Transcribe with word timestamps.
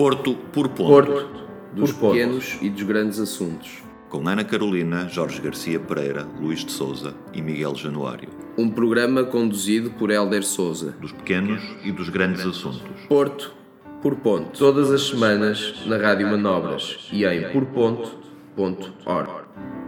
Porto 0.00 0.34
por 0.50 0.66
Ponto. 0.70 0.88
Porto, 0.88 1.28
dos 1.74 1.92
Por 1.92 2.12
pequenos 2.12 2.56
e 2.62 2.70
dos 2.70 2.84
grandes 2.84 3.20
assuntos. 3.20 3.82
Com 4.08 4.26
Ana 4.26 4.42
Carolina, 4.42 5.06
Jorge 5.06 5.42
Garcia 5.42 5.78
Pereira, 5.78 6.26
Luís 6.40 6.64
de 6.64 6.72
Souza 6.72 7.12
e 7.34 7.42
Miguel 7.42 7.74
Januário. 7.74 8.30
Um 8.56 8.70
programa 8.70 9.24
conduzido 9.24 9.90
por 9.90 10.10
Hélder 10.10 10.42
Souza. 10.42 10.96
Dos 10.98 11.12
pequenos 11.12 11.62
e 11.84 11.92
dos 11.92 12.08
grandes 12.08 12.46
assuntos. 12.46 13.06
Porto 13.10 13.54
por 14.00 14.16
ponto. 14.16 14.58
Todas 14.58 14.90
as 14.90 15.02
semanas 15.02 15.84
na 15.84 15.98
Rádio 15.98 16.28
Manobras 16.28 17.10
e 17.12 17.26
em 17.26 17.52
porponto.org. 17.52 19.30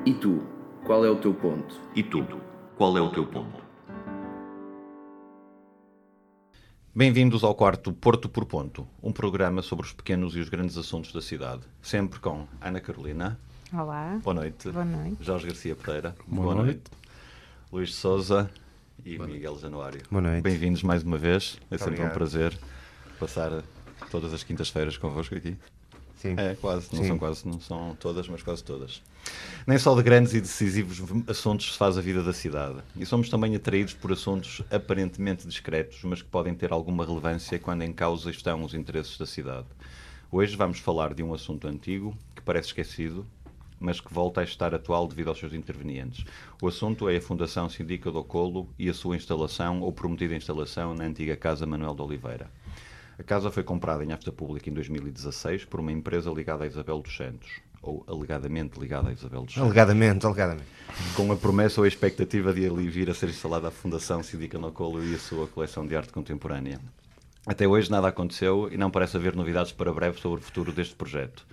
E 0.05 0.13
tu, 0.13 0.43
qual 0.85 1.07
é 1.07 1.11
o 1.11 1.17
teu 1.17 1.33
ponto? 1.33 1.75
E 1.97 2.03
tu, 2.03 2.23
qual 2.77 2.99
é 2.99 3.01
o 3.01 3.09
teu 3.09 3.25
ponto? 3.25 3.62
Bem-vindos 6.95 7.43
ao 7.43 7.55
quarto 7.55 7.91
Porto 7.91 8.29
por 8.29 8.45
Ponto, 8.45 8.87
um 9.03 9.11
programa 9.11 9.63
sobre 9.63 9.87
os 9.87 9.95
pequenos 9.95 10.37
e 10.37 10.41
os 10.41 10.51
grandes 10.51 10.77
assuntos 10.77 11.11
da 11.11 11.23
cidade. 11.23 11.63
Sempre 11.81 12.21
com 12.21 12.47
Ana 12.61 12.83
Carolina. 12.83 13.41
Olá. 13.73 14.21
Boa 14.23 14.35
noite. 14.35 14.71
Boa 14.71 14.85
noite. 14.85 15.17
Jorge 15.19 15.47
Garcia 15.47 15.75
Pereira. 15.75 16.15
Boa 16.27 16.55
noite. 16.55 16.83
Luís 17.73 17.89
de 17.89 17.95
Souza 17.95 18.51
e 19.07 19.19
Miguel 19.19 19.59
Januário. 19.59 20.03
Boa 20.11 20.21
noite. 20.21 20.43
Bem-vindos 20.43 20.83
mais 20.83 21.03
uma 21.03 21.17
vez. 21.17 21.59
É 21.71 21.79
sempre 21.79 21.93
um 21.93 22.05
obrigado. 22.05 22.13
prazer 22.13 22.59
passar 23.19 23.63
todas 24.11 24.35
as 24.35 24.45
quintas-feiras 24.45 24.99
convosco 24.99 25.35
aqui. 25.35 25.57
Sim. 26.23 26.37
É, 26.39 26.55
quase, 26.55 26.87
não 26.93 27.03
Sim. 27.03 27.09
são 27.09 27.19
quase, 27.19 27.49
não 27.49 27.61
são 27.61 27.97
todas, 27.99 28.29
mas 28.29 28.45
quase 28.45 28.63
todas. 28.63 29.03
Nem 29.67 29.77
só 29.77 29.93
de 29.93 30.05
grandes 30.05 30.33
e 30.35 30.41
decisivos 30.41 31.03
assuntos 31.27 31.73
se 31.73 31.77
faz 31.77 31.99
a 31.99 32.01
vida 32.01 32.23
da 32.23 32.33
cidade. 32.33 32.79
E 32.97 33.05
somos 33.05 33.29
também 33.29 33.57
atraídos 33.57 33.93
por 33.93 34.13
assuntos 34.13 34.63
aparentemente 34.71 35.49
discretos, 35.49 35.99
mas 36.05 36.23
que 36.23 36.29
podem 36.29 36.55
ter 36.55 36.73
alguma 36.73 37.05
relevância 37.05 37.59
quando 37.59 37.83
em 37.83 37.93
causa 37.93 38.31
estão 38.31 38.63
os 38.63 38.73
interesses 38.73 39.19
da 39.19 39.27
cidade. 39.27 39.67
Hoje 40.31 40.55
vamos 40.55 40.79
falar 40.79 41.13
de 41.13 41.25
um 41.25 41.35
assunto 41.35 41.67
antigo, 41.67 42.17
que 42.37 42.43
parece 42.43 42.69
esquecido, 42.69 43.27
mas 43.81 44.01
que 44.01 44.15
volta 44.15 44.43
a 44.43 44.45
estar 44.45 44.73
atual 44.73 45.09
devido 45.09 45.27
aos 45.27 45.41
seus 45.41 45.53
intervenientes. 45.53 46.25
O 46.63 46.69
assunto 46.69 47.09
é 47.09 47.17
a 47.17 47.21
Fundação 47.21 47.69
Sindica 47.69 48.13
do 48.13 48.23
Colo 48.23 48.69
e 48.79 48.89
a 48.89 48.95
sua 48.95 49.17
instalação 49.17 49.81
ou 49.81 49.93
prometida 49.93 50.37
instalação 50.37 50.95
na 50.95 51.03
antiga 51.03 51.37
Casa 51.37 51.67
Manuel 51.67 51.97
de 51.97 52.03
Oliveira. 52.03 52.49
A 53.19 53.23
casa 53.23 53.51
foi 53.51 53.63
comprada 53.63 54.05
em 54.05 54.13
afta 54.13 54.33
pública 54.33 54.69
em 54.71 54.73
2016 54.73 55.65
por 55.65 55.81
uma 55.81 55.93
empresa 55.93 56.31
ligada 56.31 56.65
a 56.65 56.67
Isabel 56.67 57.01
dos 57.01 57.15
Santos, 57.17 57.61
ou 57.83 58.05
alegadamente 58.07 58.79
ligada 58.81 59.11
a 59.11 59.13
Isabel 59.13 59.43
dos 59.43 59.55
Santos, 59.55 59.67
Alegadamente, 59.67 60.27
alegadamente. 60.27 60.69
com 61.15 61.31
a 61.31 61.37
promessa 61.37 61.81
ou 61.81 61.85
a 61.85 61.89
expectativa 61.89 62.53
de 62.53 62.67
ali 62.67 62.89
vir 62.89 63.11
a 63.11 63.15
ser 63.15 63.29
instalada 63.29 63.69
a 63.69 63.71
Fundação 63.71 64.23
Sindica 64.23 64.59
no 64.59 64.73
Colo 64.73 65.05
e 65.05 65.15
a 65.15 65.19
sua 65.19 65.47
coleção 65.47 65.87
de 65.87 65.95
arte 65.95 66.13
contemporânea. 66.13 66.81
Até 67.47 67.67
hoje 67.67 67.91
nada 67.91 68.09
aconteceu 68.09 68.69
e 68.73 68.77
não 68.77 68.91
parece 68.91 69.17
haver 69.17 69.35
novidades 69.35 69.73
para 69.73 69.93
breve 69.93 70.21
sobre 70.21 70.41
o 70.41 70.43
futuro 70.43 70.73
deste 70.73 70.95
projeto. 70.95 71.45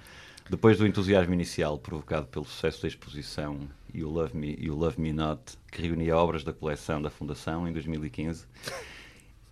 Depois 0.50 0.78
do 0.78 0.88
entusiasmo 0.88 1.34
inicial 1.34 1.78
provocado 1.78 2.28
pelo 2.28 2.46
sucesso 2.46 2.82
da 2.82 2.88
exposição 2.88 3.60
o 3.94 4.10
Love 4.10 4.36
Me, 4.36 4.56
e 4.60 4.70
o 4.70 4.76
Love 4.76 5.00
Me 5.02 5.12
Not, 5.12 5.42
que 5.72 5.82
reunia 5.82 6.16
obras 6.16 6.44
da 6.44 6.54
coleção 6.54 7.02
da 7.02 7.10
Fundação 7.10 7.68
em 7.68 7.74
2015, 7.74 8.46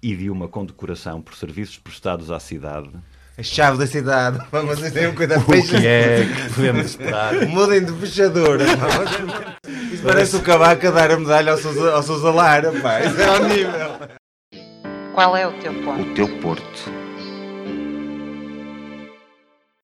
e 0.02 0.16
de 0.16 0.30
uma 0.30 0.48
condecoração 0.48 1.22
por 1.22 1.36
serviços 1.36 1.78
prestados 1.78 2.30
à 2.32 2.40
cidade, 2.40 2.90
A 3.38 3.44
chave 3.44 3.78
da 3.78 3.88
cidade. 3.88 4.40
Vamos 4.52 4.80
ter 4.80 5.10
um 5.10 5.16
cuidado. 5.16 5.42
o 5.42 5.46
que 5.46 5.88
é 5.88 6.26
que 6.26 6.54
podemos 6.54 6.86
esperar? 6.86 7.34
Mudem 7.48 7.84
de 7.84 7.92
fechadura. 7.94 8.64
Isso 9.92 10.04
parece 10.04 10.36
o 10.36 10.42
cavaco 10.42 10.88
a 10.88 10.92
dar 10.92 11.12
a 11.12 11.20
medalha 11.20 11.52
ao 11.52 11.58
Sousa, 11.58 11.92
ao 11.94 12.04
Sousa 12.04 12.32
Lara, 12.32 12.72
pá. 12.82 13.00
Isso 13.02 13.20
é 13.22 13.26
ao 13.26 13.44
nível. 13.44 14.18
Qual 15.14 15.36
é 15.36 15.48
o 15.48 15.54
teu 15.60 15.74
ponto? 15.84 16.02
O 16.02 16.14
teu 16.14 16.28
Porto. 16.40 17.07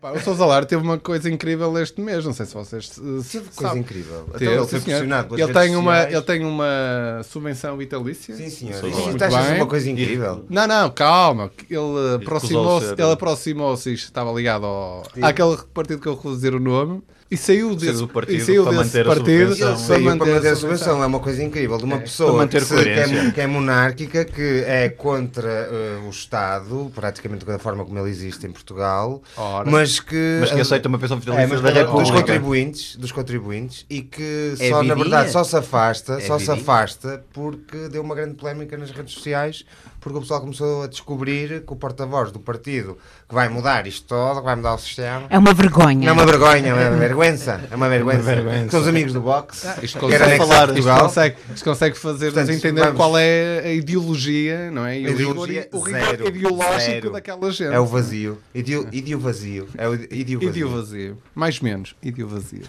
Pá, 0.04 0.12
o 0.12 0.20
Sousa 0.20 0.46
Lar 0.46 0.66
teve 0.66 0.84
uma 0.84 0.98
coisa 0.98 1.30
incrível 1.30 1.78
este 1.82 2.02
mês, 2.02 2.26
não 2.26 2.34
sei 2.34 2.46
se 2.46 2.54
vocês 2.54 2.90
uh, 2.98 3.24
Teve 3.24 3.46
coisa 3.46 3.62
sabem. 3.62 3.80
incrível. 3.84 4.24
Então 4.28 4.38
Teve, 4.38 4.52
ele 4.52 4.68
foi 4.68 4.80
pressionado 4.82 5.28
pelas 5.30 5.42
ele 5.50 5.54
tem, 5.60 5.76
uma, 5.78 6.04
ele 6.04 6.22
tem 6.24 6.46
uma 6.46 7.22
subvenção 7.24 7.78
vitalícia. 7.78 8.36
Sim, 8.36 8.50
senhor. 8.50 8.82
Sousa 8.82 8.90
Isso 8.90 9.00
Lar. 9.00 9.32
Muito 9.32 9.48
bem. 9.48 9.56
uma 9.62 9.66
coisa 9.66 9.90
incrível? 9.90 10.46
Não, 10.50 10.68
não, 10.68 10.90
calma. 10.90 11.50
Ele 11.70 12.16
aproximou-se, 12.22 12.88
ser- 12.90 13.00
ele 13.00 13.12
aproximou-se 13.14 13.90
e 13.92 13.94
estava 13.94 14.30
ligado 14.34 14.66
ao, 14.66 15.04
àquele 15.22 15.56
partido 15.74 16.02
que 16.02 16.08
eu 16.10 16.16
recuso 16.16 16.36
dizer 16.36 16.54
o 16.54 16.60
nome 16.60 17.02
e 17.34 17.38
saiu 17.38 17.76
desse, 17.76 18.00
do 18.00 18.08
partido 18.08 18.38
e 18.38 18.46
saiu 18.46 18.64
para 18.64 18.72
desse 18.78 18.84
manter 18.86 19.02
a 19.02 19.16
partido 19.16 19.58
para 19.88 20.00
manter 20.00 20.48
a 20.48 20.56
subvenção. 20.56 21.04
É 21.04 21.06
uma 21.06 21.20
coisa 21.20 21.44
incrível. 21.44 21.78
De 21.78 21.84
uma 21.84 21.96
para 21.98 22.04
pessoa 22.06 22.48
que, 22.48 22.60
se- 22.62 22.76
que 22.84 22.90
é, 22.90 23.32
que 23.32 23.42
é 23.42 23.48
monárquica, 23.48 24.26
que 24.26 24.64
é 24.66 24.90
contra 24.90 25.50
eh, 25.50 26.00
o 26.06 26.10
Estado, 26.10 26.92
praticamente 26.94 27.46
da 27.46 27.58
forma 27.60 27.84
como 27.86 27.98
ele 28.00 28.10
existe 28.10 28.46
em 28.46 28.52
Portugal, 28.52 29.22
Ora. 29.36 29.70
mas 29.70 30.00
que... 30.00 30.38
Mas 30.42 30.52
que 30.52 30.62
aceita 30.62 30.88
uma 30.88 31.00
pensão 31.00 31.18
É, 31.18 31.20
vitalícia 31.20 31.48
mas 31.48 31.62
da 31.62 31.70
dos 31.72 31.80
República. 31.80 32.18
contribuintes, 32.20 32.96
dos 32.96 33.12
contribuintes 33.12 33.86
e 33.90 34.02
que 34.02 34.54
É 34.60 34.70
só, 34.70 34.84
na 34.84 34.96
verdade, 34.96 35.32
só 35.32 35.44
se 35.44 35.56
afasta, 35.56 36.14
É 36.14 36.20
só 36.22 36.38
se 36.40 36.52
afasta 36.52 37.24
porque 37.34 37.90
deu 37.90 38.02
uma 38.02 38.16
grande 38.16 38.36
polémica 38.36 38.78
nas 38.78 38.92
redes 38.92 39.14
sociais, 39.14 39.66
porque 40.04 40.18
o 40.18 40.22
pessoal 40.22 40.42
começou 40.42 40.84
a 40.84 40.88
descobrir 40.88 41.62
que 41.66 41.72
o 41.74 41.76
porta-voz 41.76 42.32
do 42.32 42.40
partido 42.40 42.98
que 43.28 43.34
vai 43.34 43.48
mudar 43.50 43.88
isto 43.88 44.06
todo, 44.06 44.40
que 44.40 44.46
vai 44.46 44.56
mudar 44.56 44.74
o 44.76 44.78
sistema. 44.78 45.26
É 45.30 45.38
uma 45.40 45.54
vergonha. 45.54 45.96
Não 46.00 46.10
é 46.10 46.12
uma 46.12 46.26
vergonha, 46.26 46.68
é 46.68 46.74
uma 46.74 46.98
vergüenza. 46.98 47.62
É 47.72 47.76
uma 47.76 47.88
vergüenza. 47.90 48.70
São 48.70 48.82
os 48.82 48.88
amigos 48.88 49.14
do 49.14 49.22
box. 49.22 49.66
Isto 49.82 50.00
que 50.00 50.06
era 50.14 50.26
consegue, 50.26 50.38
falar, 50.38 50.78
isto 50.78 50.92
consegue, 51.00 51.36
isto 51.56 51.64
consegue 51.64 51.98
fazer-nos 51.98 52.34
Portanto, 52.36 52.56
entender 52.56 52.82
vamos- 52.82 52.98
qual 52.98 53.18
é 53.18 53.62
a 53.64 53.72
ideologia, 53.72 54.70
não 54.72 54.86
é? 54.86 55.00
E 55.00 55.08
A 55.08 55.10
ideologia, 55.12 55.70
o 55.72 55.80
rigor 55.80 56.00
zero, 56.06 56.28
ideológico 56.28 56.82
zero. 56.92 57.12
daquela 57.12 57.52
gente. 57.52 57.74
É 57.74 57.80
o 57.80 57.86
vazio. 57.86 58.38
Idio, 58.54 58.88
idio 58.92 59.20
vazio. 59.20 59.68
É 59.78 59.88
o 59.88 59.94
idio 59.96 60.40
vazio. 60.40 60.50
Idio 60.50 60.70
vazio. 60.70 61.18
Mais 61.34 61.60
menos, 61.62 61.96
idio 62.04 62.28
vazio. 62.28 62.64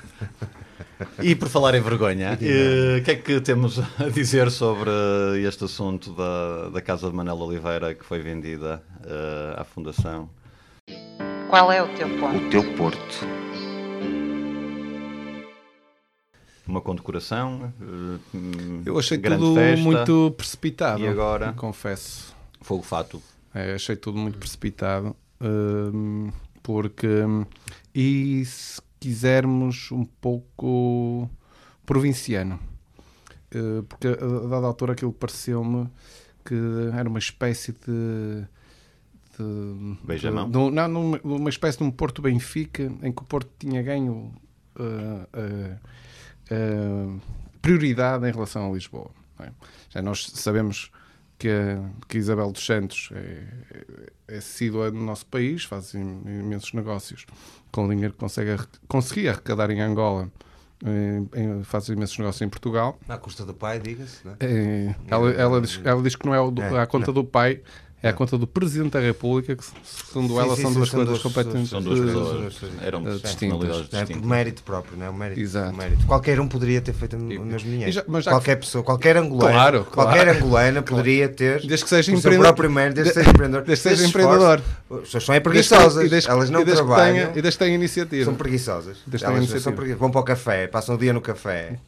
E 1.23 1.35
por 1.35 1.49
falar 1.49 1.75
em 1.75 1.81
vergonha, 1.81 2.39
eh, 2.41 2.99
o 3.01 3.05
que 3.05 3.11
é 3.11 3.15
que 3.17 3.41
temos 3.41 3.79
a 3.79 4.09
dizer 4.09 4.51
sobre 4.51 4.91
este 5.47 5.65
assunto 5.65 6.13
da, 6.13 6.69
da 6.71 6.81
casa 6.83 7.09
de 7.09 7.15
Manela 7.15 7.43
Oliveira 7.45 7.95
que 7.95 8.05
foi 8.05 8.21
vendida 8.21 8.83
eh, 9.05 9.55
à 9.57 9.65
Fundação? 9.65 10.29
Qual 11.49 11.71
é 11.71 11.83
o 11.83 11.89
teu 11.95 12.09
ponto? 12.19 12.37
O 12.37 12.51
teu 12.51 12.75
Porto. 12.75 13.27
Uma 16.67 16.81
condecoração? 16.81 17.73
hum, 17.81 18.83
Eu 18.87 18.99
achei 18.99 19.19
tudo 19.19 19.55
festa, 19.55 19.83
muito 19.83 20.35
precipitado. 20.37 21.03
E 21.03 21.07
agora? 21.07 21.53
Confesso. 21.53 22.35
Fogo 22.61 22.83
fato. 22.83 23.23
É, 23.55 23.75
achei 23.75 23.95
tudo 23.97 24.19
muito 24.19 24.39
precipitado. 24.39 25.15
hum, 25.41 26.31
porque. 26.63 27.09
E 27.95 28.45
se 28.47 28.81
quisermos 29.05 29.93
um 29.93 30.05
pouco 30.05 31.29
provinciano. 31.85 32.59
Eh, 33.51 33.83
porque 33.87 34.09
a 34.09 34.49
dada 34.49 34.67
altura 34.67 34.95
aquilo 34.95 35.13
pareceu-me 35.13 35.89
que 36.43 36.55
era 36.95 37.07
uma 37.07 37.19
espécie 37.19 37.73
de. 37.73 38.45
de 39.37 39.97
Beijamão? 40.05 40.51
de 40.51 40.57
não, 40.71 40.89
numa, 40.89 41.21
uma 41.23 41.51
espécie 41.51 41.79
de 41.79 41.85
um 41.85 41.91
Porto 41.91 42.23
Benfica 42.23 42.91
em 43.03 43.13
que 43.13 43.23
o 43.23 43.25
Porto 43.25 43.51
tinha 43.59 43.83
ganho 43.83 44.33
eh, 44.79 45.29
eh, 45.35 45.77
eh, 46.51 47.17
prioridade 47.61 48.27
em 48.27 48.33
relação 48.33 48.71
a 48.71 48.75
Lisboa. 48.75 49.11
é? 49.41 49.51
Já 49.91 50.01
nós 50.01 50.27
sabemos 50.35 50.91
que, 51.39 51.49
a- 51.49 51.91
que 52.09 52.19
Isabel 52.19 52.51
dos 52.53 52.65
Santos 52.65 53.11
é, 53.13 53.19
é, 54.29 54.35
é 54.35 54.37
assídua 54.39 54.91
no 54.91 55.03
nosso 55.05 55.27
país, 55.27 55.65
faz 55.65 55.95
im- 55.95 56.23
imensos 56.27 56.73
negócios 56.73 57.27
com 57.73 57.87
o 57.87 57.89
dinheiro 57.91 58.13
que 58.13 58.19
consegue, 58.19 58.57
conseguia 58.89 59.33
arrecadar 59.33 59.71
em 59.71 59.81
Angola, 59.81 60.31
eh, 60.85 61.23
em- 61.41 61.65
faz 61.65 61.89
imensos 61.89 62.17
negócios 62.19 62.43
em 62.43 62.49
Portugal. 62.49 62.99
À 63.09 63.19
custa 63.19 63.45
do 63.45 63.53
pai, 63.55 63.79
diga-se. 63.81 64.25
não 64.25 64.33
é? 64.33 64.37
É, 64.41 64.95
ela, 65.09 65.31
ela, 65.33 65.61
diz, 65.61 65.81
ela 65.85 66.03
diz 66.03 66.15
que 66.17 66.27
não 66.27 66.35
é 66.35 66.51
do- 66.51 66.63
É, 66.63 66.81
a 66.81 66.87
conta 66.87 67.13
do 67.13 67.25
pai, 67.25 67.63
é 68.05 68.09
a 68.11 68.13
conta 68.13 68.37
do 68.39 68.47
Presidente 68.47 68.91
da 68.93 69.01
República, 69.01 69.57
que 69.57 69.65
segundo 69.85 70.35
Sim, 70.35 70.39
ela 70.41 70.55
sim, 70.57 70.63
são 70.63 70.71
sim, 70.71 70.77
duas 70.77 70.89
são 70.91 70.99
coisas 71.05 71.09
duas 71.09 71.23
completamente 71.23 71.69
São 71.71 71.83
duas 71.83 71.99
eh, 72.01 72.05
pessoas. 72.05 72.55
Eram 72.83 73.01
eh, 73.01 73.03
personalidades 73.19 73.81
distintas. 73.83 74.11
É, 74.11 74.15
por 74.21 74.27
mérito 74.27 74.63
próprio, 74.63 74.97
não 74.99 75.07
é? 75.07 75.11
O 75.11 75.15
mérito. 75.15 75.41
Exato. 75.41 75.73
o 75.73 75.77
mérito. 75.77 76.07
Qualquer 76.07 76.39
um 76.41 76.47
poderia 76.49 76.81
ter 76.81 76.93
feito 76.93 77.17
o 77.17 77.21
mesmo 77.21 77.59
dinheiro. 77.71 77.91
Já- 77.93 78.05
mas 78.07 78.25
já 78.25 78.31
qualquer 78.31 78.57
pessoa, 78.57 78.85
qualquer 78.85 79.17
angolana, 79.17 79.53
Claro, 79.53 79.85
qualquer 79.87 80.25
claro. 80.25 80.39
angolana 80.39 80.83
poderia 80.83 81.29
ter 81.29 81.67
Desde 81.67 81.85
que 81.85 81.89
seja 81.91 82.01
o 82.03 82.05
seu 82.05 82.15
empreendedor. 82.19 82.45
próprio 82.47 82.71
mérito, 82.71 82.95
desde 82.97 83.13
que 83.13 83.19
seja 83.19 83.31
empreendedor. 83.31 83.63
Desde 83.65 83.83
que 83.83 83.89
seja 83.97 84.07
empreendedor. 84.09 84.61
As 84.91 85.01
pessoas 85.01 85.25
são 85.25 85.33
desde- 85.33 85.41
preguiçosas, 85.41 86.11
desde- 86.11 86.31
elas 86.31 86.51
não 86.51 86.61
e 86.61 86.65
desde 86.65 86.83
que 86.83 86.89
trabalham. 86.89 87.15
tenha- 87.15 87.31
E 87.39 87.43
desde 87.43 87.59
que 87.59 87.65
tenha 87.65 87.75
iniciativa. 87.75 88.25
São 88.27 88.35
preguiçosas. 88.35 88.99
Que 88.99 89.17
Elas 89.25 89.37
iniciativa. 89.39 89.61
são 89.61 89.73
preguiçosas. 89.73 90.01
Vão 90.01 90.11
para 90.11 90.21
o 90.21 90.25
café, 90.25 90.67
passam 90.67 90.95
o 90.95 90.99
dia 90.99 91.13
no 91.13 91.21
café 91.21 91.79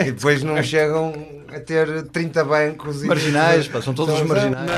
e 0.00 0.12
depois 0.12 0.42
não 0.42 0.62
chegam 0.62 1.12
a 1.54 1.58
ter 1.60 2.02
30 2.08 2.44
bancos 2.44 3.02
e 3.02 3.06
Marginais, 3.06 3.68
pá, 3.68 3.80
são 3.80 3.94
todos 3.94 4.14
os 4.20 4.26
marginais. 4.26 4.70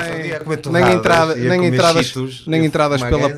Nem, 0.85 0.95
entrada, 0.95 1.35
nem 1.35 1.67
entradas, 1.67 2.15
nem 2.47 2.65
entradas 2.65 3.03
pela, 3.03 3.29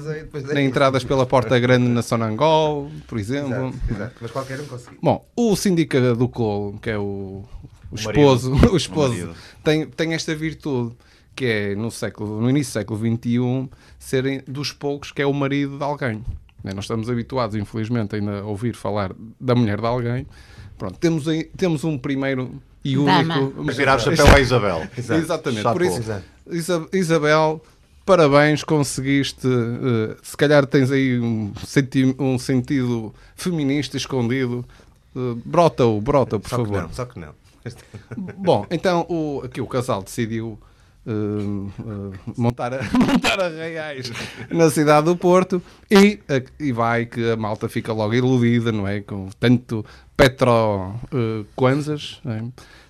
nem 0.55 0.67
entradas 0.67 1.05
pela 1.05 1.27
porta 1.27 1.59
grande 1.59 1.89
na 1.89 2.03
Sonangol, 2.03 2.91
por 3.07 3.19
exemplo. 3.19 3.69
Exato, 3.69 3.93
exato. 3.93 4.15
Mas 4.21 4.31
qualquer 4.31 4.61
um 4.61 4.67
conseguiu. 4.67 4.99
Bom, 5.03 5.27
o 5.37 5.57
sindica 5.57 6.15
do 6.15 6.29
Colo, 6.29 6.79
que 6.81 6.91
é 6.91 6.99
o, 6.99 7.03
o 7.03 7.47
O 7.91 7.95
esposo, 7.95 8.51
marido. 8.51 8.73
o 8.75 8.77
esposo 8.77 9.31
O 9.31 9.63
tem, 9.63 9.87
tem 9.87 10.15
esta 10.15 10.35
virtude, 10.35 10.95
que 11.35 11.45
é 11.45 11.75
no, 11.75 11.91
século, 11.91 12.41
no 12.41 12.51
início 12.51 12.73
do 12.73 12.75
século 12.75 12.99
XXI 12.99 13.71
serem 13.99 14.43
dos 14.47 14.73
poucos 14.73 15.13
que 15.13 15.23
é 15.23 15.27
o 15.27 15.33
marido 15.33 15.79
de 15.79 15.85
alguém. 15.85 16.25
Né? 16.63 16.73
Nós 16.75 16.85
estamos 16.85 17.09
habituados, 17.09 17.57
infelizmente, 17.57 18.17
ainda 18.17 18.41
a 18.41 18.45
ouvir 18.45 18.75
falar 18.75 19.13
da 19.41 19.55
mulher 19.55 19.81
de 19.81 19.87
alguém. 19.87 20.27
Pronto, 20.77 20.99
temos, 20.99 21.25
temos 21.57 21.85
um 21.85 21.99
primeiro 21.99 22.61
e 22.85 22.97
Dama. 22.97 23.39
único. 23.39 23.65
Virar 23.65 23.97
o 23.97 24.01
chapéu 24.01 24.27
à 24.35 24.41
Isabel. 24.41 24.87
Exatamente. 24.97 25.63
Chapeau. 25.63 25.73
Por 25.73 25.83
isso, 25.83 25.99
Exato. 25.99 26.25
Isa- 26.51 26.87
Isabel, 26.93 27.63
parabéns, 28.07 28.63
conseguiste. 28.65 29.47
eh, 29.47 30.17
se 30.23 30.37
calhar 30.37 30.67
tens 30.67 30.91
aí 30.91 31.19
um, 31.19 31.53
senti- 31.67 32.15
um 32.19 32.39
sentido 32.39 33.15
feminista 33.37 33.97
escondido. 33.97 34.65
Eh, 35.17 35.35
brota-o, 35.45 36.01
brota, 36.01 36.39
por 36.39 36.49
Só 36.49 36.57
que 36.59 36.63
favor. 36.65 36.83
não, 36.83 36.93
só 36.93 37.05
que 37.05 37.19
não. 37.19 37.35
Bom, 38.39 38.67
então 38.71 39.05
o, 39.09 39.43
aqui 39.45 39.61
o 39.61 39.67
casal 39.67 40.03
decidiu 40.03 40.59
eh, 41.07 41.11
eh, 41.11 42.19
montar, 42.37 42.73
a, 42.75 42.79
montar 42.99 43.41
arraiais 43.41 44.11
na 44.51 44.71
cidade 44.71 45.05
do 45.07 45.17
Porto 45.17 45.61
e, 45.91 46.19
a- 46.29 46.43
e 46.63 46.73
vai 46.73 47.05
que 47.07 47.31
a 47.33 47.37
malta 47.37 47.69
fica 47.69 47.93
logo 47.93 48.15
iludida, 48.15 48.73
não 48.73 48.87
é? 48.89 49.01
Com 49.01 49.29
tanto 49.39 49.85
Petro 50.17 50.95
Kwanzas, 51.55 52.21
não 52.25 52.33
é? 52.33 52.43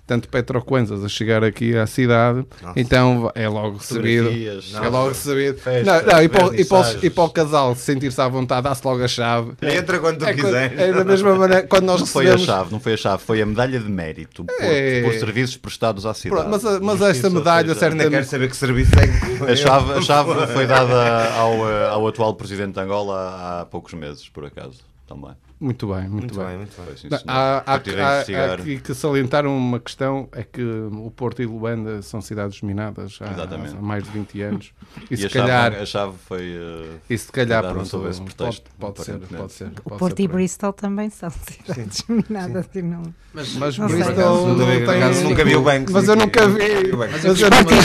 Tanto 0.09 0.27
Petro 0.27 0.59
Kwanzas 0.63 1.03
a 1.03 1.07
chegar 1.07 1.43
aqui 1.43 1.77
à 1.77 1.85
cidade, 1.85 2.43
então 2.75 3.31
é 3.35 3.47
logo. 3.47 3.77
Fotografias. 3.77 4.73
É 4.73 4.87
logo. 4.89 5.13
Festas, 5.13 5.85
Não, 5.85 6.01
não, 6.01 6.23
e, 6.23 6.27
para, 6.27 6.47
o- 6.47 6.55
e, 6.55 6.65
para, 6.65 7.05
e 7.05 7.09
para 7.11 7.23
o 7.23 7.29
casal 7.29 7.75
sentir-se 7.75 8.19
à 8.19 8.27
vontade, 8.27 8.63
dá-se 8.63 8.85
logo 8.85 9.03
a 9.03 9.07
chave. 9.07 9.51
Entra 9.61 9.99
quando 9.99 10.17
tu 10.17 10.25
É, 10.25 10.33
quando- 10.33 10.55
é 10.55 10.91
da 10.93 11.03
mesma 11.05 11.35
maneira 11.35 11.67
quando 11.67 11.83
nós 11.85 11.99
Não 11.99 12.07
foi 12.07 12.25
a 12.25 12.31
recebemos. 12.31 12.47
chave, 12.47 12.71
não 12.71 12.79
foi 12.79 12.93
a 12.93 12.97
chave, 12.97 13.23
foi 13.23 13.41
a 13.41 13.45
medalha 13.45 13.79
de 13.79 13.89
mérito 13.89 14.43
por, 14.45 14.55
É. 14.59 15.03
por 15.03 15.13
serviços 15.13 15.57
prestados 15.57 16.05
à 16.07 16.13
cidade. 16.15 16.41
Pronto, 16.41 16.49
mas, 16.51 16.65
a- 16.65 16.79
mas 16.79 17.01
esta 17.01 17.29
medalha, 17.29 17.73
seja, 17.75 17.85
Ainda 17.85 17.97
certamente. 17.97 18.09
quero 18.09 18.25
saber 18.25 18.49
que 18.49 18.57
serviço 18.57 18.91
é 18.99 19.07
que 19.07 19.51
A 19.51 19.55
chave, 19.55 19.93
a 19.93 20.01
chave 20.01 20.47
foi 20.53 20.65
dada 20.65 21.33
ao, 21.35 21.69
eh, 21.69 21.87
ao 21.89 22.07
atual 22.07 22.33
presidente 22.33 22.73
de 22.73 22.79
Angola 22.79 23.61
há 23.61 23.65
poucos 23.65 23.93
meses, 23.93 24.27
por 24.27 24.43
acaso. 24.45 24.79
Também. 25.07 25.31
Muito 25.61 25.87
bem, 25.87 26.03
muito, 26.07 26.13
Muito 26.13 26.37
bem. 26.37 26.47
bem, 26.47 26.57
muito 26.57 26.81
bem. 26.81 26.95
Sim, 26.95 27.09
há, 27.27 27.63
há, 27.65 27.73
há- 27.73 27.75
há 27.75 28.57
que 28.81 28.93
salientar 28.93 29.45
uma 29.45 29.77
questão: 29.77 30.29
é 30.31 30.41
que 30.41 30.61
o 30.63 31.11
Porto 31.11 31.41
e 31.41 31.45
Luanda 31.45 32.01
são 32.01 32.21
cidades 32.21 32.61
minadas 32.61 33.19
há, 33.21 33.43
há 33.43 33.81
mais 33.81 34.05
de 34.05 34.09
20 34.11 34.41
anos. 34.41 34.71
E, 35.11 35.15
E 35.15 35.17
se 35.17 35.25
a 35.25 35.29
chave, 35.29 35.47
calhar, 35.47 35.73
a 35.81 35.85
chave 35.85 36.13
foi. 36.27 36.49
eh, 36.57 36.85
e 37.09 37.17
se 37.17 37.29
calhar 37.29 37.61
pronto, 37.73 37.89
pode, 37.89 38.61
pode 38.79 39.03
ser, 39.03 39.17
pode 39.19 39.51
ser. 39.51 39.67
O 39.67 39.81
pode 39.89 39.99
Porto 39.99 40.17
ser 40.17 40.23
e. 40.23 40.27
Bristol 40.29 40.71
também 40.71 41.09
são 41.09 41.29
cidades 41.29 42.03
minadas 42.07 42.65
e 42.73 42.81
não. 42.81 43.03
Mas, 43.33 43.53
Mas 43.55 43.77
Não. 43.77 43.87
Bristol 43.87 44.15
não 44.47 44.55
nunca 44.55 44.65
vi- 44.71 44.79
por 44.85 44.93
tem. 44.93 45.03
acaso, 45.03 45.23
nunca 45.23 45.45
vi 45.45 45.55
o 45.55 45.61
banco. 45.61 45.91
Mas 45.91 46.07
eu 46.07 46.15
nunca 46.15 46.47
vi. 46.47 46.91
Mas 46.97 47.23
eu 47.25 47.49
nunca 47.49 47.75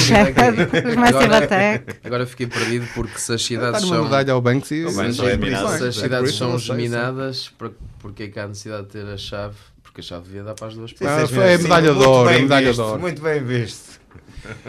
Agora- 2.05 2.27
fiquei 2.27 2.47
perdido 2.47 2.87
porque 2.94 3.19
se 3.19 3.32
as 3.32 3.43
cidades 3.44 3.82
são. 3.82 4.05
é. 4.06 5.79
Se 5.79 5.85
as 5.88 5.97
cidades 5.97 6.35
são 6.35 6.59
sim. 6.59 6.67
geminadas, 6.67 7.49
porque 7.99 8.25
é 8.25 8.28
que 8.28 8.38
há 8.38 8.46
necessidade 8.49 8.84
de 8.84 8.88
ter 8.88 9.06
a 9.06 9.16
chave? 9.16 9.56
Porque 9.82 10.00
a 10.00 10.05
chave 10.05 10.25
devia 10.25 10.43
dar 10.43 10.55
para 10.55 10.69
as 10.69 10.75
duas 10.75 10.93
pessoas. 10.93 11.11
Ah, 11.22 11.26
sim, 11.26 11.34
foi 11.34 11.55
a 11.55 11.56
sim, 11.56 11.62
medalha 11.64 11.94
de 11.94 12.02
ouro, 12.02 12.28
a 12.28 12.32
medalha 12.32 12.72
de 12.72 12.81
ouro. 12.81 13.00
Muito 13.00 13.22
bem 13.22 13.43
visto. 13.43 14.00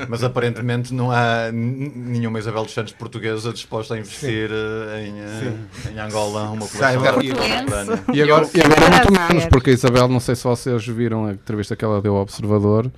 Mas 0.07 0.23
aparentemente 0.23 0.93
não 0.93 1.11
há 1.11 1.51
nenhuma 1.51 2.39
Isabel 2.39 2.63
dos 2.63 2.73
Santos 2.73 2.93
portuguesa 2.93 3.51
disposta 3.51 3.95
a 3.95 3.99
investir 3.99 4.49
eh, 4.49 5.05
em, 5.07 5.19
eh, 5.19 5.91
em 5.93 5.99
Angola 5.99 6.49
uma 6.49 6.65
coleção 6.67 7.13
contemporânea. 7.13 8.03
E 8.13 8.21
agora, 8.21 8.49
e 8.53 8.61
agora 8.61 8.89
muito 8.89 9.11
menos, 9.11 9.45
porque 9.47 9.71
a 9.71 9.73
Isabel, 9.73 10.07
não 10.07 10.19
sei 10.19 10.35
se 10.35 10.43
vocês 10.43 10.87
viram 10.87 11.25
a 11.25 11.33
entrevista 11.33 11.75
que 11.75 11.83
ela 11.83 12.01
deu 12.01 12.15
ao 12.15 12.21
Observador, 12.21 12.89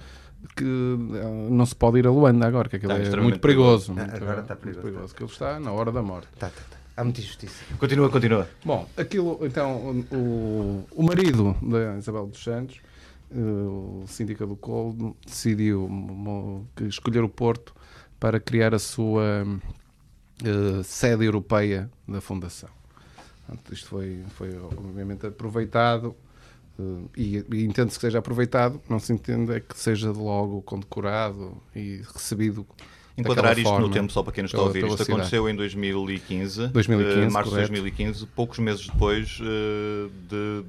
que 0.55 0.63
eh, 0.63 1.49
não 1.49 1.65
se 1.65 1.75
pode 1.75 1.97
ir 1.99 2.05
a 2.07 2.11
Luanda 2.11 2.45
agora, 2.45 2.69
que 2.69 2.75
aquilo 2.75 2.93
Está 2.93 3.17
é 3.17 3.21
muito 3.21 3.39
perigoso. 3.39 3.93
perigoso. 3.93 3.93
muito, 3.93 4.23
Agora 4.23 4.41
está 4.41 4.57
muito 4.63 4.79
perigoso. 4.79 5.13
Aquilo 5.13 5.29
está 5.29 5.59
na 5.59 5.71
hora 5.71 5.91
da 5.91 6.01
morte. 6.03 6.27
Tá, 6.37 6.47
tá, 6.47 6.61
tá. 6.69 6.76
Há 6.97 7.03
muita 7.03 7.21
injustiça. 7.21 7.63
Continua, 7.77 8.09
continua. 8.09 8.49
Bom, 8.65 8.89
aquilo, 8.97 9.37
então, 9.45 10.03
o, 10.11 10.83
o 10.91 11.03
marido 11.03 11.55
da 11.61 11.95
Isabel 11.95 12.25
dos 12.25 12.43
Santos, 12.43 12.81
eh, 13.29 13.37
o 13.37 14.03
síndica 14.07 14.47
do 14.47 14.55
Colo, 14.55 15.15
decidiu 15.23 15.87
escolher 16.87 17.23
o 17.23 17.29
Porto 17.29 17.75
para 18.19 18.39
criar 18.39 18.73
a 18.73 18.79
sua 18.79 19.45
eh, 20.43 20.81
sede 20.83 21.23
europeia 21.23 21.87
da 22.07 22.19
Fundação. 22.19 22.69
Portanto, 23.45 23.73
isto 23.75 23.87
foi, 23.89 24.23
foi 24.29 24.57
obviamente 24.57 25.27
aproveitado 25.27 26.15
eh, 26.79 26.83
e, 27.15 27.45
e 27.53 27.63
entende-se 27.63 27.99
que 27.99 28.07
seja 28.07 28.17
aproveitado, 28.17 28.81
não 28.89 28.99
se 28.99 29.13
entende 29.13 29.53
é 29.53 29.59
que 29.59 29.77
seja 29.77 30.11
logo 30.11 30.63
condecorado 30.63 31.61
e 31.75 32.01
recebido 32.11 32.65
Enquadrar 33.17 33.57
isto 33.57 33.67
no 33.69 33.79
forma 33.79 33.89
tempo, 33.93 34.11
só 34.11 34.21
para 34.23 34.33
quem 34.33 34.43
nos 34.43 34.51
está 34.51 34.61
a 34.61 34.65
ouvir. 34.65 34.79
Isto 34.83 34.91
cidade. 34.97 35.11
aconteceu 35.11 35.49
em 35.49 35.55
2015, 35.55 36.67
2015, 36.67 37.19
eh, 37.19 37.29
março 37.29 37.49
de 37.49 37.55
correto. 37.55 37.71
2015, 37.73 38.25
poucos 38.27 38.59
meses 38.59 38.87
depois 38.87 39.39
eh, 39.41 40.09
de, 40.29 40.63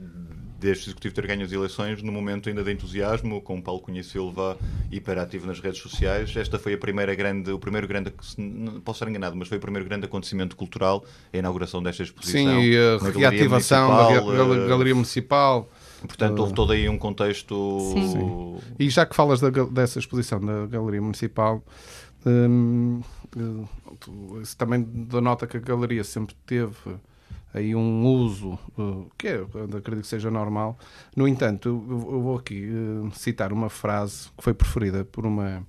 deste 0.58 0.86
Executivo 0.88 1.14
ter 1.14 1.26
ganho 1.26 1.44
as 1.44 1.52
eleições, 1.52 2.02
no 2.02 2.10
momento 2.10 2.48
ainda 2.48 2.64
de 2.64 2.72
entusiasmo, 2.72 3.40
com 3.42 3.60
Paulo 3.60 3.80
Cunha 3.80 4.00
e 4.00 4.04
Silva 4.04 4.56
hiperativo 4.90 5.46
nas 5.46 5.60
redes 5.60 5.80
sociais. 5.80 6.34
Esta 6.36 6.58
foi 6.58 6.72
a 6.74 6.78
primeira 6.78 7.14
grande, 7.14 7.52
o 7.52 7.58
primeiro 7.58 7.86
grande, 7.86 8.10
posso 8.82 8.96
estar 8.96 9.08
enganado, 9.08 9.36
mas 9.36 9.46
foi 9.46 9.58
o 9.58 9.60
primeiro 9.60 9.86
grande 9.88 10.06
acontecimento 10.06 10.56
cultural, 10.56 11.04
a 11.32 11.36
inauguração 11.36 11.82
desta 11.82 12.02
exposição. 12.02 12.40
Sim, 12.40 12.60
e 12.62 12.76
a 12.76 12.96
Galeria 12.98 13.30
reativação 13.30 13.88
da 13.88 13.94
Municipal, 14.04 14.26
ga- 14.26 14.36
gal- 14.36 14.54
eh, 14.64 14.68
Galeria 14.68 14.94
Municipal. 14.94 15.70
Portanto, 16.00 16.38
houve 16.38 16.54
todo 16.54 16.72
aí 16.72 16.88
um 16.88 16.96
contexto... 16.96 17.78
Sim. 17.92 18.56
E 18.78 18.88
já 18.88 19.04
que 19.04 19.16
falas 19.16 19.40
da 19.40 19.50
dessa 19.50 19.98
exposição 19.98 20.40
da 20.40 20.66
Galeria 20.66 21.02
Municipal, 21.02 21.60
hum, 22.26 23.00
também 24.56 24.82
denota 24.82 25.46
que 25.46 25.56
a 25.56 25.60
Galeria 25.60 26.04
sempre 26.04 26.34
teve 26.46 26.96
aí 27.52 27.74
um 27.74 28.06
uso 28.06 28.58
eh, 28.78 29.06
que 29.16 29.28
é, 29.28 29.40
acredito 29.76 30.02
que 30.02 30.06
seja 30.06 30.30
normal. 30.30 30.78
No 31.16 31.26
entanto, 31.26 31.68
eu, 31.68 32.12
eu 32.12 32.20
vou 32.20 32.36
aqui 32.36 32.68
eh, 32.70 33.10
citar 33.14 33.52
uma 33.52 33.70
frase 33.70 34.28
que 34.36 34.44
foi 34.44 34.54
preferida 34.54 35.04
por 35.04 35.26
uma, 35.26 35.66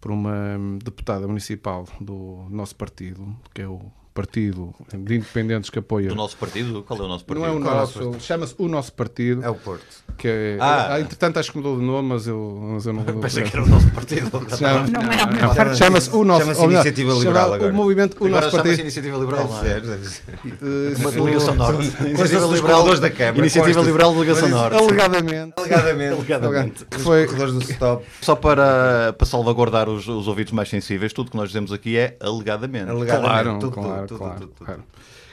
por 0.00 0.10
uma 0.10 0.56
hum, 0.58 0.78
deputada 0.82 1.26
municipal 1.26 1.86
do 2.00 2.46
nosso 2.50 2.76
partido, 2.76 3.36
que 3.52 3.62
é 3.62 3.68
o 3.68 3.90
Partido 4.14 4.72
de 4.96 5.16
Independentes 5.16 5.68
que 5.70 5.78
apoia. 5.80 6.08
Do 6.08 6.14
nosso 6.14 6.36
partido? 6.36 6.84
Qual 6.86 6.96
é 7.00 7.02
o 7.02 7.08
nosso 7.08 7.24
partido? 7.24 7.44
Não 7.46 7.52
é 7.52 7.56
o 7.56 7.58
nosso, 7.58 8.14
chama-se 8.20 8.54
o 8.58 8.68
nosso 8.68 8.92
partido. 8.92 9.44
É 9.44 9.50
o 9.50 9.56
Porto. 9.56 9.84
Que 10.16 10.28
é, 10.28 10.56
Ah. 10.60 10.94
ah, 10.94 11.00
entretanto, 11.00 11.40
acho 11.40 11.50
que 11.50 11.56
mudou 11.58 11.76
de 11.76 11.84
nome, 11.84 12.10
mas 12.10 12.26
eu, 12.28 12.60
mas 12.74 12.86
eu 12.86 12.92
não 12.92 13.02
vou. 13.02 13.14
Pensei 13.20 13.42
que 13.42 13.56
era 13.56 13.64
o 13.64 13.68
nosso 13.68 13.90
partido. 13.90 14.30
Chama- 14.56 14.86
Não 14.86 15.00
é 15.02 15.14
o 15.24 15.26
não, 15.26 15.32
meu 15.56 15.64
não. 15.64 15.74
Chama-se 15.74 16.10
o 16.14 16.24
nosso 16.24 16.40
Chama-se 16.42 16.62
Iniciativa 16.64 17.10
chama 17.10 17.18
Liberal 17.24 17.50
O 17.50 17.54
agora. 17.54 17.72
movimento, 17.72 18.12
o 18.14 18.16
Agora 18.26 18.30
nosso 18.30 18.50
chama-se 18.50 18.56
partido. 18.68 18.80
Iniciativa 18.82 19.18
Liberal, 19.18 19.48
não 19.48 19.58
é? 19.58 19.62
Deve 19.62 19.80
ser, 19.80 19.90
deve 19.90 20.08
ser. 20.08 20.22
eh, 20.62 21.00
Uma 21.00 21.10
delegação 21.10 21.54
norte. 21.56 21.84
Iniciativa 22.04 22.46
Liberal, 22.46 23.00
da 23.00 23.10
Câmara, 23.10 23.38
Iniciativa. 23.38 23.80
Liberal 23.82 24.12
Delegação 24.12 24.48
Norte. 24.48 24.76
Alegadamente. 24.76 25.52
Alegadamente. 25.56 26.14
Alegadamente. 26.14 26.84
Que 26.84 26.98
foi, 27.00 27.26
do 27.26 27.58
stop. 27.62 28.04
Só 28.20 28.36
para, 28.36 29.12
para 29.18 29.26
salvaguardar 29.26 29.88
os, 29.88 30.06
os 30.06 30.28
ouvidos 30.28 30.52
mais 30.52 30.68
sensíveis, 30.68 31.12
tudo 31.12 31.32
que 31.32 31.36
nós 31.36 31.48
dizemos 31.48 31.72
aqui 31.72 31.96
é 31.96 32.16
alegadamente. 32.20 32.88
Alegadamente. 32.90 33.28
claro, 33.28 33.58
Tudo, 33.58 33.72
claro, 33.72 34.03
tudo, 34.08 34.18
claro, 34.18 34.40
tudo, 34.40 34.52
tudo. 34.52 34.66
claro. 34.66 34.84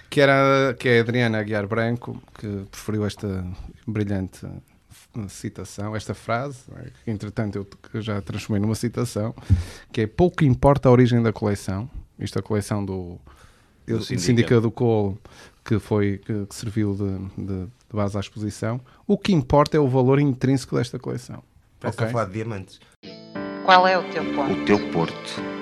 Que, 0.10 0.20
era, 0.22 0.74
que 0.78 0.90
é 0.90 0.98
a 1.00 1.02
Adriana 1.02 1.40
Aguiar 1.40 1.68
Branco, 1.68 2.22
que 2.38 2.66
preferiu 2.70 3.06
esta 3.06 3.46
brilhante 3.88 4.46
citação, 5.30 5.96
esta 5.96 6.14
frase, 6.14 6.60
é? 6.78 6.90
que 7.06 7.12
entretanto 7.12 7.66
eu 7.94 8.02
já 8.02 8.22
transformei 8.22 8.62
numa 8.62 8.76
citação, 8.76 9.34
que 9.92 10.02
é 10.02 10.08
pouco 10.08 10.44
importa 10.44 10.90
a 10.90 10.92
origem 10.92 11.22
da 11.22 11.32
coleção, 11.34 11.90
isto 12.20 12.38
é 12.38 12.40
a 12.40 12.44
coleção 12.44 12.84
do, 12.86 13.20
Do 13.88 14.00
do 14.00 14.62
do 14.62 14.72
Colo, 14.72 15.18
que, 15.66 15.80
foi, 15.80 16.18
que, 16.18 16.46
que 16.46 16.56
serviu 16.56 16.94
de, 16.96 17.44
de- 17.46 17.66
de 17.66 17.98
base 17.98 18.16
à 18.16 18.20
exposição, 18.22 18.80
o 19.06 19.18
que 19.18 19.34
importa 19.34 19.76
é 19.76 19.80
o 19.80 19.88
valor 19.88 20.20
intrínseco 20.20 20.78
desta 20.78 20.98
coleção. 20.98 21.44
Parece 21.80 21.98
Ok? 21.98 22.08
a 22.08 22.12
falar 22.12 22.26
de 22.26 22.34
diamantes. 22.34 22.80
Qual 23.66 23.86
é 23.88 23.98
o 23.98 24.04
teu 24.12 24.24
ponto? 24.34 24.54
O 24.54 24.66
teu 24.66 24.92
Porto. 24.92 25.61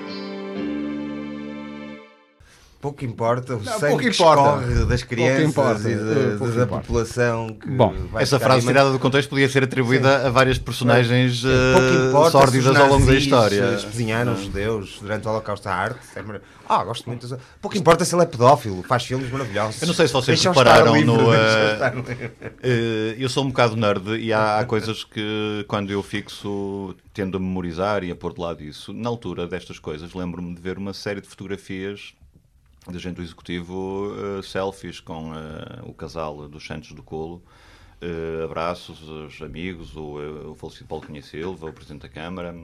Pouco 2.80 3.04
importa 3.04 3.56
o 3.56 3.62
Não, 3.62 3.78
sangue 3.78 4.04
que 4.04 4.08
importa. 4.08 4.64
escorre 4.64 4.84
das 4.86 5.02
crianças 5.02 5.44
importa. 5.50 5.86
e 5.88 5.92
Eh, 5.92 5.96
da, 5.96 6.38
pouco 6.38 6.54
da 6.54 6.62
importa. 6.64 6.80
população 6.86 7.48
que 7.60 7.68
Bom, 7.68 7.94
vai 8.10 8.22
Essa 8.22 8.40
frase 8.40 8.62
imen- 8.62 8.68
tirada 8.72 8.90
do 8.90 8.98
contexto 8.98 9.28
podia 9.28 9.46
ser 9.50 9.64
atribuída 9.64 10.26
a 10.26 10.30
várias 10.30 10.58
personagens 10.58 11.42
eh, 11.44 12.08
importa 12.08 12.30
sórdidas 12.30 12.74
ao 12.76 12.88
longo 12.88 13.04
da 13.04 13.14
história. 13.14 13.60
eh, 13.60 13.74
Espezinharam 13.74 14.32
os 14.32 14.44
judeus 14.44 14.98
durante 14.98 15.26
o 15.28 15.30
Holocausto 15.30 15.68
à 15.68 15.74
arte. 15.74 15.98
Marav- 16.24 16.40
Ah, 16.66 16.82
gosto 16.84 17.06
muito. 17.06 17.38
Pouco 17.60 17.76
importa 17.76 18.04
se 18.04 18.14
ele 18.14 18.22
é 18.22 18.26
pedófilo, 18.26 18.82
faz 18.84 19.04
filmes 19.04 19.30
maravilhosos. 19.30 19.82
Eu 19.82 19.88
não 19.88 19.94
sei 19.94 20.06
se 20.06 20.12
vocês 20.14 20.42
repararam 20.42 20.94
livre, 20.96 21.06
no, 21.06 21.34
eh, 21.34 21.92
livre. 21.96 22.30
Eh, 22.62 23.16
eu 23.18 23.28
sou 23.28 23.44
um 23.44 23.48
bocado 23.48 23.76
nerd 23.76 24.16
e 24.18 24.32
há, 24.32 24.58
há 24.60 24.64
coisas 24.64 25.04
que 25.04 25.64
quando 25.68 25.90
eu 25.90 26.02
fixo 26.02 26.94
tendo 27.12 27.36
a 27.36 27.40
memorizar 27.40 28.04
e 28.04 28.10
a 28.10 28.16
pôr 28.16 28.32
de 28.32 28.40
lado 28.40 28.62
isso. 28.62 28.92
Na 28.94 29.08
altura 29.10 29.46
destas 29.46 29.78
coisas, 29.78 30.14
lembro-me 30.14 30.54
de 30.54 30.60
ver 30.62 30.78
uma 30.78 30.94
série 30.94 31.20
de 31.20 31.26
fotografias 31.28 31.98
de 32.00 32.14
gente 32.98 33.16
do 33.16 33.22
executivo, 33.22 34.12
eh, 34.38 34.42
selfies 34.42 35.00
com 35.00 35.32
eh, 35.34 35.80
o 35.84 35.92
casal 35.94 36.48
dos 36.48 36.66
Santos 36.66 36.92
do 36.92 37.02
Colo, 37.02 37.42
eh, 38.00 38.42
abraços, 38.44 39.02
os 39.08 39.40
amigos, 39.42 39.96
o, 39.96 40.50
o 40.50 40.54
falecido 40.54 40.86
Paulo 40.86 41.06
Cunha 41.06 41.22
Silva, 41.22 41.68
o 41.68 41.72
Presidente 41.72 42.02
da 42.02 42.08
Câmara. 42.08 42.54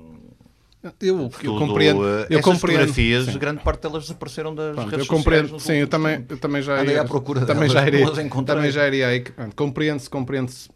Eu, 1.00 1.18
eu 1.18 1.28
Tudo, 1.30 1.58
compreendo. 1.58 2.06
eh, 2.06 2.26
Eu 2.30 2.40
compreendo. 2.40 2.60
fotografias, 2.60 3.24
sim. 3.24 3.38
grande 3.38 3.62
parte 3.62 3.80
delas 3.82 4.04
desapareceram 4.04 4.54
das 4.54 4.74
Pronto, 4.74 4.90
redes 4.90 5.06
eu 5.08 5.16
compreendo, 5.16 5.48
sociais. 5.48 5.62
sim, 5.78 5.80
eu 5.82 5.88
também, 5.88 6.24
eu 6.28 6.38
também 6.38 6.62
já 6.62 6.74
Andei 6.74 6.86
iria, 6.90 7.02
à 7.02 7.04
procura 7.04 7.40
também 7.40 7.68
delas, 7.68 7.72
já 7.72 7.86
iria, 7.88 8.44
também 8.44 8.70
já 8.70 8.86
iria 8.86 9.08
aí. 9.08 9.24
Compreende-se, 9.56 10.08
compreende-se 10.08 10.68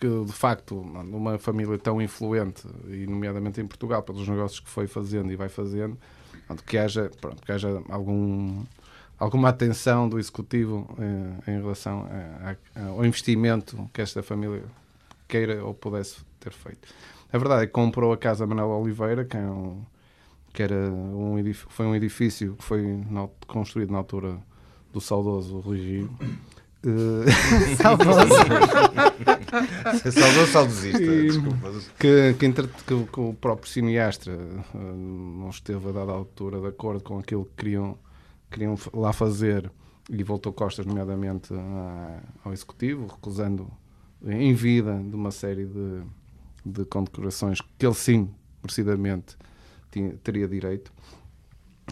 que 0.00 0.24
de 0.24 0.32
facto 0.32 0.74
numa 1.04 1.38
família 1.38 1.78
tão 1.78 2.02
influente 2.02 2.62
e 2.88 3.06
nomeadamente 3.06 3.60
em 3.60 3.66
Portugal 3.66 4.02
pelos 4.02 4.26
negócios 4.28 4.60
que 4.60 4.68
foi 4.68 4.86
fazendo 4.88 5.30
e 5.32 5.36
vai 5.36 5.48
fazendo, 5.48 5.96
que 6.66 6.76
haja, 6.76 7.10
pronto, 7.20 7.40
que 7.42 7.52
haja 7.52 7.80
algum 7.88 8.64
alguma 9.18 9.48
atenção 9.48 10.08
do 10.08 10.18
executivo 10.18 10.88
eh, 10.98 11.52
em 11.52 11.60
relação 11.60 12.06
a- 12.10 12.56
a- 12.74 12.86
ao 12.88 13.04
investimento 13.04 13.88
que 13.92 14.00
esta 14.02 14.22
família 14.22 14.62
queira 15.28 15.64
ou 15.64 15.72
pudesse 15.74 16.16
ter 16.40 16.52
feito. 16.52 16.88
A 17.32 17.38
verdade 17.38 17.64
é 17.64 17.66
que 17.66 17.72
comprou 17.72 18.12
a 18.12 18.16
casa 18.16 18.46
Manuel 18.46 18.68
Oliveira, 18.80 19.24
que, 19.24 19.36
é 19.36 19.40
um, 19.40 19.82
que 20.52 20.62
era 20.62 20.74
um 20.90 21.38
edifício, 21.38 21.66
foi 21.70 21.86
um 21.86 21.94
edifício 21.94 22.54
que 22.54 22.64
foi 22.64 22.82
na- 23.10 23.28
construído 23.46 23.90
na 23.90 23.98
altura 23.98 24.38
do 24.92 25.00
saudoso 25.00 25.58
Rui 25.60 25.78
Rio. 25.78 26.10
Eh, 26.84 27.76
Saudoso. 27.82 28.28
Saudou 30.12 30.46
saudosista, 30.46 31.02
E- 31.02 31.26
desculpa. 31.28 31.72
que, 31.98 32.34
que, 32.38 32.46
entre- 32.46 32.68
que- 32.68 33.04
que 33.12 33.20
o 33.20 33.34
próprio 33.34 33.68
cineasta 33.70 34.30
eh, 34.30 34.78
não 34.78 35.50
esteve 35.50 35.88
a 35.88 35.92
dada 35.92 36.12
altura 36.12 36.60
de 36.60 36.68
acordo 36.68 37.02
com 37.02 37.18
aquilo 37.18 37.44
que 37.44 37.64
queriam, 37.64 37.98
queriam 38.50 38.76
lá 38.92 39.12
fazer 39.12 39.70
e 40.10 40.22
voltou 40.22 40.52
costas, 40.52 40.86
nomeadamente, 40.86 41.52
à- 41.52 42.22
ao 42.44 42.52
executivo, 42.52 43.06
recusando 43.06 43.70
em 44.24 44.54
vida 44.54 44.94
de 45.02 45.14
uma 45.14 45.30
série 45.30 45.66
de, 45.66 46.02
de 46.64 46.84
condecorações 46.84 47.60
que 47.60 47.84
ele 47.86 47.94
sim, 47.94 48.30
merecidamente, 48.62 49.36
tinha- 49.90 50.14
teria 50.22 50.46
direito. 50.48 50.92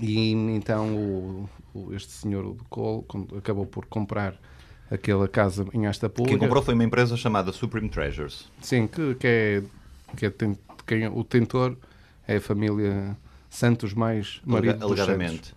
E 0.02 0.30
então 0.32 0.94
o, 0.96 1.48
o- 1.72 1.92
este 1.94 2.10
senhor, 2.12 2.44
o 2.44 2.54
de 2.54 2.64
Cole, 2.64 3.04
acabou 3.36 3.66
por 3.66 3.86
comprar 3.86 4.36
aquela 4.90 5.28
casa 5.28 5.64
em 5.72 5.86
asta 5.86 6.08
pública. 6.08 6.30
Quem 6.36 6.38
comprou 6.38 6.62
foi 6.62 6.74
uma 6.74 6.84
empresa 6.84 7.16
chamada 7.16 7.52
Supreme 7.52 7.88
Treasures. 7.88 8.50
Sim, 8.60 8.86
que, 8.86 9.14
que 9.16 9.26
é, 9.26 9.62
que 10.16 10.26
é 10.26 10.32
quem, 10.86 11.06
o 11.08 11.22
tentor 11.24 11.76
é 12.26 12.36
a 12.36 12.40
família 12.40 13.16
Santos 13.48 13.92
mais 13.94 14.40
marido 14.44 14.84
alegadamente. 14.84 15.54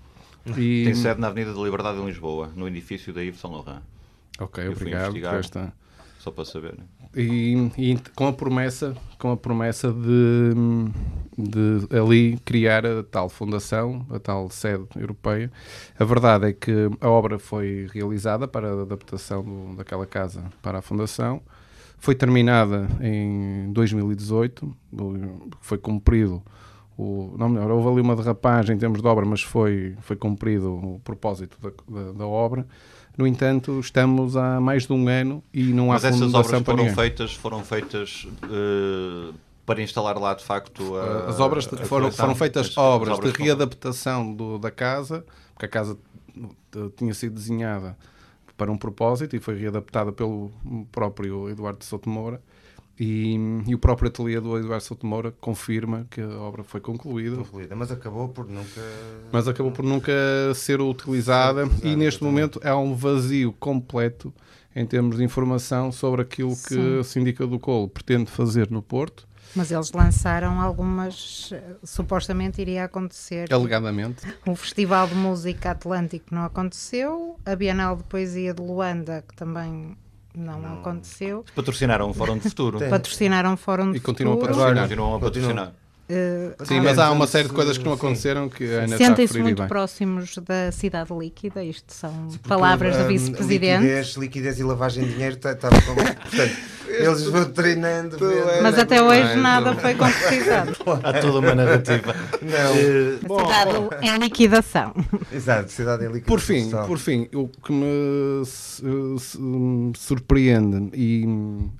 E, 0.55 0.83
Tem 0.85 0.93
sede 0.95 1.19
na 1.19 1.27
Avenida 1.27 1.53
da 1.53 1.61
Liberdade 1.61 1.97
em 1.99 2.05
Lisboa, 2.05 2.51
no 2.55 2.67
edifício 2.67 3.13
da 3.13 3.21
Yves 3.21 3.39
Saint 3.39 3.53
Laurent. 3.53 3.81
ok, 4.39 4.65
Eu 4.67 4.71
obrigado 4.73 5.13
por 5.13 5.23
esta. 5.39 5.73
Só 6.19 6.31
para 6.31 6.45
saber. 6.45 6.75
E, 7.15 7.53
e 7.77 7.97
com 8.15 8.27
a 8.27 8.33
promessa, 8.33 8.95
com 9.17 9.31
a 9.31 9.37
promessa 9.37 9.93
de, 9.93 10.53
de 11.37 11.95
ali 11.97 12.37
criar 12.43 12.85
a 12.85 13.03
tal 13.03 13.29
fundação, 13.29 14.05
a 14.09 14.19
tal 14.19 14.49
sede 14.49 14.85
europeia. 14.95 15.51
A 15.97 16.03
verdade 16.03 16.47
é 16.49 16.53
que 16.53 16.71
a 16.99 17.09
obra 17.09 17.39
foi 17.39 17.87
realizada 17.93 18.47
para 18.47 18.67
a 18.69 18.81
adaptação 18.81 19.43
do- 19.43 19.75
daquela 19.77 20.05
casa 20.05 20.43
para 20.61 20.79
a 20.79 20.81
fundação. 20.81 21.41
Foi 21.97 22.13
terminada 22.13 22.87
em 23.01 23.71
2018, 23.71 24.75
o- 24.91 25.49
foi 25.61 25.77
cumprido 25.77 26.43
o, 26.97 27.35
não 27.37 27.49
melhor, 27.49 27.69
houve 27.71 27.87
ali 27.89 28.01
uma 28.01 28.15
derrapagem 28.15 28.75
em 28.75 28.79
termos 28.79 29.01
de 29.01 29.07
obra, 29.07 29.25
mas 29.25 29.41
foi, 29.41 29.95
foi 30.01 30.15
cumprido 30.15 30.73
o 30.73 30.99
propósito 31.03 31.57
da, 31.61 31.69
da, 32.03 32.11
da 32.13 32.27
obra. 32.27 32.65
No 33.17 33.25
entanto, 33.25 33.79
estamos 33.79 34.35
há 34.37 34.59
mais 34.59 34.85
de 34.87 34.93
um 34.93 35.07
ano 35.07 35.43
e 35.53 35.63
não 35.73 35.91
há 35.91 35.95
Mas 35.95 36.03
essas 36.05 36.33
obras 36.33 36.61
foram 36.63 36.89
feitas, 36.93 37.33
foram 37.33 37.63
feitas 37.63 38.27
eh, 38.43 39.33
para 39.65 39.81
instalar 39.81 40.17
lá 40.19 40.33
de 40.33 40.43
facto 40.43 40.95
a, 40.95 41.29
As 41.29 41.39
obras 41.39 41.65
de- 41.67 41.77
foram, 41.85 42.11
foram 42.11 42.35
feitas 42.35 42.67
As- 42.67 42.71
as 42.71 42.77
obras 42.77 43.19
de 43.19 43.31
readaptação 43.31 44.33
do- 44.33 44.57
da 44.59 44.69
casa, 44.71 45.25
porque 45.53 45.65
a 45.65 45.69
casa 45.69 45.97
tinha 46.95 47.13
sido 47.13 47.33
desenhada 47.33 47.97
para 48.55 48.71
um 48.71 48.77
propósito 48.77 49.35
e 49.35 49.39
foi 49.39 49.55
readaptada 49.57 50.11
pelo 50.11 50.51
próprio 50.91 51.49
Eduardo 51.49 51.79
de 51.79 51.85
Souto 51.85 52.09
Moura. 52.09 52.41
E, 52.99 53.35
e 53.67 53.75
o 53.75 53.77
próprio 53.77 54.09
ateliê 54.09 54.39
do 54.39 54.57
Eduardo 54.57 54.83
Souto 54.83 55.05
Moura 55.05 55.31
confirma 55.39 56.07
que 56.09 56.19
a 56.19 56.39
obra 56.39 56.63
foi 56.63 56.81
concluída, 56.81 57.35
Concluída, 57.37 57.75
Mas 57.75 57.91
acabou 57.91 58.27
por 58.29 58.47
nunca. 58.47 58.81
mas 59.31 59.47
acabou 59.47 59.71
por 59.71 59.85
nunca 59.85 60.11
ser 60.55 60.81
utilizada 60.81 61.61
Ser 61.61 61.67
utilizada, 61.67 61.87
e 61.87 61.95
neste 61.95 62.17
exatamente. 62.19 62.23
momento 62.23 62.61
há 62.63 62.75
um 62.75 62.95
vazio 62.95 63.53
completo 63.53 64.33
em 64.75 64.85
termos 64.85 65.17
de 65.17 65.23
informação 65.23 65.91
sobre 65.91 66.21
aquilo 66.23 66.51
que 66.55 66.73
Sim. 66.73 66.99
a 66.99 67.03
Síndica 67.03 67.45
do 67.45 67.59
Colo 67.59 67.87
pretende 67.87 68.29
fazer 68.31 68.69
no 68.71 68.81
Porto, 68.81 69.27
Mas 69.55 69.71
eles 69.71 69.91
lançaram 69.91 70.59
algumas. 70.61 71.51
Supostamente 71.83 72.61
iria 72.61 72.83
acontecer. 72.83 73.51
alegadamente. 73.51 74.21
O 74.45 74.55
Festival 74.55 75.07
de 75.07 75.15
Música 75.15 75.71
Atlântico 75.71 76.33
não 76.33 76.43
aconteceu. 76.43 77.37
A 77.45 77.55
Bienal 77.55 77.95
de 77.95 78.03
Poesia 78.03 78.53
de 78.53 78.61
Luanda, 78.61 79.23
que 79.27 79.35
também 79.35 79.95
não, 80.37 80.79
aconteceu. 80.79 81.43
Patrocinaram 81.55 82.09
o 82.09 82.13
Fórum 82.13 82.37
de 82.37 82.49
Futuro. 82.49 82.79
Patrocinaram 82.89 83.53
o 83.53 83.57
Fórum 83.57 83.91
de 83.91 83.97
E 83.97 84.01
continuam 84.01 84.37
a 84.37 84.39
Futuro. 84.39 84.57
patrocinar. 84.57 84.83
Continuam 84.87 85.15
a 85.15 85.19
patrocinar. 85.19 85.73
Eh, 86.09 86.55
Sim, 86.63 86.79
mas 86.79 86.97
há 86.97 87.11
uma 87.11 87.27
série 87.27 87.49
de 87.49 87.53
coisas 87.53 87.77
que 87.77 87.83
não 87.83 87.91
aconteceram 87.93 88.47
que 88.47 88.65
Sentem-se 88.97 89.39
muito 89.41 89.59
bem. 89.59 89.67
próximos 89.67 90.37
da 90.37 90.71
cidade 90.71 91.13
líquida. 91.13 91.61
Isto 91.63 91.93
são 91.93 92.11
Porque, 92.29 92.47
palavras 92.47 92.95
do 92.95 93.03
hum, 93.03 93.07
Vice-Presidente. 93.07 93.81
Liquidez, 93.81 94.07
liquidez 94.15 94.59
e 94.59 94.63
lavagem 94.63 95.03
de 95.03 95.13
dinheiro 95.13 95.35
está 95.35 95.53
tá, 95.53 95.67
como. 95.69 95.95
Portanto, 95.97 96.55
eles 96.87 97.23
vão 97.23 97.45
treinando. 97.51 98.17
vendo- 98.17 98.61
Mas 98.63 98.79
até 98.79 99.01
hoje 99.01 99.35
nada 99.35 99.75
foi 99.75 99.95
concretizado. 99.95 100.71
Há 101.03 101.13
toda 101.13 101.39
uma 101.39 101.53
narrativa. 101.53 102.15
Não. 102.41 102.75
Eh, 102.77 103.19
A 103.25 103.65
cidade 103.65 104.07
em 104.07 104.17
liquidação. 104.17 104.93
Exato, 105.29 105.69
cidade 105.73 106.05
em 106.05 106.07
liquidação. 106.07 106.27
Por 106.27 106.39
fim, 106.39 106.69
por 106.87 106.97
fim, 106.97 107.27
o 107.35 107.49
que 107.49 107.73
me 107.73 108.45
su- 108.45 109.91
surpreende 109.95 110.89
e 110.97 111.25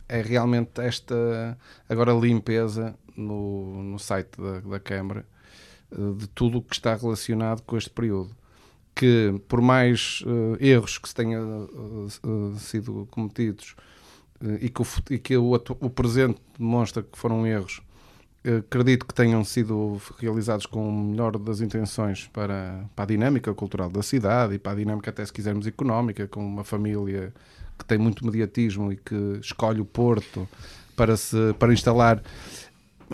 é 0.10 0.22
realmente 0.22 0.82
esta 0.82 1.58
agora 1.90 2.12
limpeza 2.12 2.94
no, 3.18 3.84
no 3.84 4.00
site 4.00 4.40
da, 4.40 4.60
da 4.60 4.80
Câmara 4.80 5.26
eh, 5.92 5.96
de 6.18 6.28
tudo 6.28 6.60
o 6.60 6.62
que 6.62 6.76
está 6.76 6.96
relacionado 6.96 7.62
com 7.64 7.78
este 7.78 7.90
período. 7.90 8.36
Que 8.96 9.40
por 9.48 9.62
mais 9.62 10.24
eh, 10.60 10.70
erros 10.70 10.98
que 10.98 11.08
se 11.08 11.16
tenham 11.16 11.70
eh, 11.70 12.56
eh, 12.56 12.60
sido 12.60 13.08
cometidos 13.12 13.76
e 14.62 14.70
que, 14.70 14.82
o, 14.82 14.86
e 15.10 15.18
que 15.20 15.36
o, 15.38 15.54
o 15.54 15.90
presente 15.90 16.40
demonstra 16.58 17.02
que 17.02 17.18
foram 17.18 17.46
erros, 17.46 17.82
acredito 18.60 19.06
que 19.06 19.14
tenham 19.14 19.44
sido 19.44 20.00
realizados 20.20 20.68
com 20.68 20.88
o 20.88 20.92
melhor 20.92 21.38
das 21.40 21.60
intenções 21.60 22.28
para, 22.28 22.86
para 22.96 23.04
a 23.04 23.08
dinâmica 23.08 23.52
cultural 23.54 23.90
da 23.90 24.04
cidade 24.04 24.54
e 24.54 24.60
para 24.60 24.74
a 24.74 24.76
dinâmica, 24.76 25.10
até 25.10 25.26
se 25.26 25.34
quisermos, 25.34 25.66
económica, 25.66 26.28
com 26.28 26.46
uma 26.46 26.64
família 26.64 27.34
que 27.78 27.86
tem 27.86 27.98
muito 27.98 28.26
mediatismo 28.26 28.92
e 28.92 28.98
que 28.98 29.40
escolhe 29.42 29.82
o 29.82 29.86
Porto 29.86 30.48
para, 30.96 31.16
se, 31.16 31.54
para 31.60 31.72
instalar. 31.72 32.22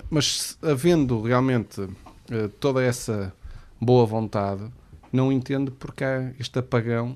Mas 0.10 0.58
havendo 0.62 1.22
realmente 1.22 1.88
eh, 2.30 2.50
toda 2.60 2.84
essa 2.84 3.34
boa 3.80 4.06
vontade, 4.06 4.64
não 5.12 5.32
entendo 5.32 5.72
porque 5.72 6.04
há 6.04 6.34
este 6.40 6.60
apagão 6.60 7.16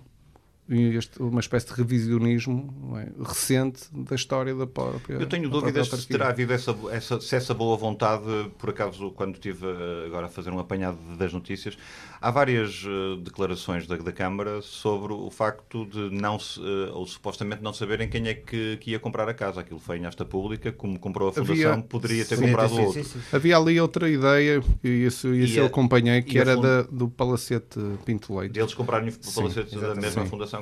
este- 0.70 1.22
uma 1.22 1.40
espécie 1.40 1.68
de 1.68 1.74
revisionismo 1.74 2.98
é, 2.98 3.10
recente 3.24 3.84
da 3.92 4.16
história 4.16 4.54
da 4.56 4.68
própria. 4.68 5.16
Eu 5.16 5.28
tenho 5.28 5.50
dúvidas 5.50 5.88
se 5.90 6.08
terá 6.08 6.30
havido 6.30 6.54
essa, 6.54 6.76
essa, 6.92 7.20
se 7.22 7.36
essa 7.36 7.54
boa 7.54 7.78
vontade, 7.78 8.24
por 8.58 8.70
acaso, 8.70 9.12
quando 9.12 9.36
estive 9.36 9.66
eh, 9.66 10.06
agora 10.08 10.28
a 10.28 10.30
fazer 10.30 10.50
um 10.52 10.60
apanhado 10.60 10.98
das 11.18 11.32
notícias, 11.34 11.78
há 12.22 12.32
várias 12.32 12.84
eh, 12.86 13.22
declarações 13.22 13.88
da, 13.88 13.96
da 13.98 14.12
Câmara 14.12 14.62
sobre 14.62 15.14
o 15.14 15.30
facto 15.30 15.86
de 15.86 16.10
não 16.12 16.38
se, 16.40 16.60
eh, 16.60 16.92
ou 16.94 17.06
supostamente 17.08 17.62
não 17.64 17.72
saberem 17.74 18.08
quem 18.10 18.28
é 18.28 18.34
que, 18.34 18.78
que 18.78 18.92
ia 18.92 19.00
comprar 19.00 19.28
a 19.30 19.34
casa. 19.34 19.62
Aquilo 19.62 19.80
foi 19.80 19.98
em 19.98 20.06
esta 20.06 20.26
pública, 20.26 20.72
como 20.72 21.00
comprou 21.00 21.30
a 21.30 21.34
Fundação, 21.34 21.72
Havia- 21.74 21.84
poderia 21.84 22.26
ter 22.26 22.36
Sim, 22.38 22.46
comprado 22.48 22.76
sim, 22.76 22.82
outro. 22.82 23.04
sim. 23.04 23.20
Havia 23.32 23.58
ali 23.58 23.80
outra 23.80 24.10
ideia, 24.10 24.62
e 24.84 24.88
isso, 25.06 25.34
isso 25.34 25.54
E 25.56 25.58
eu 25.58 25.66
acompanhei, 25.66 26.22
que 26.22 26.38
era 26.38 26.56
da- 26.58 26.82
do 26.84 27.08
Palacete 27.10 27.80
Pinto 28.06 28.36
Leite. 28.38 28.54
Deles 28.54 28.74
comprarem 28.74 29.10
o 29.10 29.34
palacete 29.34 29.76
da 29.78 29.96
mesma 29.96 30.26
fundação 30.26 30.57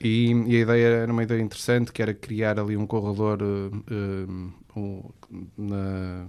E, 0.00 0.32
e 0.46 0.56
a 0.56 0.60
ideia 0.60 0.86
era 0.86 1.12
uma 1.12 1.22
ideia 1.22 1.40
interessante, 1.40 1.92
que 1.92 2.02
era 2.02 2.12
criar 2.14 2.58
ali 2.58 2.76
um 2.76 2.86
corredor 2.86 3.38
eh, 3.42 4.26
um, 4.76 5.02
na, 5.56 6.26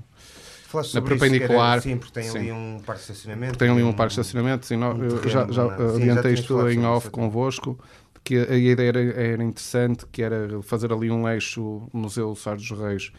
Falaste 0.68 0.94
Na 0.94 1.00
isso, 1.02 1.08
perpendicular, 1.10 1.82
que 1.82 1.90
era- 1.90 1.96
sim, 1.96 1.98
porque 1.98 2.14
tem 2.14 2.30
ali 2.30 2.46
sim. 2.46 2.52
um 2.52 2.80
parque 2.80 3.04
de 3.06 3.12
estacionamento. 3.12 3.58
tem 3.58 3.70
ali 3.70 3.84
um 3.84 3.90
um- 3.90 3.94
parque 3.94 4.14
de 4.16 4.22
estacionamento. 4.22 4.66
Sim, 4.66 4.78
um 4.78 5.04
eu 5.04 5.20
terreno, 5.20 5.30
já, 5.30 5.48
já 5.52 5.66
adiantei 5.96 6.34
isto 6.34 6.70
em 6.70 6.86
off 6.86 7.08
isso, 7.08 7.12
convosco, 7.12 7.78
que 8.24 8.38
a, 8.38 8.52
a 8.54 8.58
ideia 8.58 8.88
era, 8.88 9.00
era 9.02 9.44
interessante, 9.44 10.06
que 10.10 10.22
era 10.24 10.62
fazer 10.62 10.94
ali 10.94 11.12
um 11.12 11.28
eixo 11.28 11.90
Museu 11.92 12.34
Sárgio 12.36 12.76
dos 12.76 12.86
Reis, 12.86 13.12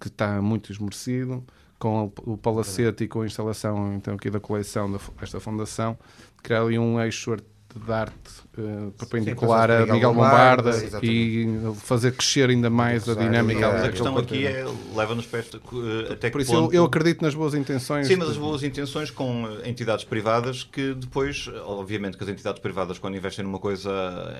que 0.00 0.08
está 0.08 0.40
muito 0.40 0.72
esmerecido, 0.72 1.44
com 1.78 2.04
o, 2.26 2.32
o 2.32 2.36
palacete 2.38 3.04
e 3.04 3.08
com 3.08 3.20
a 3.20 3.26
instalação 3.26 3.92
então, 3.94 4.14
aqui 4.14 4.30
da 4.30 4.40
coleção 4.40 4.90
desta 5.20 5.38
fundação, 5.40 5.98
criar 6.42 6.62
ali 6.62 6.78
um 6.78 6.98
eixo 7.00 7.32
ar- 7.32 7.40
de, 7.76 7.92
arte 7.92 8.14
uh, 8.56 8.90
passou 8.92 8.92
perpendicular 8.98 9.70
a 9.70 9.86
por 9.86 9.92
Miguel 9.94 10.14
Bombarda, 10.14 10.70
e 11.02 11.46
fazer 11.76 12.12
crescer 12.12 12.48
ainda 12.50 12.70
mais 12.70 13.08
a 13.08 13.14
Necessário, 13.14 13.30
dinâmica. 13.30 13.66
é. 13.66 13.72
Mas 13.72 13.84
a 13.84 13.88
questão 13.90 14.18
aqui 14.18 14.46
é, 14.46 14.64
leva-nos 14.96 15.26
para 15.26 15.38
esta, 15.40 15.58
eh, 15.58 16.12
até 16.12 16.30
Por 16.30 16.38
que 16.38 16.44
isso 16.44 16.54
eu, 16.54 16.62
ponto... 16.62 16.74
eu 16.74 16.84
acredito 16.84 17.22
nas 17.22 17.34
boas 17.34 17.54
intenções. 17.54 18.06
Sim, 18.06 18.16
mas 18.16 18.30
as 18.30 18.36
boas 18.36 18.62
intenções 18.62 19.10
com 19.10 19.46
eh, 19.62 19.68
entidades 19.68 20.04
privadas 20.04 20.64
que 20.64 20.94
depois, 20.94 21.48
eh, 21.52 21.58
obviamente 21.64 22.16
que 22.16 22.24
as 22.24 22.30
entidades 22.30 22.60
privadas 22.60 22.98
quando 22.98 23.16
investem 23.16 23.44
numa 23.44 23.58
coisa, 23.58 23.90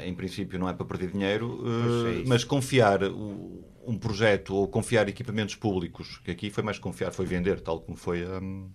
em 0.04 0.14
princípio 0.14 0.58
não 0.58 0.68
é 0.68 0.72
para 0.72 0.86
perder 0.86 1.10
dinheiro, 1.10 1.62
eh, 1.64 2.08
é 2.08 2.12
isso. 2.20 2.24
mas 2.28 2.44
confiar 2.44 3.04
o- 3.04 3.62
um 3.88 3.96
projeto 3.98 4.54
ou 4.54 4.68
confiar 4.68 5.08
equipamentos 5.08 5.54
públicos, 5.54 6.20
que 6.22 6.30
aqui 6.30 6.50
foi 6.50 6.62
mais 6.62 6.78
confiar, 6.78 7.10
foi 7.10 7.24
vender, 7.24 7.60
tal 7.60 7.80
como 7.80 7.96
foi 7.96 8.22
hum, 8.24 8.68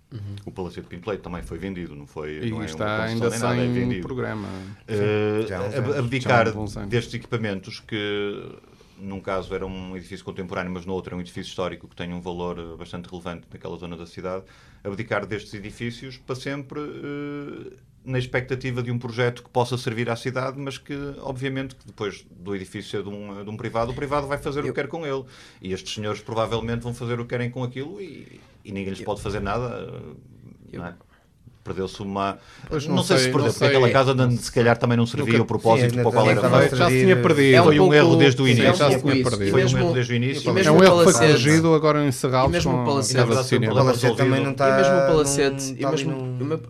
o 0.45 0.51
Palacete 0.51 0.87
Pinto 0.87 1.07
Leite, 1.09 1.21
também 1.21 1.43
foi 1.43 1.57
vendido, 1.59 1.95
não 1.95 2.07
foi 2.07 2.37
E 2.43 2.49
não 2.49 2.57
é 2.57 2.59
uma 2.61 2.65
está 2.65 3.03
ainda 3.03 3.29
nada, 3.29 3.55
é 3.55 3.59
sem 3.65 3.73
vendido. 3.73 4.01
programa. 4.01 4.47
Eh, 4.87 5.45
Já 5.47 5.61
uns 5.61 5.75
ab- 5.75 5.85
anos. 5.85 5.97
abdicar 5.99 6.45
Já 6.47 6.51
anos. 6.51 6.75
destes 6.87 7.13
equipamentos 7.13 7.79
que 7.79 8.57
num 8.97 9.19
caso 9.19 9.53
era 9.53 9.65
um 9.65 9.95
edifício 9.97 10.23
contemporâneo, 10.25 10.71
mas 10.71 10.85
no 10.85 10.93
outro 10.93 11.13
é 11.13 11.17
um 11.17 11.21
edifício 11.21 11.49
histórico 11.49 11.87
que 11.87 11.95
tem 11.95 12.13
um 12.13 12.21
valor 12.21 12.57
eh, 12.57 12.75
bastante 12.77 13.07
relevante 13.09 13.45
naquela 13.53 13.77
zona 13.77 13.95
da 13.95 14.05
cidade, 14.07 14.45
abdicar 14.83 15.25
destes 15.25 15.53
edifícios 15.53 16.17
para 16.17 16.35
sempre 16.35 16.79
eh, 16.79 17.73
na 18.05 18.19
expectativa 18.19 18.83
de 18.83 18.91
um 18.91 18.99
projeto 18.99 19.43
que 19.43 19.49
possa 19.49 19.77
servir 19.77 20.09
à 20.09 20.15
cidade, 20.15 20.59
mas 20.59 20.77
que 20.77 20.93
obviamente 21.21 21.75
que 21.75 21.85
depois 21.85 22.25
do 22.29 22.55
edifício 22.55 22.91
ser 22.91 23.03
de 23.03 23.09
um, 23.09 23.43
de 23.43 23.49
um 23.49 23.55
privado, 23.57 23.91
o 23.91 23.95
privado 23.95 24.27
vai 24.27 24.37
fazer 24.37 24.59
o 24.61 24.63
que 24.63 24.73
quer 24.73 24.87
com 24.87 25.05
ele. 25.05 25.23
E 25.61 25.71
estes 25.73 25.93
senhores 25.93 26.21
provavelmente 26.21 26.81
vão 26.81 26.93
fazer 26.93 27.19
o 27.19 27.23
que 27.23 27.29
querem 27.29 27.49
com 27.49 27.63
aquilo 27.63 28.01
e, 28.01 28.39
e 28.63 28.71
ninguém 28.71 28.89
lhes 28.93 29.01
pode 29.01 29.21
fazer 29.21 29.39
nada. 29.39 30.15
eh, 30.73 30.77
não 30.77 30.85
é? 30.87 30.95
Perdeu-se 31.63 32.01
uma. 32.01 32.37
Pois 32.67 32.85
não, 32.85 32.97
não 32.97 33.03
sei, 33.03 33.15
sei, 33.17 33.25
se 33.27 33.31
perdeu, 33.31 33.51
porque 33.51 33.59
sei. 33.59 33.67
aquela 33.69 33.89
casa 33.89 34.13
não- 34.13 34.29
se 34.31 34.51
calhar 34.51 34.77
também 34.77 34.97
não 34.97 35.05
servia 35.05 35.31
Nunca- 35.33 35.43
o 35.43 35.45
propósito 35.45 35.91
Sim, 35.91 35.99
para 36.01 36.09
o 36.09 36.11
qual 36.11 36.25
era 36.25 36.35
estava 36.35 36.57
a 36.57 36.59
feito. 36.59 36.75
Já 36.75 36.89
se 36.89 36.99
tinha 36.99 37.15
perdido. 37.15 37.55
É 37.55 37.61
um 37.61 37.63
Foi 37.65 37.79
um 37.79 37.93
erro 37.93 38.15
desde 38.17 38.41
o 38.41 38.47
início. 38.47 38.63
Já 38.65 38.73
se 38.73 38.99
tinha 38.99 39.13
isso. 39.15 39.29
perdido. 39.29 39.51
Foi 39.51 39.63
um 39.65 39.77
erro 39.77 39.93
desde 39.93 40.13
o 40.13 40.15
início. 40.17 40.45
e 40.45 40.49
É 40.49 40.53
mesmo 40.53 40.73
um 40.73 40.77
o 40.79 40.83
erro 40.83 40.97
que 40.97 41.03
foi 41.05 41.13
Palacete- 41.13 41.41
corrigido 41.43 41.73
agora 41.73 42.03
em 42.05 42.09
E 42.09 42.49
mesmo 42.49 42.81
o 42.81 42.85
Palacete- 42.85 43.13
E 43.15 43.25
verdade, 43.59 43.75
Palacete 43.75 44.17
também 44.17 44.43
não 44.43 44.51
está. 44.51 44.69
E 44.69 44.77
mesmo 44.77 44.93
o 44.93 45.07
Palacete, 45.07 45.75
e 45.79 45.85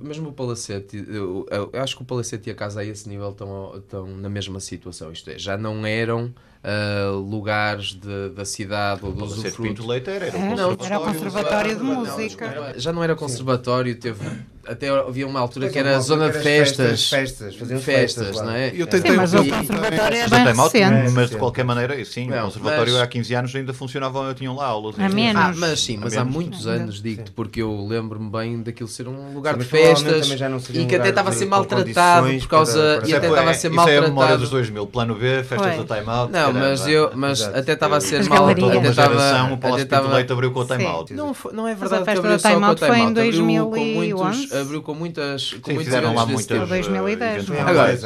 mesmo, 0.06 0.30
o 0.30 0.34
Palacete, 0.34 1.06
eu, 1.08 1.48
eu 1.50 1.82
acho 1.82 1.96
que 1.98 2.04
o 2.04 2.06
Palacete 2.06 2.50
e 2.50 2.52
a 2.52 2.56
casa 2.56 2.82
a 2.82 2.86
esse 2.86 3.10
nível 3.10 3.30
estão, 3.32 3.74
estão 3.78 4.06
na 4.08 4.30
mesma 4.30 4.60
situação, 4.60 5.12
isto 5.12 5.28
é, 5.30 5.40
já 5.40 5.58
não 5.58 5.86
eram 5.88 6.32
ah, 6.64 7.12
lugares 7.12 7.88
de- 7.94 8.30
da 8.30 8.46
cidade 8.46 9.02
ou 9.04 9.12
do 9.12 9.26
usufruto. 9.26 9.62
Pinto 9.64 9.88
Leite 9.88 10.10
era, 10.10 10.28
era 10.28 10.38
um 10.38 10.46
É, 10.46 10.50
conservatório. 10.50 10.86
era 10.86 11.00
o 11.00 11.04
conservatório 11.04 11.76
de 11.78 11.84
música. 11.84 12.74
Já 12.78 12.94
não 12.94 13.04
era 13.04 13.16
conservatório, 13.16 13.96
teve 13.96 14.20
até 14.66 14.88
havia 14.88 15.28
uma 15.28 15.42
altura 15.42 15.68
que 15.68 15.74
Pois, 15.74 15.86
era 15.86 15.96
uma 15.98 16.02
zona 16.02 16.30
de 16.30 16.36
era 16.36 16.42
festas, 16.44 17.10
festas, 17.10 17.54
faziam 17.58 17.82
festas, 17.82 18.28
festas 18.28 18.46
não 18.46 18.52
é? 18.54 18.72
Eu 18.74 18.88
tentei 18.88 19.12
Sim, 19.12 19.18
mas 19.18 19.34
o 19.34 19.38
conservatório 19.44 20.18
é 20.18 20.28
Mas 20.30 20.30
bem 20.46 20.56
recente. 20.56 21.12
mas 21.12 21.30
de 21.32 21.36
qualquer 21.36 21.66
maneira, 21.66 22.06
sim, 22.06 22.28
Não, 22.28 22.38
o 22.38 22.46
conservatório 22.46 22.94
mas- 22.94 23.02
há 23.02 23.08
15 23.08 23.36
anos 23.36 23.54
ainda 23.54 23.74
funcionava, 23.74 24.34
tinham 24.34 24.56
lá 24.56 24.66
aulas. 24.66 24.96
Há 24.98 25.10
menos. 25.10 25.42
Ah, 25.42 25.54
mas 25.54 25.82
sim, 25.82 25.98
mas 25.98 26.16
A 26.16 26.22
há 26.22 26.24
muitos 26.26 26.66
anos, 26.66 27.02
digo-te, 27.02 27.32
porque 27.32 27.62
eu 27.62 27.86
lembro-me 27.86 28.30
bem 28.32 28.62
daquilo 28.64 28.88
ser 28.88 29.06
um 29.10 29.34
lugar 29.34 29.56
Sim, 29.56 29.60
de 29.60 29.66
festas 29.66 30.22
também 30.22 30.38
já 30.38 30.48
não 30.48 30.62
seria 30.62 30.82
e 30.84 30.86
que 30.86 30.96
até 30.96 31.10
estava 31.10 31.32
a 31.32 31.34
ser 31.34 31.46
maltratado 31.46 32.28
por 32.40 32.48
causa. 32.48 32.74
para- 32.74 32.88
e 32.90 32.98
até 32.98 33.06
Isso 33.08 33.16
é- 33.16 33.30
estava 33.30 33.50
a 33.52 33.54
ser 33.54 33.70
isso 33.72 33.80
é 33.82 33.82
a 33.82 33.86
memória 33.88 34.10
maltratado. 34.14 34.40
dos 34.44 34.50
2000, 34.50 34.88
plano 34.88 35.16
B, 35.16 35.44
festas 35.44 35.76
Foi. 35.76 35.84
da 35.86 35.96
Time 35.98 36.10
Out. 36.10 36.32
Não, 36.32 36.53
mas, 36.54 36.88
eu, 36.88 37.12
mas 37.16 37.40
Exato. 37.42 37.58
até 37.60 37.74
estava 37.74 37.98
a 37.98 38.02
ser 38.02 38.24
mal. 38.30 38.38
Toda 38.40 38.52
Até 38.52 38.78
uma 38.78 38.88
estava. 38.90 39.14
geração, 39.14 39.44
o 39.52 39.54
Até 39.54 39.58
Palácio 39.58 39.86
Pinto 39.86 39.96
estava 39.96 40.16
Leite 40.16 40.34
abriu 40.34 40.52
com 40.52 40.60
o 40.60 40.66
Time 40.66 40.80
Sim. 40.80 40.86
Out. 40.88 41.14
não, 41.14 41.34
foi- 41.34 41.54
não 41.54 41.68
é 41.68 41.76
verdade 41.76 41.96
a 41.96 41.98
que 42.00 42.06
festa 42.06 42.20
abriu 42.20 42.40
só 42.40 42.48
Time 42.50 42.60
com 42.60 42.66
o 42.66 42.70
Out 42.70 42.80
foi 42.80 42.88
em 42.98 43.02
Out. 43.02 43.20
Abriu 43.20 43.32
com 43.34 43.74
2011. 43.74 44.38
muitos, 44.38 44.54
abriu 44.58 44.82
com 44.84 44.94
muitas, 44.94 45.54
com 45.54 45.56
Sim, 45.56 45.62
muitos 45.74 45.84
fizeram 45.86 46.14
lá 46.16 46.26
muitas. 46.26 46.46
tipo. 46.48 46.66
2010, 46.66 47.50
eh, 47.50 47.54
é? 47.56 47.62
Agora, 47.62 47.92
eu 47.94 47.98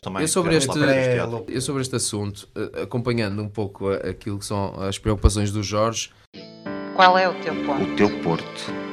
também, 0.00 0.22
Eu 0.22 0.28
sobre, 0.28 0.54
fizeram 0.60 0.92
este, 0.94 1.54
eu 1.54 1.60
sobre 1.60 1.82
este 1.82 1.96
assunto, 1.96 2.48
eh, 2.56 2.82
acompanhando 2.82 3.42
um 3.42 3.48
pouco 3.48 3.88
a- 3.90 3.96
aquilo 4.10 4.38
que 4.38 4.46
são 4.46 4.74
as 4.80 4.98
preocupações 4.98 5.50
do 5.50 5.62
Jorge, 5.62 6.10
Qual 6.96 7.18
é 7.18 7.28
o 7.28 7.34
teu 7.34 7.54
ponto? 7.64 7.82
O 7.82 7.96
teu 7.96 8.08
Porto. 8.20 8.83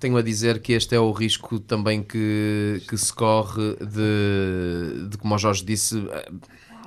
Tenho 0.00 0.16
a 0.16 0.22
dizer 0.22 0.60
que 0.60 0.72
este 0.72 0.94
é 0.94 0.98
o 0.98 1.12
risco 1.12 1.60
também 1.60 2.02
que, 2.02 2.82
que 2.88 2.96
se 2.96 3.12
corre 3.12 3.76
de, 3.76 5.08
de, 5.08 5.18
como 5.18 5.34
o 5.34 5.38
Jorge 5.38 5.64
disse, 5.64 6.02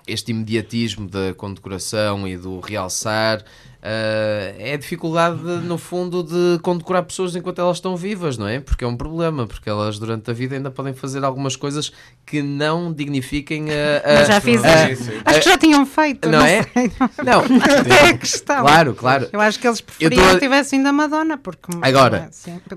este 0.07 0.31
imediatismo 0.31 1.07
da 1.07 1.33
condecoração 1.33 2.27
e 2.27 2.35
do 2.35 2.59
realçar. 2.59 3.45
Eh, 3.85 4.55
é 4.57 4.73
a 4.73 4.77
dificuldade, 4.77 5.37
no 5.43 5.77
fundo, 5.77 6.23
de 6.23 6.57
condecorar 6.61 7.03
pessoas 7.03 7.35
enquanto 7.35 7.59
elas 7.59 7.77
estão 7.77 7.97
vivas, 7.97 8.37
não 8.37 8.47
é? 8.47 8.61
Porque 8.61 8.85
é 8.85 8.87
um 8.87 8.95
problema, 8.95 9.45
porque 9.45 9.69
elas 9.69 9.99
durante 9.99 10.31
a 10.31 10.33
vida 10.33 10.55
ainda 10.55 10.71
podem 10.71 10.93
fazer 10.93 11.21
algumas 11.25 11.57
coisas 11.57 11.91
que 12.25 12.41
não 12.41 12.93
dignifiquem 12.93 13.65
a. 13.71 14.21
a- 14.21 14.23
já 14.23 14.39
fizeram. 14.39 14.93
a- 15.25 15.29
Acho 15.31 15.39
que 15.41 15.49
já 15.49 15.57
tinham 15.57 15.85
feito. 15.85 16.29
Não 16.29 16.39
Não, 16.39 16.45
é? 16.45 16.63
sei. 16.63 16.91
Não, 17.25 17.43
É 18.05 18.09
a 18.11 18.17
questão. 18.17 18.61
claro, 18.63 18.93
claro. 18.93 19.27
Eu 19.33 19.41
acho 19.41 19.59
que 19.59 19.67
eles 19.67 19.81
preferiam 19.81 20.29
a- 20.29 20.33
que 20.35 20.39
tivessem 20.39 20.81
da 20.81 20.93
Madonna, 20.93 21.37
porque. 21.37 21.73
Agora, 21.81 22.29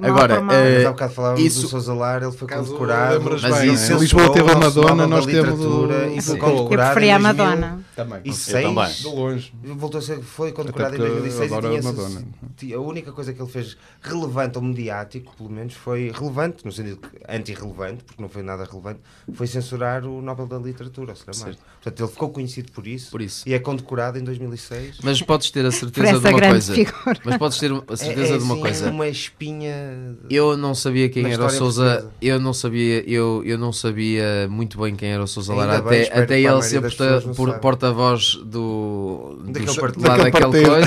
há 0.03 0.07
agora, 0.09 0.40
mal. 0.40 0.57
eh, 0.57 0.75
Mas 0.79 0.87
há 0.87 0.90
bocado 0.90 1.14
falávamos 1.14 1.45
isso- 1.45 1.62
do 1.62 1.69
Sousa 1.69 1.95
Lar, 1.95 2.23
ele 2.23 2.33
foi 2.33 2.49
condecorado. 2.49 3.21
Mas 3.31 3.42
bem, 3.61 3.73
isso- 3.73 3.92
né? 3.92 3.99
Lisboa 4.01 4.33
teve 4.33 4.51
a 4.51 4.57
Madonna, 4.57 5.07
nós 5.07 5.25
temos 5.25 5.61
o... 5.61 5.88
e 6.12 6.21
foi 6.21 6.37
condecorado 6.37 6.90
Eu 6.90 6.95
preferia 6.95 7.16
a 7.16 7.19
em 7.19 7.23
2000 7.23 7.45
Madonna. 7.47 7.81
Também. 7.95 8.21
E 8.25 8.33
seis, 8.33 8.66
também. 8.66 8.92
De 8.92 9.07
longe. 9.07 9.53
voltou 9.77 9.99
a 9.99 10.03
ser, 10.03 10.21
foi 10.21 10.51
condecorado 10.53 10.96
em 11.03 11.07
Até 11.07 11.15
porque 11.15 11.29
2006 11.29 11.53
e 11.53 11.61
tinha 11.61 11.79
esse- 11.79 11.87
Madonna. 11.89 12.27
a 12.75 12.81
única 12.81 13.13
coisa 13.13 13.33
que 13.33 13.41
ele 13.43 13.51
fez 13.51 13.77
relevante 14.01 14.59
ou 14.59 14.65
mediático, 14.65 15.35
pelo 15.37 15.51
menos, 15.51 15.75
foi 15.75 16.11
relevante, 16.15 16.65
no 16.65 16.73
sentido 16.73 16.97
que 16.99 17.09
anti-relevante, 17.29 18.05
porque 18.05 18.21
não 18.23 18.29
foi 18.29 18.43
nada 18.43 18.65
relevante, 18.65 19.01
foi 19.35 19.47
censurar 19.47 20.05
o 20.05 20.21
Nobel 20.23 20.47
da 20.47 20.59
Literatura, 20.59 21.13
o 21.13 21.17
Saramago. 21.17 21.59
Portanto, 21.83 22.01
ele 22.03 22.11
ficou 22.13 22.31
conhecido 22.31 22.73
por 22.73 22.87
isso, 22.87 23.11
Por 23.11 23.23
isso. 23.23 23.49
e 23.49 23.55
é 23.55 23.59
condecorado 23.59 24.19
em 24.19 24.25
2006. 24.25 24.99
Mas 25.03 25.23
podes 25.23 25.51
ter 25.51 25.65
a 25.65 25.71
certeza 25.71 26.19
de 26.19 26.27
uma 26.29 26.41
coisa. 26.41 26.75
figura. 26.75 27.21
Mas 27.25 27.37
podes 27.37 27.59
ter 27.59 27.71
a 27.73 27.77
É, 27.91 27.97
certeza 27.97 28.35
é, 28.35 28.39
de 28.39 28.43
uma 28.45 28.55
assim, 28.55 28.63
coisa. 28.63 28.91
uma 28.91 29.09
espinha... 29.09 30.17
Eu 30.31 30.57
não 30.57 30.75
sabia 30.75 31.09
quem 31.09 31.31
era 31.33 31.45
o 31.45 31.51
Sousa. 31.51 32.11
Eu 32.21 32.41
não 32.41 32.53
sabia, 32.53 33.09
eu, 33.09 33.43
eu 33.45 33.57
não 33.59 33.73
sabia 33.73 34.49
muito 34.51 34.81
bem 34.81 34.97
quem 34.97 35.11
era 35.11 35.23
o 35.23 35.27
Sousa 35.29 35.55
Lara 35.55 35.79
até, 35.79 36.11
até 36.19 36.41
ele 36.41 36.63
ser 36.63 36.81
das 36.81 36.95
porta- 37.37 37.59
porta-voz 37.59 38.37
do, 38.45 39.39
Daquele 39.47 39.75
partido. 39.81 40.03
lá 40.09 40.17
Daquele 40.17 40.31
daquele 40.31 40.65
partido. 40.71 40.86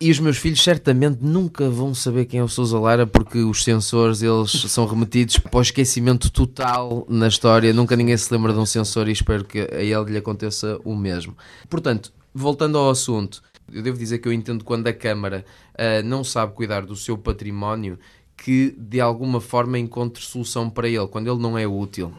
E 0.00 0.10
os 0.10 0.20
meus 0.20 0.36
filhos 0.36 0.62
certamente 0.62 1.18
nunca 1.20 1.68
vão 1.68 1.94
saber 1.94 2.26
quem 2.26 2.40
é 2.40 2.44
o 2.44 2.48
Sousa 2.48 2.78
Lara 2.78 3.06
porque 3.06 3.38
os 3.38 3.64
censores 3.64 4.22
eles 4.22 4.50
são 4.50 4.86
remetidos 4.86 5.38
para 5.38 5.58
o 5.58 5.62
esquecimento 5.62 6.30
total 6.30 7.06
na 7.08 7.28
história. 7.28 7.72
Nunca 7.72 7.96
ninguém 7.96 8.16
se 8.16 8.32
lembra 8.32 8.52
de 8.52 8.58
um 8.58 8.66
censor 8.66 9.08
e 9.08 9.12
espero 9.12 9.44
que 9.44 9.60
a 9.60 9.82
ele 9.82 10.12
lhe 10.12 10.18
aconteça 10.18 10.78
o 10.84 10.94
mesmo. 10.94 11.36
Portanto, 11.68 12.12
voltando 12.34 12.78
ao 12.78 12.90
assunto, 12.90 13.42
eu 13.72 13.82
devo 13.82 13.98
dizer 13.98 14.18
que 14.18 14.28
eu 14.28 14.32
entendo 14.32 14.64
quando 14.64 14.86
a 14.86 14.92
Câmara 14.92 15.44
ah, 15.76 16.02
não 16.02 16.24
sabe 16.24 16.54
cuidar 16.54 16.84
do 16.84 16.96
seu 16.96 17.16
património 17.16 17.98
que 18.40 18.72
de 18.78 19.00
alguma 19.00 19.40
forma 19.40 19.78
encontre 19.78 20.22
solução 20.22 20.70
para 20.70 20.88
ele, 20.88 21.06
quando 21.08 21.28
ele 21.28 21.40
não 21.42 21.58
é 21.58 21.66
útil. 21.66 22.12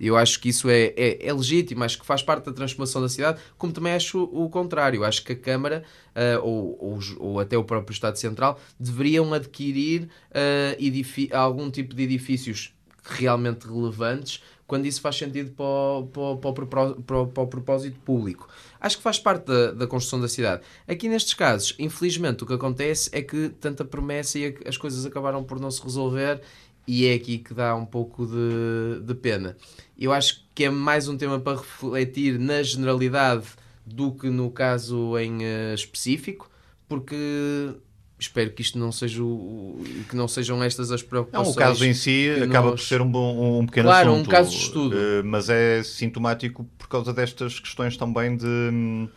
Eu 0.00 0.16
acho 0.16 0.40
que 0.40 0.48
isso 0.48 0.70
é, 0.70 0.94
é, 0.96 1.26
é 1.28 1.32
legítimo, 1.32 1.84
acho 1.84 1.98
que 2.00 2.06
faz 2.06 2.22
parte 2.22 2.46
da 2.46 2.52
transformação 2.52 3.02
da 3.02 3.08
cidade, 3.10 3.38
como 3.58 3.72
também 3.74 3.92
acho 3.92 4.22
o 4.24 4.48
contrário. 4.48 5.04
Acho 5.04 5.22
que 5.22 5.32
a 5.32 5.36
Câmara, 5.36 5.84
ah, 6.14 6.40
ou, 6.42 6.78
ou, 6.80 6.98
ou 7.18 7.40
até 7.40 7.58
o 7.58 7.62
próprio 7.64 7.92
Estado 7.92 8.16
Central, 8.16 8.58
deveriam 8.80 9.32
adquirir 9.34 10.08
edifi- 10.78 11.30
algum 11.32 11.70
tipo 11.70 11.94
de 11.94 12.02
edifícios 12.04 12.72
realmente 13.04 13.66
relevantes 13.68 14.42
quando 14.66 14.86
isso 14.86 15.00
faz 15.00 15.16
sentido 15.16 15.52
para 15.52 15.64
o, 15.64 16.10
o- 16.16 16.32
o 16.32 16.52
para 16.66 16.84
o- 16.90 17.02
para 17.02 17.42
o 17.42 17.46
propósito 17.46 18.00
público. 18.00 18.48
Acho 18.86 18.98
que 18.98 19.02
faz 19.02 19.18
parte 19.18 19.46
da, 19.46 19.72
da 19.72 19.86
construção 19.86 20.20
da 20.20 20.28
cidade. 20.28 20.62
Aqui 20.86 21.08
nestes 21.08 21.34
casos, 21.34 21.74
infelizmente, 21.78 22.44
o 22.44 22.46
que 22.46 22.52
acontece 22.54 23.10
é 23.12 23.20
que 23.20 23.48
tanta 23.60 23.84
promessa 23.84 24.38
e 24.38 24.46
a- 24.46 24.68
as 24.68 24.76
coisas 24.76 25.04
acabaram 25.04 25.42
por 25.42 25.58
não 25.58 25.70
se 25.70 25.82
resolver 25.82 26.40
e 26.86 27.04
é 27.06 27.14
aqui 27.14 27.38
que 27.38 27.52
dá 27.52 27.74
um 27.74 27.84
pouco 27.84 28.24
de, 28.26 29.00
de 29.02 29.14
pena. 29.14 29.56
Eu 29.98 30.12
acho 30.12 30.44
que 30.54 30.64
é 30.64 30.70
mais 30.70 31.08
um 31.08 31.16
tema 31.16 31.40
para 31.40 31.58
refletir 31.58 32.38
na 32.38 32.62
generalidade 32.62 33.46
do 33.84 34.12
que 34.12 34.28
no 34.30 34.50
caso 34.50 35.18
em 35.18 35.44
eh, 35.44 35.74
específico, 35.74 36.48
porque 36.88 37.74
espero 38.18 38.50
que 38.50 38.62
isto 38.62 38.78
não 38.78 38.90
seja 38.90 39.22
o, 39.22 39.78
que 40.08 40.16
não 40.16 40.26
sejam 40.26 40.62
estas 40.62 40.90
as 40.90 41.02
Não, 41.02 41.08
preocupações. 41.08 41.54
o 41.54 41.58
caso 41.58 41.84
em 41.84 41.92
si 41.92 42.30
acaba 42.42 42.70
nós- 42.70 42.80
por 42.80 42.86
ser 42.86 43.00
um, 43.02 43.10
bom, 43.10 43.60
um 43.60 43.66
pequeno 43.66 43.88
Claro, 43.88 44.10
um 44.10 44.14
assunto. 44.14 44.30
caso 44.30 44.50
de 44.50 44.56
estudo. 44.56 44.96
eh, 44.98 45.22
mas 45.22 45.48
é 45.50 45.82
sintomático 45.82 46.64
por 46.78 46.88
causa 46.88 47.12
destas 47.12 47.60
questões 47.60 47.96
também 47.96 48.36
de 48.36 48.46
hum, 48.46 49.08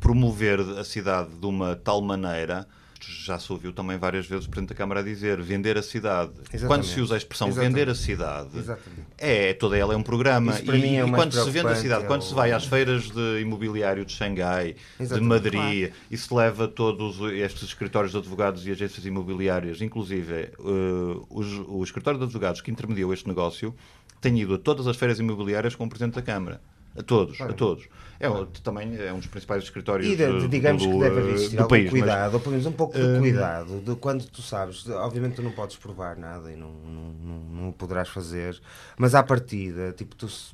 promover 0.00 0.60
a 0.60 0.84
cidade 0.84 1.30
de 1.34 1.46
uma 1.46 1.74
tal 1.76 2.00
maneira 2.00 2.66
já 3.06 3.38
se 3.38 3.50
ouviu 3.52 3.72
também 3.72 3.96
várias 3.98 4.26
vezes 4.26 4.46
o 4.46 4.48
Presidente 4.48 4.70
da 4.70 4.74
Câmara 4.74 5.00
a 5.00 5.02
dizer 5.02 5.40
vender 5.40 5.76
a 5.78 5.82
cidade. 5.82 6.32
Exatamente. 6.52 6.66
Quando 6.66 6.84
se 6.84 7.00
usa 7.00 7.14
a 7.14 7.18
expressão 7.18 7.48
Exatamente. 7.48 7.72
vender 7.74 7.90
a 7.90 7.94
cidade, 7.94 8.48
Exatamente. 8.58 9.02
é, 9.16 9.52
toda 9.54 9.76
ela 9.76 9.94
é 9.94 9.96
um 9.96 10.02
programa. 10.02 10.58
E 10.58 10.70
mim 10.70 10.96
é 10.96 11.06
e 11.06 11.10
quando 11.10 11.32
se 11.32 11.50
vende 11.50 11.68
a 11.68 11.76
cidade, 11.76 12.04
é 12.04 12.06
quando 12.06 12.22
o- 12.22 12.24
se 12.24 12.34
vai 12.34 12.52
às 12.52 12.64
feiras 12.66 13.10
de 13.10 13.40
imobiliário 13.40 14.04
de 14.04 14.12
Xangai, 14.12 14.76
de. 14.98 15.20
Madrid, 15.20 15.92
e 16.10 16.16
se 16.16 16.32
leva 16.34 16.66
todos 16.66 17.18
estes 17.32 17.62
escritórios 17.64 18.12
de 18.12 18.18
advogados 18.18 18.66
e 18.66 18.70
agências 18.70 19.04
imobiliárias, 19.06 19.80
inclusive 19.82 20.32
eh, 20.34 20.50
os, 21.30 21.46
o 21.68 21.82
escritório 21.82 22.18
de 22.18 22.24
advogados 22.24 22.60
que 22.60 22.70
intermediou 22.70 23.12
este 23.12 23.26
negócio, 23.28 23.74
tem 24.20 24.38
ido 24.40 24.54
a 24.54 24.58
todas 24.58 24.86
as 24.86 24.96
feiras 24.96 25.18
imobiliárias 25.20 25.74
com 25.74 25.84
o 25.84 25.88
Presidente 25.88 26.14
da 26.14 26.22
Câmara. 26.22 26.60
A 26.98 27.02
todos, 27.02 27.40
a 27.40 27.52
todos. 27.52 27.88
É, 28.20 28.28
um- 28.28 28.44
também 28.46 28.96
é 29.00 29.12
um 29.12 29.18
dos 29.18 29.28
principais 29.28 29.62
escritórios 29.62 30.08
E 30.12 30.16
de- 30.16 30.22
eh, 30.24 30.48
digamos 30.48 30.82
do, 30.84 30.90
que 30.92 30.98
deve 30.98 31.20
eh, 31.20 31.32
existir 31.34 31.58
algum 31.58 31.68
país. 31.68 31.84
mas- 31.84 31.90
cuidado, 32.00 32.34
ou 32.34 32.40
pelo 32.40 32.50
menos 32.50 32.66
um 32.66 32.72
pouco 32.72 32.94
de 32.98 33.04
Hum. 33.04 33.18
cuidado, 33.20 33.80
de 33.80 33.94
quando 33.94 34.24
tu 34.26 34.42
sabes, 34.42 34.88
obviamente 34.88 35.36
tu 35.36 35.42
não 35.42 35.52
podes 35.52 35.76
provar 35.76 36.16
nada 36.16 36.50
e 36.50 36.56
não, 36.56 36.72
não, 36.72 37.12
não, 37.12 37.38
não 37.62 37.68
o 37.68 37.72
poderás 37.72 38.08
fazer, 38.08 38.60
mas 38.98 39.14
à 39.14 39.22
partida, 39.22 39.92
tipo, 39.92 40.16
tu 40.16 40.28
se- 40.28 40.52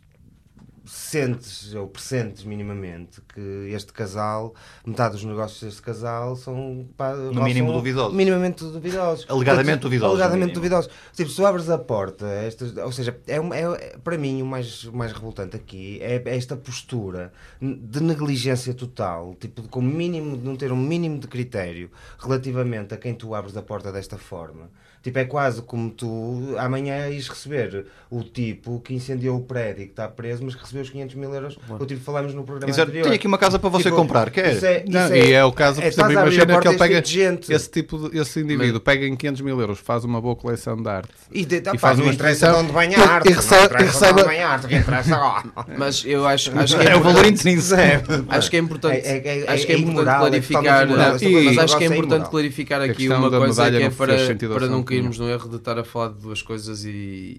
sentes 0.85 1.75
ou 1.75 1.89
pressentes 1.89 2.45
minimamente 2.45 3.21
que 3.33 3.41
este 3.73 3.93
casal, 3.93 4.55
metade 4.85 5.15
dos 5.15 5.25
negócios 5.25 5.61
deste 5.63 5.83
casal 5.83 6.37
são 6.37 6.87
pá, 6.97 7.15
No 7.15 7.43
mínimo 7.43 7.69
são 7.69 7.79
duvidosos. 7.79 8.15
Minimamente 8.15 8.65
duvidosos. 8.65 9.27
Alegadamente 9.29 9.67
Portanto, 9.67 9.83
duvidosos, 9.83 10.21
Alegadamente 10.21 10.53
duvidosos. 10.55 10.91
Tipo, 11.15 11.31
se 11.31 11.37
tu 11.37 11.47
abres 11.47 11.71
a 11.71 11.79
porta, 11.79 12.27
estas, 12.27 12.77
ou 12.77 12.93
seja, 12.93 13.17
é, 13.27 13.37
é- 13.37 13.99
para 13.99 14.19
mim 14.19 14.43
o 14.43 14.47
mais, 14.47 14.85
mais 14.87 15.13
revoltante 15.13 15.57
aqui 15.57 15.99
é, 16.03 16.23
é 16.25 16.37
esta 16.37 16.57
postura 16.57 17.33
de 17.61 18.03
negligência 18.03 18.75
total, 18.75 19.35
tipo, 19.39 19.63
de, 19.63 19.69
com 19.69 19.81
mínimo, 19.81 20.37
de 20.37 20.45
não 20.45 20.57
ter 20.57 20.71
um 20.73 20.77
mínimo 20.77 21.19
de 21.19 21.27
critério 21.29 21.91
relativamente 22.19 22.93
a 22.95 22.97
quem 22.97 23.15
tu 23.15 23.35
abres 23.35 23.57
a 23.57 23.63
porta 23.63 23.91
desta 23.93 24.19
forma. 24.19 24.71
Tipo, 25.05 25.19
é 25.19 25.25
quase 25.27 25.61
como 25.61 25.91
tu 25.91 26.55
amanhã 26.59 27.07
ires 27.11 27.29
receber 27.29 27.85
o 28.11 28.23
tipo 28.23 28.81
que 28.81 28.95
incendiou 28.95 29.37
o 29.37 29.43
prédio 29.43 29.83
e 29.83 29.85
que 29.85 29.93
está 29.93 30.09
preso, 30.09 30.43
mas 30.43 30.55
que 30.55 30.63
recebeu 30.63 30.81
os 30.83 30.89
500 30.89 31.15
mil 31.17 31.35
euros. 31.35 31.59
O 31.79 31.85
tipo 31.85 32.01
falamos 32.01 32.33
no 32.33 32.43
programa 32.43 32.71
Exato. 32.71 32.89
anterior. 32.89 33.03
Tenho 33.05 33.15
aqui 33.15 33.27
uma 33.27 33.37
casa 33.37 33.59
para 33.59 33.69
você 33.69 33.85
Tipo, 33.85 33.97
comprar, 33.97 34.31
quer? 34.31 34.55
isso 34.55 34.65
é- 34.65 34.83
Não, 34.89 35.05
isso 35.05 35.15
e 35.17 35.33
é 35.35 35.45
o 35.45 35.53
caso, 35.53 35.83
por 35.83 35.89
estás 35.89 36.09
exemplo, 36.11 36.23
imagina 36.33 36.59
que 36.59 36.69
ele 36.69 36.79
pega 36.79 37.03
tipo 37.03 37.53
esse 37.53 37.71
tipo 37.71 38.09
de, 38.09 38.19
esse 38.19 38.41
indivíduo, 38.41 38.81
pega 38.81 39.07
em 39.07 39.15
500 39.15 39.43
mil 39.43 39.61
euros, 39.61 39.79
faz 39.79 40.05
uma 40.05 40.23
boa 40.23 40.35
coleção 40.37 40.75
de 40.81 40.89
arte 40.89 41.11
E, 41.31 41.45
de, 41.45 41.57
e 41.57 41.61
pá, 41.61 41.77
faz 41.77 41.99
uma 41.99 42.11
interessa 42.11 42.49
de 42.51 42.57
onde 42.57 42.73
vem 42.73 42.95
a 42.95 43.05
arte, 43.07 43.29
e 43.29 43.33
recebe- 43.35 43.75
e. 44.25 45.75
Mas 45.79 46.03
eu 46.07 46.27
acho, 46.27 46.51
acho 46.59 46.79
que 46.79 46.83
é 46.87 46.93
É 46.93 46.97
o 46.97 47.01
valor 47.01 47.19
importante, 47.27 47.41
intrínseco. 47.41 48.25
acho 48.29 48.51
que 48.51 48.57
é 48.57 48.61
importante, 48.61 49.07
É- 49.07 49.19
é- 49.19 49.39
é- 49.45 49.53
acho 49.53 49.67
que 49.67 49.73
é 49.73 49.75
é 49.75 49.79
importante 49.79 50.03
imoral, 50.03 50.17
é 50.17 50.29
clarificar, 50.31 50.89
mas 50.89 51.59
acho 51.59 51.77
que 51.77 51.85
é 51.85 51.87
é 51.87 51.91
importante 51.91 52.31
clarificar 52.31 52.81
aqui 52.81 53.09
uma 53.09 53.31
coisa 53.31 53.71
que 53.71 53.83
é 53.83 53.91
para, 53.91 54.15
para 54.55 54.67
não 54.69 54.83
cairmos 54.95 55.19
no 55.19 55.29
erro 55.29 55.49
de 55.49 55.57
estar 55.57 55.79
a 55.79 55.85
falar 55.85 56.09
de 56.09 56.21
duas 56.21 56.43
coisas 56.43 56.85
e, 56.85 56.89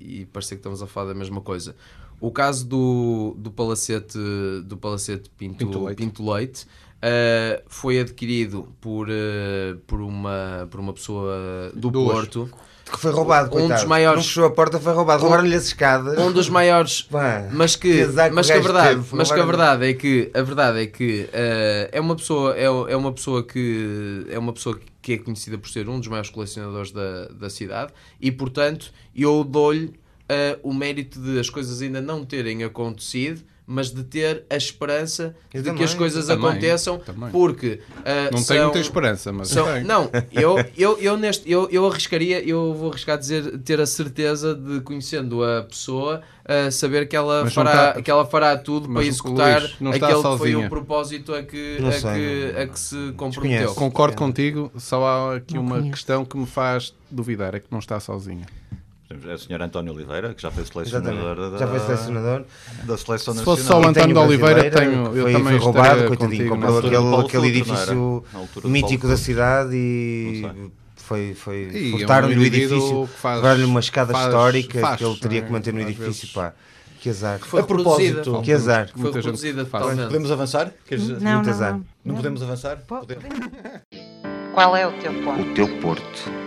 e 0.02 0.28
parecer 0.32 0.56
que 0.56 0.60
estamos 0.60 0.82
a 0.82 0.88
falar 0.88 1.10
da 1.10 1.16
mesma 1.16 1.42
coisa. 1.42 1.76
O 2.20 2.32
caso 2.32 2.66
do, 2.66 3.36
do 3.38 3.52
palacete, 3.52 4.18
do 4.64 4.78
palacete 4.78 5.30
Pinto, 5.38 5.58
Pinto 5.66 5.84
Leite. 5.84 5.98
Pinto 5.98 6.32
Leite 6.32 6.66
eh, 7.02 7.62
foi 7.68 8.00
adquirido 8.00 8.70
por, 8.80 9.08
eh, 9.10 9.76
por, 9.86 10.00
uma, 10.02 10.68
por 10.72 10.80
uma 10.80 10.94
pessoa 10.94 11.72
do 11.76 11.92
Duas. 11.92 12.14
Porto. 12.14 12.50
Que 12.90 13.00
foi 13.00 13.12
roubado, 13.12 13.48
Um 13.48 13.52
coitado. 13.52 13.74
dos 13.82 13.84
maiores- 13.90 14.18
Não 14.20 14.24
fechou 14.24 14.46
a 14.46 14.52
porta, 14.52 14.80
foi 14.80 14.94
roubado. 14.94 15.24
Roubaram-lhe 15.24 15.56
as 15.56 15.66
escadas. 15.66 16.20
um 16.20 16.32
dos 16.32 16.48
maiores 16.50 17.02
Pá, 17.02 17.50
mas 17.52 17.76
que 17.76 18.06
mas 18.32 18.46
que 18.46 18.54
a 18.54 18.60
verdade 18.60 18.90
teve, 18.90 19.16
mas 19.16 19.32
que 19.32 19.40
a 19.40 19.44
verdade 19.46 19.86
é 19.88 19.94
que 19.96 20.32
a 20.34 20.42
verdade 20.44 20.80
é 20.84 20.86
que 20.86 21.28
eh, 21.34 21.90
é 21.92 22.00
uma 22.00 22.16
pessoa 22.16 22.56
é, 22.56 22.66
é 22.66 22.96
uma 22.96 23.12
pessoa 23.12 23.44
que 23.44 24.28
é 24.30 24.38
uma 24.38 24.54
pessoa 24.54 24.76
que 24.78 24.86
é 25.14 25.18
conhecida 25.18 25.58
por 25.58 25.70
ser 25.70 25.88
um 25.90 26.00
dos 26.00 26.08
maiores 26.08 26.30
colecionadores 26.30 26.92
da, 26.92 27.28
da 27.28 27.50
cidade 27.50 27.94
e 28.20 28.32
portanto 28.32 28.92
eu 29.16 29.44
dou-lhe 29.44 29.94
eh, 30.28 30.60
o 30.64 30.74
mérito 30.74 31.20
de 31.20 31.40
as 31.40 31.50
coisas 31.50 31.82
ainda 31.82 32.02
não 32.02 32.26
terem 32.26 32.64
acontecido 32.64 33.44
mas 33.68 33.92
de 33.92 34.04
ter 34.04 34.44
a 34.50 34.56
esperança 34.56 35.36
Eu 35.54 35.62
de 35.62 35.64
que 35.64 35.70
também, 35.72 35.84
as 35.86 35.94
coisas 35.94 36.28
também, 36.28 36.50
aconteçam 36.50 37.00
também. 37.00 37.30
porque 37.32 37.80
eh, 38.04 38.30
Não 38.32 38.38
são, 38.38 38.56
tenho 38.56 38.64
muita 38.66 38.80
esperança, 38.80 39.34
mas 39.34 39.48
são- 39.48 39.66
tenho. 39.66 39.88
não, 39.88 40.10
eu, 40.32 40.56
eu, 40.78 40.98
eu, 41.00 41.18
neste, 41.18 41.50
eu, 41.50 41.68
eu 41.72 41.88
arriscaria, 41.88 42.48
eu 42.48 42.74
vou 42.76 42.90
arriscar 42.92 43.18
dizer, 43.18 43.58
ter 43.60 43.82
a 43.82 43.86
certeza 43.88 44.54
de, 44.54 44.82
conhecendo 44.82 45.44
a 45.44 45.64
pessoa, 45.64 46.22
a 46.48 46.70
saber 46.70 47.08
que 47.08 47.16
ela, 47.16 47.44
Mas 47.46 47.54
fará, 47.56 47.94
tá- 47.94 48.02
que 48.04 48.12
ela 48.12 48.24
fará 48.26 48.56
tudo 48.56 48.88
para 48.88 49.00
o 49.00 49.02
executar 49.04 49.62
Luís 49.62 49.96
está 49.96 50.08
aquele 50.08 50.22
que 50.22 50.38
foi 50.38 50.56
o 50.56 50.70
propósito 50.70 51.34
a 51.34 51.42
que, 51.42 51.78
Não 51.80 51.90
a 51.90 51.92
sei, 51.92 52.02
que, 52.14 52.54
não- 52.54 52.62
a 52.62 52.68
que 52.68 52.80
se 52.80 53.14
comprometeu. 53.18 53.74
Concordo 53.74 54.14
É. 54.14 54.18
contigo, 54.18 54.72
só 54.78 55.06
há 55.08 55.36
aqui 55.38 55.56
Não 55.56 55.62
uma 55.64 55.78
conheço. 55.78 55.92
questão 55.92 56.24
que 56.24 56.38
me 56.38 56.46
faz 56.46 56.94
duvidar, 57.10 57.56
é 57.56 57.60
que 57.60 57.66
não 57.72 57.80
está 57.80 58.00
sozinha. 58.00 58.46
É 59.28 59.34
o 59.34 59.38
Sr. 59.38 59.62
António 59.62 59.94
Oliveira, 59.94 60.34
que 60.34 60.42
já 60.42 60.52
foi 60.52 60.66
selecionador 60.66 61.52
da, 61.52 61.58
Já 61.58 61.68
foi 61.68 61.80
selecionador. 61.80 62.44
da 62.84 62.98
seleção 62.98 63.34
Se 63.34 63.40
nacional. 63.40 63.44
fosse 63.46 63.64
só 63.64 63.80
o 63.82 63.88
António 63.88 64.20
Oliveira, 64.20 64.70
tenho, 64.72 65.06
eu 65.16 65.24
foi, 65.24 65.34
também 65.34 65.44
foi 65.44 65.58
roubado, 65.58 66.08
coitadinho. 66.08 66.50
Comprou 66.50 66.78
aquele, 66.80 67.16
aquele 67.26 67.48
edifício 67.48 68.24
mítico 68.66 69.08
da 69.08 69.18
cidade 69.18 69.76
e 69.76 70.44
foi, 70.96 71.34
foi 71.36 71.70
é 71.74 71.88
um 71.96 71.98
furtaram-lhe 72.00 72.36
o 72.38 72.44
edifício. 72.44 73.08
que 73.22 73.28
Levaram-lhe 73.28 73.64
uma 73.66 73.80
escada 73.80 74.12
faz- 74.14 74.26
histórica 74.26 74.80
faz, 74.80 74.98
que 74.98 75.04
ele 75.06 75.16
teria 75.18 75.40
é? 75.40 75.42
que 75.44 75.52
manter 75.52 75.74
no 75.74 75.82
edifício. 75.82 76.28
Pá. 76.34 76.54
Que 77.00 77.10
azar. 77.12 77.38
Foi 77.40 77.62
a 77.62 77.64
propósito, 77.64 78.42
que 78.42 78.52
azar. 78.52 78.90
Foi 78.92 79.02
Muita 79.04 79.22
gente 79.22 79.26
reproduzida 79.26 79.66
faz. 79.68 79.84
totalmente. 79.84 80.08
Podemos 80.08 80.32
avançar? 80.32 80.72
Não, 81.22 81.44
não, 81.44 81.44
não. 81.44 81.86
Não 82.04 82.16
podemos 82.16 82.42
avançar? 82.42 82.80
Qual 84.56 84.76
é 84.76 84.88
o 84.88 84.92
teu 84.94 85.14
ponto? 85.22 85.42
O 85.42 85.54
teu 85.54 85.68
Porto. 85.80 86.45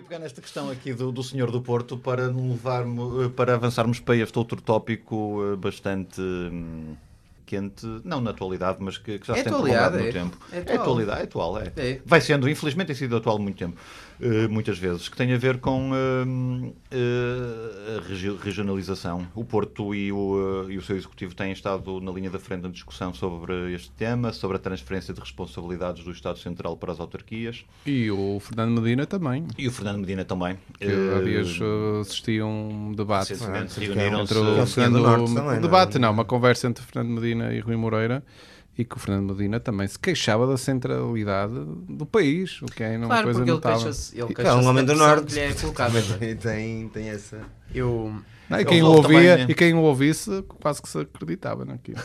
Pegar 0.00 0.18
nesta 0.18 0.40
questão 0.40 0.70
aqui 0.70 0.92
do, 0.92 1.10
do 1.12 1.22
Senhor 1.22 1.50
do 1.50 1.60
Porto 1.60 1.96
para, 1.96 2.26
levar 2.28 2.84
para 3.36 3.54
avançarmos 3.54 4.00
para 4.00 4.16
este 4.16 4.36
outro 4.38 4.60
tópico 4.60 5.40
eh, 5.52 5.56
bastante 5.56 6.20
hum, 6.20 6.94
quente, 7.46 7.86
não 8.04 8.20
na 8.20 8.30
atualidade, 8.30 8.78
mas 8.80 8.98
que, 8.98 9.18
que 9.18 9.26
já 9.26 9.34
É 9.34 9.38
se 9.38 9.44
tem 9.44 9.52
atualidade, 9.52 9.96
no 9.98 10.06
é. 10.06 10.12
tempo. 10.12 10.38
É 10.52 10.56
É 10.56 10.60
atual. 10.60 10.78
atualidade, 10.80 11.20
é 11.20 11.24
atual, 11.24 11.58
é. 11.60 11.72
É. 11.76 12.00
Vai 12.04 12.20
sendo, 12.20 12.48
infelizmente 12.48 12.88
tem 12.88 12.96
sido 12.96 13.16
atual 13.16 13.38
muito 13.38 13.56
tempo, 13.56 13.76
eh, 13.78 14.03
muitas 14.50 14.78
vezes, 14.78 15.08
que 15.08 15.16
tem 15.16 15.32
a 15.32 15.38
ver 15.38 15.58
com 15.58 15.90
hum, 15.92 16.72
eh, 16.90 17.98
a 17.98 18.08
regi- 18.08 18.36
regionalização. 18.42 19.26
O 19.34 19.44
Porto 19.44 19.94
e 19.94 20.12
o, 20.12 20.64
eh, 20.68 20.72
e 20.74 20.78
o 20.78 20.82
seu 20.82 20.96
executivo 20.96 21.34
têm 21.34 21.52
estado 21.52 22.00
na 22.00 22.10
linha 22.12 22.30
da 22.30 22.38
frente 22.38 22.62
na 22.62 22.68
discussão 22.68 23.12
sobre 23.12 23.72
este 23.74 23.90
tema, 23.92 24.32
sobre 24.32 24.56
a 24.56 24.60
transferência 24.60 25.12
de 25.12 25.20
responsabilidades 25.20 26.04
do 26.04 26.10
Estado 26.12 26.38
Central 26.38 26.76
para 26.76 26.92
as 26.92 27.00
autarquias. 27.00 27.64
E 27.86 28.10
o 28.10 28.38
Fernando 28.40 28.80
Medina 28.80 29.06
também. 29.06 29.46
E 29.58 29.66
o 29.68 29.72
Fernando 29.72 29.98
Medina 29.98 30.24
também. 30.24 30.56
Que 30.78 30.86
há 30.86 31.22
dias 31.22 31.58
assisti 32.00 32.38
a 32.38 32.46
um 32.46 32.92
debate 32.92 33.30
recentemente 33.30 33.74
Ah, 33.76 33.80
reuniram-se. 33.80 34.80
um 35.58 35.60
debate, 35.60 35.98
não, 35.98 36.12
uma 36.12 36.24
conversa 36.24 36.66
entre 36.68 36.84
Fernando 36.84 37.20
Medina 37.20 37.52
e 37.52 37.60
Rui 37.60 37.76
Moreira 37.76 38.22
e 38.76 38.84
que 38.84 38.96
o 38.96 38.98
Fernando 38.98 39.34
Medina 39.34 39.60
também 39.60 39.86
se 39.86 39.98
queixava 39.98 40.46
da 40.46 40.56
centralidade 40.56 41.54
do 41.88 42.04
país, 42.04 42.60
o 42.62 42.66
que 42.66 42.82
é 42.82 42.96
uma 42.98 43.06
Claro, 43.06 43.24
coisa 43.24 43.38
porque 43.40 43.50
ele 43.52 43.60
queixa-se 43.60 44.14
ele 44.20 44.32
É 44.32 44.34
queixa 44.34 44.54
um 44.56 44.66
homem 44.66 44.84
do 44.84 44.94
Norte. 44.96 45.26
que 45.26 45.34
lhe 45.34 45.40
é 45.40 45.52
colocada. 45.54 45.98
E 46.20 46.34
tem, 46.34 46.88
tem 46.88 47.08
essa. 47.10 47.40
Eu, 47.74 48.12
Não, 48.50 48.60
e 48.60 48.64
quem 48.64 48.82
o 48.82 48.86
ouvia 48.86 49.02
também, 49.32 49.46
né? 49.46 49.46
e 49.48 49.54
quem 49.54 49.74
o 49.74 49.78
ouvisse 49.80 50.42
quase 50.60 50.82
que 50.82 50.88
se 50.88 50.98
acreditava 50.98 51.64
naquilo. 51.64 52.00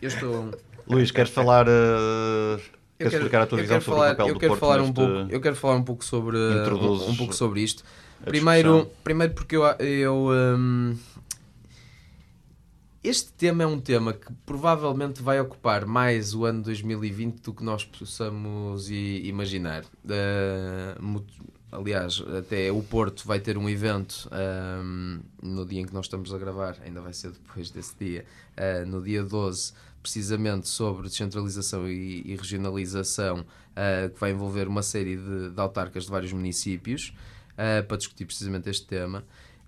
eu 0.00 0.08
estou... 0.08 0.50
Luís, 0.88 1.10
queres 1.10 1.30
falar? 1.32 1.66
uh, 1.68 1.70
Eu 1.70 2.60
queres 2.98 3.14
explicar 3.14 3.42
a 3.42 3.46
tua 3.46 3.58
eu 3.58 3.62
visão 3.62 3.74
quero 3.76 3.84
sobre 3.84 4.00
falar, 4.00 4.12
o 4.12 4.16
papel 4.16 4.28
eu 4.28 4.34
do 4.34 4.40
quero 4.40 4.50
Porto 4.50 4.60
falar 4.60 4.82
um 4.82 4.92
pouco, 4.92 5.12
eu 5.32 5.40
quero 5.40 5.56
falar 5.56 5.76
um 5.76 5.82
pouco 5.82 6.04
sobre 6.04 6.36
um, 6.36 7.10
um 7.10 7.16
pouco 7.16 7.34
sobre 7.34 7.60
isto. 7.62 7.82
Primeiro, 8.24 8.88
primeiro 9.02 9.32
porque 9.34 9.56
eu, 9.56 9.64
eu 9.80 10.28
hum, 10.56 10.96
este 13.02 13.32
tema 13.32 13.64
é 13.64 13.66
um 13.66 13.80
tema 13.80 14.12
que 14.12 14.32
provavelmente 14.46 15.22
vai 15.22 15.40
ocupar 15.40 15.84
mais 15.84 16.34
o 16.34 16.44
ano 16.44 16.62
2020 16.62 17.40
do 17.40 17.52
que 17.52 17.64
nós 17.64 17.84
possamos 17.84 18.88
imaginar. 18.90 19.82
Uh, 20.04 21.24
aliás, 21.72 22.22
até 22.38 22.70
o 22.70 22.80
Porto 22.80 23.26
vai 23.26 23.40
ter 23.40 23.58
um 23.58 23.68
evento 23.68 24.30
hum, 24.84 25.18
no 25.42 25.66
dia 25.66 25.80
em 25.80 25.84
que 25.84 25.92
nós 25.92 26.06
estamos 26.06 26.32
a 26.32 26.38
gravar, 26.38 26.76
ainda 26.84 27.00
vai 27.00 27.12
ser 27.12 27.32
depois 27.32 27.70
desse 27.70 27.96
dia, 27.98 28.24
uh, 28.56 28.86
no 28.86 29.02
dia 29.02 29.24
12, 29.24 29.72
precisamente 30.00 30.68
sobre 30.68 31.08
descentralização 31.08 31.88
e, 31.88 32.22
e 32.24 32.36
regionalização, 32.36 33.40
uh, 33.40 34.10
que 34.10 34.20
vai 34.20 34.30
envolver 34.30 34.68
uma 34.68 34.82
série 34.82 35.16
de, 35.16 35.50
de 35.50 35.60
autarcas 35.60 36.04
de 36.04 36.10
vários 36.10 36.32
municípios. 36.32 37.12
Para 37.86 37.98
discutir 37.98 38.24
precisamente 38.24 38.68
este 38.70 38.86
tema. 38.86 39.22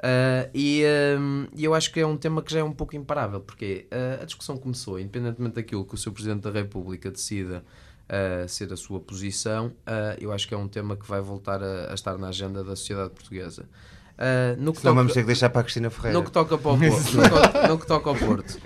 Uh, 0.04 0.50
e 0.52 0.82
um, 1.18 1.46
eu 1.56 1.72
acho 1.72 1.90
que 1.90 1.98
é 1.98 2.06
um 2.06 2.14
tema 2.14 2.42
que 2.42 2.52
já 2.52 2.60
é 2.60 2.62
um 2.62 2.72
pouco 2.72 2.94
imparável, 2.94 3.40
porque 3.40 3.86
uh, 3.90 4.22
a 4.22 4.24
discussão 4.26 4.54
começou, 4.58 5.00
independentemente 5.00 5.54
daquilo 5.54 5.82
que 5.82 5.94
o 5.94 5.96
Sr. 5.96 6.12
Presidente 6.12 6.42
da 6.42 6.50
República 6.50 7.10
decida 7.10 7.64
uh, 8.10 8.46
ser 8.46 8.70
a 8.70 8.76
sua 8.76 9.00
posição, 9.00 9.72
eu 10.20 10.30
acho 10.30 10.46
que 10.46 10.52
é 10.52 10.58
um 10.58 10.68
tema 10.68 10.94
que 10.94 11.08
vai 11.08 11.22
voltar 11.22 11.62
a, 11.62 11.90
a 11.90 11.94
estar 11.94 12.18
na 12.18 12.28
agenda 12.28 12.62
da 12.62 12.76
sociedade 12.76 13.14
portuguesa. 13.14 13.66
Uh, 14.16 14.54
no 14.62 14.72
que 14.72 14.78
Senão 14.78 14.92
toca- 14.92 14.94
vamos 14.94 15.12
ter 15.12 15.20
que 15.22 15.26
deixar 15.26 15.50
para 15.50 15.60
a 15.62 15.64
Cristina 15.64 15.90
Ferreira. 15.90 16.16
no 16.16 16.24
que 16.24 16.30
toca 16.30 16.56
para 16.56 16.70
o 16.70 16.78
Porto, 16.78 16.88
no 16.88 17.22
que 17.22 17.28
toca- 17.28 17.68
no 17.68 17.78
que 17.80 17.86
toca 17.88 18.10
ao 18.10 18.14
Porto, 18.14 18.58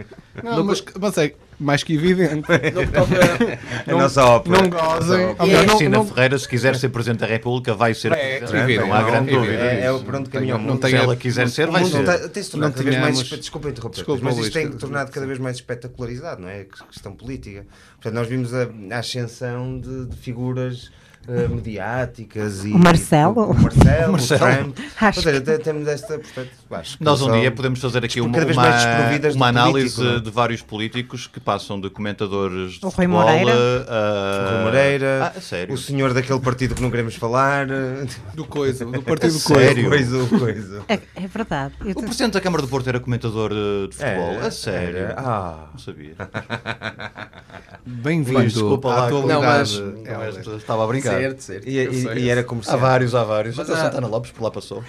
Não, 0.44 0.56
No 0.58 0.64
mas, 0.66 0.84
mas 1.00 1.16
é 1.16 1.34
mais 1.58 1.82
que 1.82 1.94
evidente. 1.94 2.34
no 2.37 2.42
que 2.87 2.92
toca, 2.92 3.58
a 3.87 3.92
nossa 3.92 4.24
ópera. 4.26 4.61
Não 4.61 4.68
gozem. 4.68 5.20
E 5.20 5.54
a 5.54 5.56
não- 5.56 5.64
Cristina 5.64 5.96
não- 5.96 6.06
Ferreira, 6.06 6.38
se 6.38 6.46
quiser 6.46 6.76
ser 6.76 6.90
Presidente 6.90 7.20
da 7.20 7.26
República, 7.26 7.72
vai 7.74 7.94
ser 7.94 8.12
É, 8.12 8.40
Presidente. 8.40 8.62
evidente, 8.62 8.88
não 8.88 8.94
há 8.94 9.02
grande 9.02 9.32
não, 9.32 9.40
dúvida. 9.40 9.62
É, 9.62 9.84
é 9.84 9.90
o 9.90 10.00
pronto 10.00 10.28
caminho 10.28 10.52
ao 10.54 10.61
Não 10.61 10.68
mundo. 10.68 10.80
tem- 10.82 10.90
Se 10.90 10.96
ela 10.96 11.16
quiser 11.16 11.48
ser, 11.48 11.66
vai 11.70 11.82
ser. 11.87 12.28
tem-se 12.28 12.50
tornado 12.50 12.70
Não 12.76 12.84
cada 12.84 12.90
vez 12.90 13.00
mais. 13.16 13.18
Desculpa 13.40 13.70
interromper, 13.70 14.04
mas 14.20 14.37
isto 14.38 14.52
tem 14.52 14.70
tornado 14.72 15.11
cada 15.11 15.26
vez 15.26 15.38
mais 15.38 15.56
espetacularizado, 15.56 16.42
não 16.42 16.48
é? 16.50 16.64
Que- 16.64 16.84
Questão 16.92 17.12
política. 17.14 17.64
Portanto, 17.94 18.14
nós 18.14 18.28
vimos 18.28 18.52
a, 18.52 18.68
a 18.92 18.98
ascensão 18.98 19.80
de, 19.80 20.14
figuras 20.16 20.90
mediáticas 21.32 22.64
e. 22.64 22.72
O 22.72 22.78
Marcelo. 22.78 23.50
O 23.50 23.54
Marcelo, 23.54 24.12
Marcelo. 24.12 24.44
o 24.44 24.62
Trump. 24.72 24.78
Acho 25.00 25.18
Ou 25.18 25.22
seja, 25.24 25.40
te- 25.40 25.58
temos 25.58 25.86
esta. 25.88 26.18
Portanto, 26.18 26.50
acho 26.70 26.98
que 26.98 27.04
Nós 27.04 27.20
um 27.22 27.33
dia 27.40 27.50
podemos 27.50 27.81
fazer 27.81 28.04
aqui 28.04 28.20
uma, 28.20 28.38
desprovidas 28.44 29.35
uma, 29.35 29.50
uma 29.50 29.52
político, 29.52 29.68
análise 29.68 30.02
não 30.04 30.16
é? 30.16 30.20
de 30.20 30.31
vários 30.31 30.62
políticos 30.62 31.26
que 31.26 31.40
passam 31.40 31.81
de 31.81 31.88
comentadores 31.90 32.72
de 32.72 32.78
O 32.85 32.88
Rui 32.88 33.07
futebol 33.07 33.20
Moreira. 33.22 33.52
a... 33.88 34.48
O 34.50 34.54
Rui 34.54 34.64
Moreira, 34.64 35.33
Ah, 35.35 35.72
o 35.72 35.76
senhor 35.76 36.12
daquele 36.14 36.40
partido 36.40 36.74
que 36.74 36.83
não 36.83 36.90
queremos 36.90 37.14
falar. 37.14 37.68
eh, 37.70 38.07
Do 38.35 38.44
coisa, 38.44 38.85
do 38.85 39.02
partido 39.02 39.37
A 39.37 39.40
coisa. 39.42 39.88
Coisa, 39.88 40.38
coisa. 40.38 40.83
É, 40.88 40.94
é 41.16 41.26
verdade. 41.26 41.74
Eu 41.85 41.90
O 41.92 41.94
te- 41.94 42.02
Presidente 42.04 42.33
da 42.35 42.40
Câmara 42.40 42.62
do 42.62 42.68
Porto 42.68 42.88
era 42.88 43.00
comentador 43.00 43.50
eh, 43.52 43.87
de 43.88 43.96
futebol? 43.96 44.33
Era, 44.33 44.46
a 44.46 44.50
sério? 44.50 45.14
Ah. 45.16 45.68
Não 45.72 45.78
sabia. 45.78 46.14
Bem-vindo 47.85 48.42
Desculpa 48.44 48.88
lá, 48.88 48.94
à 49.07 49.11
Não, 49.11 49.18
atualidade. 49.18 49.46
mas- 49.46 49.78
Não, 49.78 49.88
Helder. 50.24 50.38
esta- 50.40 50.57
estava 50.57 50.85
a 50.85 50.87
brincar. 50.87 51.11
certo, 51.18 51.40
certo. 51.42 51.68
E, 51.68 51.76
eu 51.78 51.92
e- 51.92 52.18
e 52.20 52.28
era 52.28 52.40
Há 52.42 52.44
comercial. 52.44 52.78
vários, 52.78 53.14
há 53.14 53.24
vários. 53.24 53.57
Mas 53.57 53.68
Até 53.70 53.78
há- 53.81 53.85
Santana 53.85 54.07
Lopes 54.07 54.31
por 54.31 54.42
lá 54.44 54.50
passou. 54.50 54.85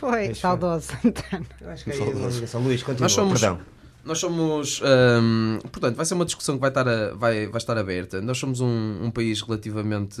Pois 0.00 0.24
foi, 0.28 0.34
saudoso 0.34 0.86
Santana. 1.02 1.46
Eu 1.60 1.70
acho 1.70 1.84
que 1.84 1.90
é 1.90 1.94
uma 1.94 2.28
ligação. 2.28 2.62
Luís, 2.62 2.82
continua. 2.82 3.04
Nós 3.04 3.12
somos- 3.12 3.40
Perdão. 3.40 3.60
Nós 4.04 4.18
somos, 4.18 4.82
hum, 5.22 5.58
portanto, 5.72 5.96
vai 5.96 6.04
ser 6.04 6.12
uma 6.12 6.26
discussão 6.26 6.56
que 6.56 6.60
vai 6.60 6.68
estar, 6.68 6.86
a- 6.86 7.14
vai, 7.14 7.46
vai 7.46 7.56
estar 7.56 7.78
aberta. 7.78 8.20
Nós 8.20 8.36
somos 8.36 8.60
um, 8.60 9.02
um 9.02 9.10
país 9.10 9.40
relativamente 9.40 10.20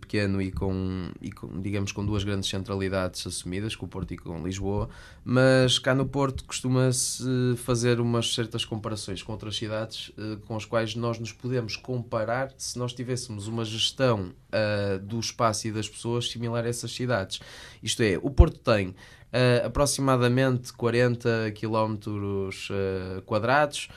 pequeno 0.00 0.40
e 0.40 0.50
com, 0.50 1.10
e 1.20 1.30
com, 1.30 1.60
digamos, 1.60 1.92
com 1.92 2.04
duas 2.04 2.24
grandes 2.24 2.48
centralidades 2.48 3.26
assumidas, 3.26 3.76
com 3.76 3.84
o 3.84 3.88
Porto 3.88 4.14
e 4.14 4.16
com 4.16 4.42
Lisboa, 4.42 4.88
mas 5.22 5.78
cá 5.78 5.94
no 5.94 6.06
Porto 6.06 6.44
costuma-se 6.44 7.22
fazer 7.58 8.00
umas 8.00 8.32
certas 8.34 8.64
comparações 8.64 9.22
com 9.22 9.32
outras 9.32 9.54
cidades 9.54 10.10
eh, 10.16 10.38
com 10.46 10.56
as 10.56 10.64
quais 10.64 10.94
nós 10.94 11.18
nos 11.18 11.32
podemos 11.32 11.76
comparar 11.76 12.52
se 12.56 12.78
nós 12.78 12.94
tivéssemos 12.94 13.46
uma 13.48 13.66
gestão 13.66 14.32
ah, 14.50 14.98
do 15.02 15.20
espaço 15.20 15.68
e 15.68 15.72
das 15.72 15.86
pessoas 15.88 16.30
similar 16.30 16.64
a 16.64 16.68
essas 16.68 16.90
cidades. 16.90 17.38
Isto 17.82 18.02
é, 18.02 18.18
o 18.22 18.30
Porto 18.30 18.58
tem 18.60 18.94
uh, 19.32 19.66
aproximadamente 19.66 20.72
40 20.72 21.52
km 21.52 21.94
uh, 22.08 23.22
quadrados, 23.22 23.88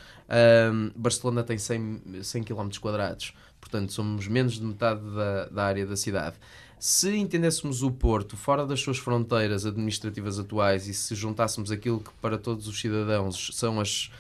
Barcelona 0.96 1.44
tem 1.44 1.60
100, 1.60 2.24
100 2.24 2.44
km 2.44 2.70
quadrados, 2.82 3.36
portanto 3.62 3.94
somos 3.94 4.28
menos 4.28 4.54
de 4.54 4.64
metade 4.64 5.02
da, 5.14 5.46
da 5.46 5.64
área 5.64 5.86
da 5.86 5.96
cidade. 5.96 6.38
Se 6.80 7.16
entendêssemos 7.16 7.84
o 7.84 7.92
Porto 7.92 8.36
fora 8.36 8.66
das 8.66 8.82
suas 8.82 8.98
fronteiras 8.98 9.66
administrativas 9.66 10.40
atuais 10.40 10.88
e 10.88 10.94
se 10.94 11.14
juntássemos 11.16 11.72
aquilo 11.72 12.00
que 12.00 12.10
para 12.22 12.38
todos 12.38 12.68
os 12.68 12.80
cidadãos 12.80 13.52
são 13.54 13.80
as 13.80 14.12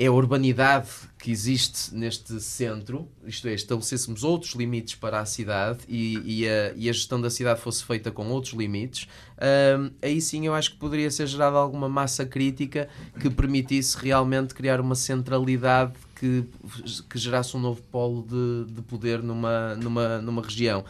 é 0.00 0.06
a 0.06 0.12
urbanidade 0.12 0.88
que 1.18 1.30
existe 1.30 1.94
neste 1.94 2.40
centro, 2.40 3.06
isto 3.26 3.46
é, 3.46 3.52
estabelecêssemos 3.52 4.24
outros 4.24 4.54
limites 4.54 4.94
para 4.94 5.20
a 5.20 5.26
cidade 5.26 5.80
e, 5.86 6.40
e, 6.40 6.48
a, 6.48 6.72
e 6.74 6.88
a 6.88 6.92
gestão 6.92 7.20
da 7.20 7.28
cidade 7.28 7.60
fosse 7.60 7.84
feita 7.84 8.10
com 8.10 8.26
outros 8.30 8.54
limites, 8.54 9.06
hum, 9.78 9.90
aí 10.00 10.18
sim 10.22 10.46
eu 10.46 10.54
acho 10.54 10.70
que 10.70 10.78
poderia 10.78 11.10
ser 11.10 11.26
gerada 11.26 11.58
alguma 11.58 11.86
massa 11.86 12.24
crítica 12.24 12.88
que 13.20 13.28
permitisse 13.28 13.98
realmente 13.98 14.54
criar 14.54 14.80
uma 14.80 14.94
centralidade 14.94 15.92
que, 16.14 16.46
que 17.10 17.18
gerasse 17.18 17.54
um 17.54 17.60
novo 17.60 17.82
polo 17.82 18.26
de, 18.26 18.72
de 18.72 18.80
poder 18.80 19.22
numa, 19.22 19.74
numa, 19.74 20.18
numa 20.22 20.40
região. 20.40 20.82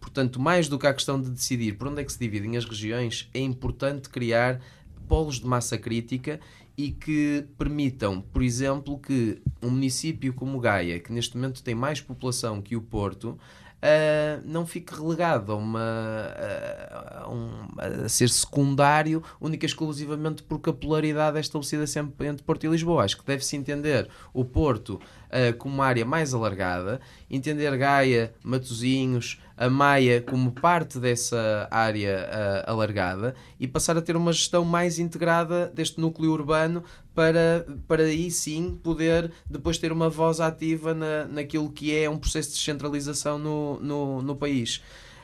Portanto, 0.00 0.40
mais 0.40 0.68
do 0.68 0.78
que 0.78 0.86
a 0.86 0.94
questão 0.94 1.20
de 1.20 1.28
decidir 1.28 1.76
por 1.76 1.88
onde 1.88 2.00
é 2.00 2.04
que 2.04 2.12
se 2.12 2.18
dividem 2.18 2.56
as 2.56 2.64
regiões, 2.64 3.28
é 3.34 3.40
importante 3.40 4.08
criar 4.08 4.58
polos 5.06 5.38
de 5.38 5.46
massa 5.46 5.76
crítica 5.76 6.40
e 6.76 6.90
que 6.90 7.46
permitam, 7.56 8.20
por 8.20 8.42
exemplo, 8.42 8.98
que 8.98 9.40
um 9.62 9.70
município 9.70 10.32
como 10.34 10.58
Gaia, 10.58 10.98
que 10.98 11.12
neste 11.12 11.36
momento 11.36 11.62
tem 11.62 11.74
mais 11.74 12.00
população 12.00 12.60
que 12.60 12.74
o 12.76 12.82
Porto, 12.82 13.38
ah, 13.80 14.40
não 14.44 14.66
fique 14.66 14.94
relegado 14.94 15.52
a, 15.52 15.56
uma, 15.56 15.80
a, 15.80 17.22
a 17.24 17.28
um- 17.30 17.68
a 18.04 18.08
ser 18.08 18.28
secundário 18.28 19.22
única 19.40 19.64
e 19.64 19.68
exclusivamente 19.68 20.42
porque 20.42 20.70
a 20.70 20.72
polaridade 20.72 21.36
é 21.36 21.40
estabelecida 21.40 21.86
sempre 21.86 22.26
entre 22.26 22.42
Porto 22.44 22.64
e 22.64 22.68
Lisboa. 22.68 23.04
Acho 23.04 23.18
que 23.18 23.26
deve-se 23.26 23.56
entender 23.56 24.08
o 24.32 24.44
Porto 24.44 25.00
ah, 25.30 25.52
como 25.58 25.74
uma 25.74 25.86
área 25.86 26.04
mais 26.04 26.32
alargada, 26.34 27.00
entender 27.30 27.76
Gaia, 27.76 28.34
Matosinhos, 28.42 29.40
a 29.56 29.70
Maia 29.70 30.20
como 30.20 30.50
parte 30.52 30.98
dessa 30.98 31.68
área 31.70 32.28
ah, 32.66 32.70
alargada 32.72 33.34
e 33.60 33.68
passar 33.68 33.96
a 33.96 34.02
ter 34.02 34.16
uma 34.16 34.32
gestão 34.32 34.64
mais 34.64 34.98
integrada 34.98 35.68
deste 35.74 36.00
núcleo 36.00 36.32
urbano 36.32 36.82
para, 37.14 37.64
para 37.86 38.02
aí 38.02 38.30
sim 38.30 38.78
poder 38.82 39.30
depois 39.48 39.78
ter 39.78 39.92
uma 39.92 40.08
voz 40.08 40.40
ativa 40.40 40.92
na, 40.92 41.26
naquilo 41.26 41.70
que 41.70 41.94
é 41.96 42.10
um 42.10 42.18
processo 42.18 42.48
de 42.50 42.56
descentralização 42.56 43.38
no, 43.38 43.78
no, 43.80 44.22
no 44.22 44.34
país. 44.36 44.82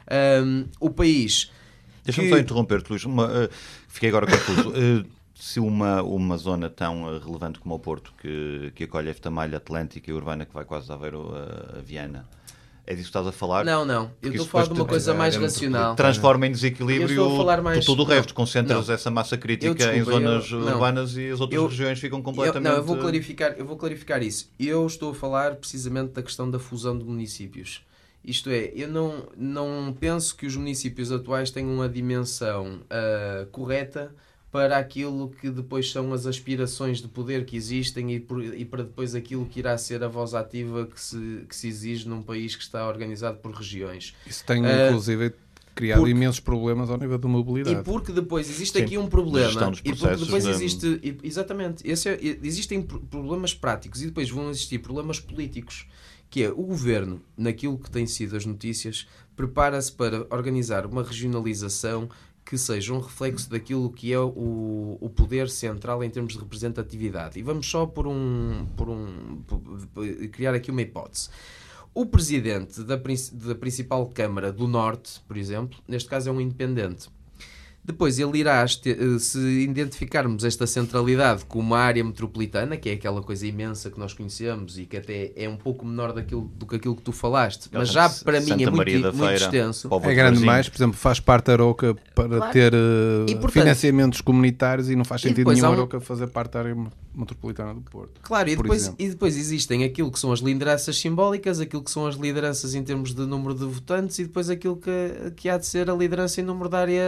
Ahm, 0.08 0.66
o 0.78 0.90
país. 0.90 1.50
Deixa-me 2.04 2.28
que- 2.28 2.34
só 2.34 2.40
interromper-te, 2.40 2.90
Luís. 2.90 3.04
Uma, 3.04 3.24
eh, 3.32 3.50
fiquei 3.88 4.08
agora 4.08 4.26
confuso. 4.26 4.72
Eh, 4.74 5.04
se 5.34 5.58
uma, 5.58 6.02
uma 6.02 6.36
zona 6.36 6.68
tão 6.68 7.18
relevante 7.18 7.58
como 7.58 7.74
o 7.74 7.78
Porto, 7.78 8.12
que, 8.20 8.72
que 8.74 8.84
acolhe 8.84 9.08
esta 9.08 9.30
malha 9.30 9.56
atlântica 9.56 10.10
e 10.10 10.14
urbana 10.14 10.44
que 10.44 10.52
vai 10.54 10.64
quase 10.64 10.86
de 10.86 10.92
Aveiro 10.92 11.32
a, 11.34 11.78
a 11.78 11.80
Viana, 11.80 12.28
é 12.90 12.94
disso 12.94 13.05
que 13.05 13.11
estás 13.11 13.26
a 13.26 13.31
falar? 13.31 13.64
Não, 13.64 13.85
não. 13.85 14.11
Eu 14.20 14.31
estou 14.31 14.44
a 14.46 14.48
falar 14.48 14.64
de 14.66 14.72
uma 14.72 14.85
coisa 14.85 15.12
é, 15.12 15.14
mais 15.14 15.37
racional. 15.37 15.94
Transforma 15.94 16.44
em 16.46 16.48
Eu 16.50 16.55
desequilíbrio 16.55 17.31
mais- 17.62 17.85
todo 17.85 18.00
o 18.00 18.03
não, 18.05 18.12
resto. 18.12 18.35
Concentras 18.35 18.88
não. 18.88 18.94
essa 18.94 19.11
massa 19.12 19.37
Eu, 19.37 19.38
crítica 19.38 19.72
desculpa, 19.74 19.96
em 19.96 20.03
zonas 20.03 20.50
eu- 20.50 20.59
não. 20.61 20.72
urbanas 20.72 21.16
e 21.16 21.31
as 21.31 21.40
outras 21.40 21.62
Eu- 21.62 21.68
regiões 21.68 22.00
ficam 22.00 22.18
Eu, 22.18 22.22
completamente... 22.24 22.68
não, 22.68 22.76
eu 22.79 22.83
vou, 22.83 22.96
clarificar, 22.96 23.55
eu 23.57 23.64
vou 23.64 23.76
clarificar 23.76 24.22
isso. 24.24 24.50
Eu 24.59 24.85
estou 24.87 25.12
a 25.12 25.14
falar 25.14 25.55
precisamente 25.55 26.12
da 26.14 26.22
questão 26.22 26.50
da 26.50 26.59
fusão 26.59 26.98
de 26.98 27.05
municípios. 27.05 27.83
Isto 28.24 28.50
é, 28.50 28.72
eu 28.74 28.88
não, 28.88 29.29
não 29.37 29.96
penso 29.98 30.37
que 30.37 30.44
os 30.44 30.57
municípios 30.57 31.12
atuais 31.12 31.50
tenham 31.53 31.72
uma 31.72 31.88
dimensão 31.88 32.81
ah, 32.90 33.46
correta 33.53 34.12
para 34.50 34.76
aquilo 34.78 35.30
que 35.40 35.48
depois 35.50 35.90
são 35.90 36.12
as 36.12 36.26
aspirações 36.26 37.00
de 37.00 37.06
poder 37.08 37.44
que 37.44 37.56
existem 37.56 38.12
e, 38.14 38.20
por- 38.20 38.42
e 38.44 38.64
para 38.64 38.82
depois 38.82 39.14
aquilo 39.14 39.46
que 39.46 39.60
irá 39.60 39.78
ser 39.78 40.02
a 40.02 40.08
voz 40.08 40.34
ativa 40.34 40.86
que 40.86 41.00
se, 41.00 41.44
que 41.48 41.54
se 41.54 41.68
exige 41.68 42.08
num 42.08 42.20
país 42.22 42.56
que 42.56 42.62
está 42.62 42.86
organizado 42.88 43.38
por 43.38 43.52
regiões. 43.52 44.14
Isso 44.26 44.44
tem, 44.44 44.66
Ah, 44.66 44.88
inclusive, 44.88 45.32
criado 45.72 45.98
porque- 45.98 46.10
imensos 46.10 46.40
problemas 46.40 46.90
ao 46.90 46.98
nível 46.98 47.16
da 47.16 47.28
E 47.28 47.30
mobilidade. 47.30 47.84
porque 47.84 48.10
depois 48.10 48.50
existe 48.50 48.76
Sim, 48.78 48.84
aqui 48.84 48.98
um 48.98 49.06
problema. 49.08 49.48
E 49.84 49.94
porque 49.94 50.16
depois 50.16 50.42
de- 50.44 50.50
existe. 50.50 50.86
e- 51.00 51.16
Exatamente. 51.22 51.88
Esse 51.88 52.08
é- 52.08 52.18
e- 52.20 52.40
existem 52.42 52.82
pro- 52.82 52.98
problemas 53.00 53.54
práticos 53.54 54.02
e 54.02 54.06
depois 54.06 54.28
vão 54.30 54.50
existir 54.50 54.78
problemas 54.80 55.20
políticos. 55.20 55.86
Que 56.28 56.44
é 56.44 56.48
o 56.50 56.62
governo, 56.62 57.20
naquilo 57.36 57.76
que 57.76 57.90
tem 57.90 58.06
sido 58.06 58.36
as 58.36 58.46
notícias, 58.46 59.04
prepara-se 59.34 59.90
para 59.90 60.26
organizar 60.30 60.86
uma 60.86 61.02
regionalização 61.02 62.08
que 62.50 62.58
seja 62.58 62.92
um 62.92 62.98
reflexo 62.98 63.48
daquilo 63.48 63.88
que 63.92 64.12
é 64.12 64.18
o, 64.18 64.98
o 65.00 65.08
poder 65.08 65.48
central 65.48 66.02
em 66.02 66.10
termos 66.10 66.32
de 66.32 66.38
representatividade. 66.40 67.38
E 67.38 67.42
vamos 67.44 67.64
só 67.70 67.86
por 67.86 68.08
um, 68.08 68.66
por 68.76 68.88
um 68.88 69.40
por- 69.46 69.60
por- 69.94 70.28
criar 70.30 70.52
aqui 70.52 70.68
uma 70.68 70.82
hipótese. 70.82 71.28
O 71.94 72.04
presidente 72.06 72.82
da, 72.82 72.96
da 72.96 73.54
principal 73.54 74.04
Câmara 74.08 74.52
do 74.52 74.66
Norte, 74.66 75.20
por 75.28 75.36
exemplo, 75.36 75.78
neste 75.86 76.08
caso 76.08 76.28
é 76.28 76.32
um 76.32 76.40
independente. 76.40 77.08
Depois 77.82 78.18
ele 78.18 78.38
irá, 78.38 78.62
eh, 78.62 79.18
se 79.18 79.38
identificarmos 79.38 80.44
esta 80.44 80.66
centralidade 80.66 81.44
como 81.46 81.66
uma 81.68 81.78
área 81.78 82.04
metropolitana, 82.04 82.76
que 82.76 82.90
é 82.90 82.92
aquela 82.92 83.22
coisa 83.22 83.46
imensa 83.46 83.90
que 83.90 83.98
nós 83.98 84.12
conhecemos 84.12 84.78
e 84.78 84.84
que 84.84 84.96
até 84.98 85.32
é 85.34 85.48
um 85.48 85.56
pouco 85.56 85.84
menor 85.86 86.12
daquilo, 86.12 86.42
do 86.56 86.66
que 86.66 86.76
aquilo 86.76 86.94
que 86.94 87.02
tu 87.02 87.10
falaste, 87.12 87.68
mas 87.72 87.88
já 87.90 88.08
para 88.08 88.38
mim 88.40 88.46
Santa 88.48 88.62
é 88.62 88.66
muito, 88.66 88.76
Maria 88.76 89.12
muito 89.12 89.24
extenso. 89.32 89.88
É 89.92 89.98
de 90.08 90.14
grande 90.14 90.40
mais, 90.44 90.68
por 90.68 90.76
exemplo, 90.76 90.96
faz 90.96 91.18
parte 91.20 91.46
da 91.46 91.52
Aroca 91.54 91.96
para 92.14 92.28
Claro. 92.36 92.52
ter 92.52 92.72
eh, 92.74 92.76
E, 93.28 93.32
portanto- 93.34 93.50
financiamentos 93.52 94.20
comunitários 94.20 94.90
e 94.90 94.94
não 94.94 95.04
faz 95.04 95.22
sentido 95.22 95.50
nenhum 95.50 95.66
um- 95.68 95.72
Aroca 95.72 96.00
fazer 96.00 96.26
parte 96.28 96.52
da 96.52 96.58
área 96.60 96.74
metropolitana 96.74 97.00
do 97.12 97.90
Porto. 97.90 98.20
Claro, 98.22 98.48
e 98.48 98.56
depois, 98.56 98.82
exemplo. 98.82 99.04
e 99.04 99.08
depois 99.08 99.36
existem 99.36 99.84
aquilo 99.84 100.10
que 100.10 100.18
são 100.18 100.32
as 100.32 100.40
lideranças 100.40 100.96
simbólicas, 100.96 101.58
aquilo 101.58 101.82
que 101.82 101.90
são 101.90 102.06
as 102.06 102.14
lideranças 102.14 102.74
em 102.74 102.82
termos 102.82 103.14
de 103.14 103.22
número 103.22 103.54
de 103.54 103.64
votantes 103.64 104.18
e 104.18 104.24
depois 104.24 104.48
aquilo 104.48 104.76
que, 104.76 105.32
que 105.36 105.48
há 105.48 105.58
de 105.58 105.66
ser 105.66 105.90
a 105.90 105.94
liderança 105.94 106.40
em 106.40 106.44
número 106.44 106.68
da 106.68 106.78
área, 106.78 107.02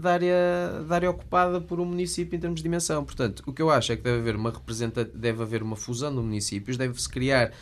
da, 0.00 0.12
área, 0.12 0.84
da 0.86 0.94
área 0.94 1.10
ocupada 1.10 1.60
por 1.60 1.80
um 1.80 1.84
município 1.84 2.36
em 2.36 2.40
termos 2.40 2.60
de 2.60 2.62
dimensão. 2.62 3.04
Portanto, 3.04 3.42
o 3.46 3.52
que 3.52 3.62
eu 3.62 3.70
acho 3.70 3.92
é 3.92 3.96
que 3.96 4.02
deve 4.02 4.18
haver 4.18 4.36
uma 4.36 4.50
representa 4.50 5.04
deve 5.04 5.42
haver 5.42 5.62
uma 5.62 5.76
fusão 5.76 6.10
de 6.10 6.20
municípios, 6.20 6.76
deve-se 6.76 7.08
criar 7.08 7.52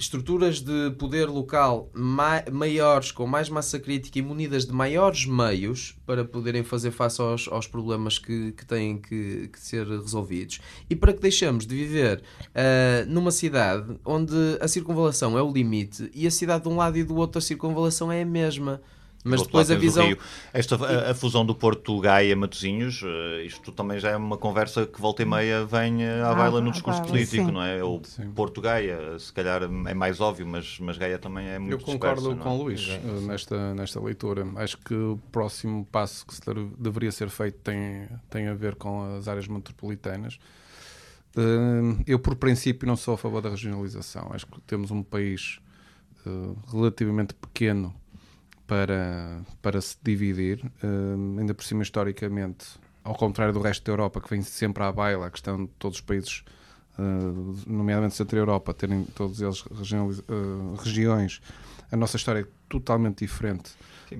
estruturas 0.00 0.60
de 0.60 0.90
poder 0.92 1.26
local 1.26 1.90
ma 1.92 2.42
maiores, 2.50 3.12
com 3.12 3.26
mais 3.26 3.50
massa 3.50 3.78
crítica 3.78 4.18
e 4.18 4.22
munidas 4.22 4.64
de 4.64 4.72
maiores 4.72 5.26
meios 5.26 5.94
para 6.06 6.24
poderem 6.24 6.64
fazer 6.64 6.90
face 6.90 7.20
aos, 7.20 7.46
aos 7.48 7.66
problemas 7.66 8.18
que, 8.18 8.52
que 8.52 8.64
têm 8.64 8.96
que, 8.96 9.48
que, 9.48 9.60
ser 9.60 9.86
resolvidos 9.86 10.58
e 10.88 10.96
para 10.96 11.12
que 11.12 11.20
deixemos 11.20 11.66
de 11.66 11.76
viver 11.76 12.22
uh, 12.48 13.08
numa 13.08 13.30
cidade 13.30 14.00
onde 14.02 14.34
a 14.58 14.66
circunvalação 14.66 15.36
é 15.36 15.42
o 15.42 15.52
limite 15.52 16.10
e 16.14 16.26
a 16.26 16.30
cidade 16.30 16.64
de 16.64 16.70
um 16.70 16.76
lado 16.76 16.96
e 16.96 17.04
do 17.04 17.16
outro 17.16 17.38
a 17.38 17.42
circunvalação 17.42 18.10
é 18.10 18.22
a 18.22 18.26
mesma. 18.26 18.80
Mas 19.22 19.42
depois 19.42 19.70
a 19.70 19.74
visão. 19.74 20.16
Esta, 20.52 20.76
a, 20.76 21.10
a, 21.10 21.14
fusão 21.14 21.44
do 21.44 21.54
Porto 21.54 22.00
Gaia 22.00 22.34
Matosinhos, 22.34 23.02
uh, 23.02 23.40
isto 23.44 23.70
também 23.70 23.98
já 23.98 24.10
é 24.10 24.16
uma 24.16 24.38
conversa 24.38 24.86
que 24.86 25.00
volta 25.00 25.22
e 25.22 25.26
meia 25.26 25.64
vem 25.64 26.06
à 26.06 26.30
ah, 26.30 26.34
baila 26.34 26.60
no 26.60 26.70
discurso 26.70 27.00
baila, 27.00 27.14
político, 27.14 27.44
sim. 27.44 27.52
não 27.52 27.62
é? 27.62 27.84
O 27.84 28.00
sim. 28.02 28.30
Porto 28.30 28.60
Gaia, 28.62 29.18
se 29.18 29.30
calhar 29.32 29.62
é 29.62 29.94
mais 29.94 30.20
óbvio, 30.20 30.46
mas, 30.46 30.78
mas 30.80 30.96
Gaia 30.96 31.18
também 31.18 31.48
é 31.48 31.58
muito 31.58 31.72
Eu 31.72 31.80
concordo 31.80 32.34
com 32.36 32.48
o 32.48 32.62
Luís 32.62 32.88
é? 32.88 32.98
nesta, 33.26 33.74
nesta 33.74 34.00
leitura. 34.00 34.46
Acho 34.56 34.78
que 34.78 34.94
o 34.94 35.20
próximo 35.30 35.86
passo 35.92 36.26
que 36.26 36.34
se 36.34 36.40
deveria 36.78 37.12
ser 37.12 37.28
feito 37.28 37.58
tem, 37.58 38.08
tem 38.30 38.48
a 38.48 38.54
ver 38.54 38.74
com 38.74 39.16
as 39.16 39.28
áreas 39.28 39.46
metropolitanas. 39.46 40.38
Eu, 42.06 42.18
por 42.18 42.34
princípio, 42.36 42.88
não 42.88 42.96
sou 42.96 43.14
a 43.14 43.18
favor 43.18 43.40
da 43.42 43.50
regionalização. 43.50 44.30
Acho 44.32 44.46
que 44.46 44.60
temos 44.62 44.90
um 44.90 45.02
país 45.02 45.60
relativamente 46.72 47.34
pequeno 47.34 47.94
para, 48.70 49.42
para 49.60 49.80
se 49.80 49.96
dividir, 50.00 50.64
uh, 50.64 51.40
ainda 51.40 51.52
por 51.52 51.64
cima 51.64 51.82
historicamente, 51.82 52.66
ao 53.02 53.16
contrário 53.16 53.52
do 53.52 53.60
resto 53.60 53.84
da 53.84 53.90
Europa, 53.90 54.20
que 54.20 54.30
vem 54.30 54.42
sempre 54.42 54.84
à 54.84 54.92
baila, 54.92 55.26
a 55.26 55.30
questão 55.30 55.64
de 55.64 55.70
todos 55.76 55.98
os 55.98 56.00
países, 56.00 56.44
uh, 56.96 57.56
nomeadamente 57.66 58.14
Centro 58.14 58.38
Europa, 58.38 58.72
terem 58.72 59.02
todos 59.06 59.42
eles 59.42 59.62
uh, 59.66 60.76
regiões, 60.78 61.42
a 61.90 61.96
nossa 61.96 62.16
história 62.16 62.46
totalmente 62.70 63.18
diferente 63.18 63.72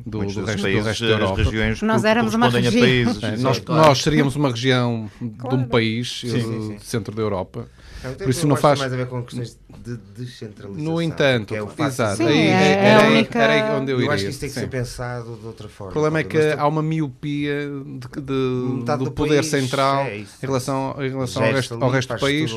do, 0.05 0.19
do, 0.21 0.45
resto, 0.45 0.63
países, 0.63 0.83
do 0.83 0.87
resto 0.87 1.05
da 1.07 1.11
Europa. 1.11 1.43
Regiões 1.43 1.83
nós 1.83 2.05
éramos 2.05 2.35
uma 2.35 2.51
região. 2.51 2.85
É, 3.23 3.37
nós, 3.39 3.65
nós 3.65 4.03
seríamos 4.03 4.37
uma 4.37 4.51
região 4.51 5.11
claro. 5.39 5.57
de 5.57 5.63
um 5.63 5.69
país, 5.69 6.21
sim, 6.21 6.31
sim, 6.31 6.69
sim. 6.69 6.79
centro 6.81 7.15
da 7.15 7.23
Europa, 7.23 7.67
é, 8.03 8.13
Por 8.13 8.31
isso 8.31 8.47
não 8.47 8.57
faz 8.57 8.79
mais 8.79 8.93
a 8.93 8.97
ver 8.97 9.07
com 9.07 9.23
questões 9.23 9.59
de 9.85 9.97
descentralização. 10.17 10.93
No 10.93 11.03
entanto, 11.03 11.55
é 11.55 11.63
o 11.63 11.71
exato, 11.79 12.17
Sim, 12.17 12.25
aí, 12.25 12.39
é, 12.39 12.51
é, 12.51 12.85
era, 12.87 13.09
única... 13.09 13.39
era 13.39 13.53
aí 13.53 13.79
onde 13.79 13.93
eu, 13.93 13.97
eu 13.97 14.03
iria. 14.03 14.15
acho 14.15 14.25
que 14.25 14.31
isso 14.31 14.41
tem 14.41 14.49
que 14.49 14.55
sim. 14.55 14.61
ser 14.61 14.69
pensado 14.69 15.37
de 15.37 15.47
outra 15.47 15.69
forma. 15.69 15.91
O 15.91 15.93
problema 15.93 16.21
é 16.21 16.25
que 16.25 16.39
há 16.39 16.67
uma 16.67 16.83
miopia 16.83 17.69
de, 17.69 18.09
de 18.09 18.21
do, 18.21 18.97
do, 18.97 19.11
poder 19.11 19.37
país, 19.37 19.47
central 19.47 20.05
é 20.05 20.19
em 20.19 20.27
relação, 20.41 20.97
em 20.99 21.11
relação 21.11 21.45
ao 21.45 21.53
resto, 21.53 21.75
ali, 21.75 21.83
ao 21.83 21.91
resto 21.91 22.15
do 22.15 22.21
país 22.21 22.53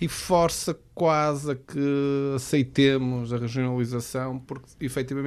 e 0.00 0.08
força 0.08 0.78
quase 0.94 1.50
a 1.50 1.54
que 1.56 2.32
aceitemos 2.36 3.32
a 3.32 3.38
regionalização, 3.38 4.38
porque 4.38 4.66
efetivamente 4.80 5.25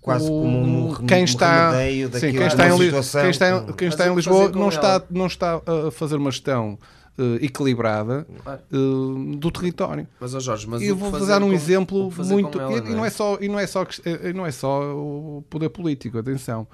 quase 0.00 0.26
como 0.26 0.90
um, 0.90 1.06
quem 1.06 1.24
está, 1.24 1.72
sim, 1.72 2.32
quem 2.32 2.46
está, 2.46 2.68
em, 2.68 2.78
quem 2.78 3.30
está, 3.30 3.50
em, 3.50 3.72
quem 3.72 3.88
está 3.88 4.08
em 4.08 4.14
Lisboa 4.14 4.50
não 4.50 4.68
está, 4.68 5.02
não 5.08 5.26
está 5.26 5.62
a 5.86 5.90
fazer 5.92 6.16
uma 6.16 6.30
gestão 6.30 6.78
uh, 7.18 7.36
equilibrada 7.40 8.26
uh, 8.72 9.36
do 9.36 9.50
território. 9.50 10.06
Mas, 10.20 10.34
oh 10.34 10.40
Jorge, 10.40 10.66
mas 10.68 10.82
eu 10.82 10.96
vou 10.96 11.10
dar 11.24 11.42
um 11.42 11.48
com, 11.48 11.52
exemplo 11.52 12.12
muito. 12.18 12.60
Ela, 12.60 12.78
e, 12.78 12.94
não 12.94 13.04
é? 13.04 13.08
é 13.08 13.10
só, 13.10 13.38
e, 13.40 13.48
não 13.48 13.58
é 13.58 13.66
só, 13.66 13.86
e 14.04 14.32
não 14.32 14.44
é 14.44 14.50
só 14.50 14.94
o 14.94 15.44
poder 15.48 15.68
político, 15.70 16.18
atenção. 16.18 16.66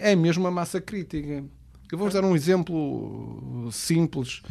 É 0.00 0.16
mesmo 0.16 0.46
a 0.46 0.50
massa 0.50 0.80
crítica. 0.80 1.44
Eu 1.92 1.98
vou-vos 1.98 2.14
dar 2.14 2.24
um 2.24 2.34
exemplo 2.34 3.68
simples 3.70 4.42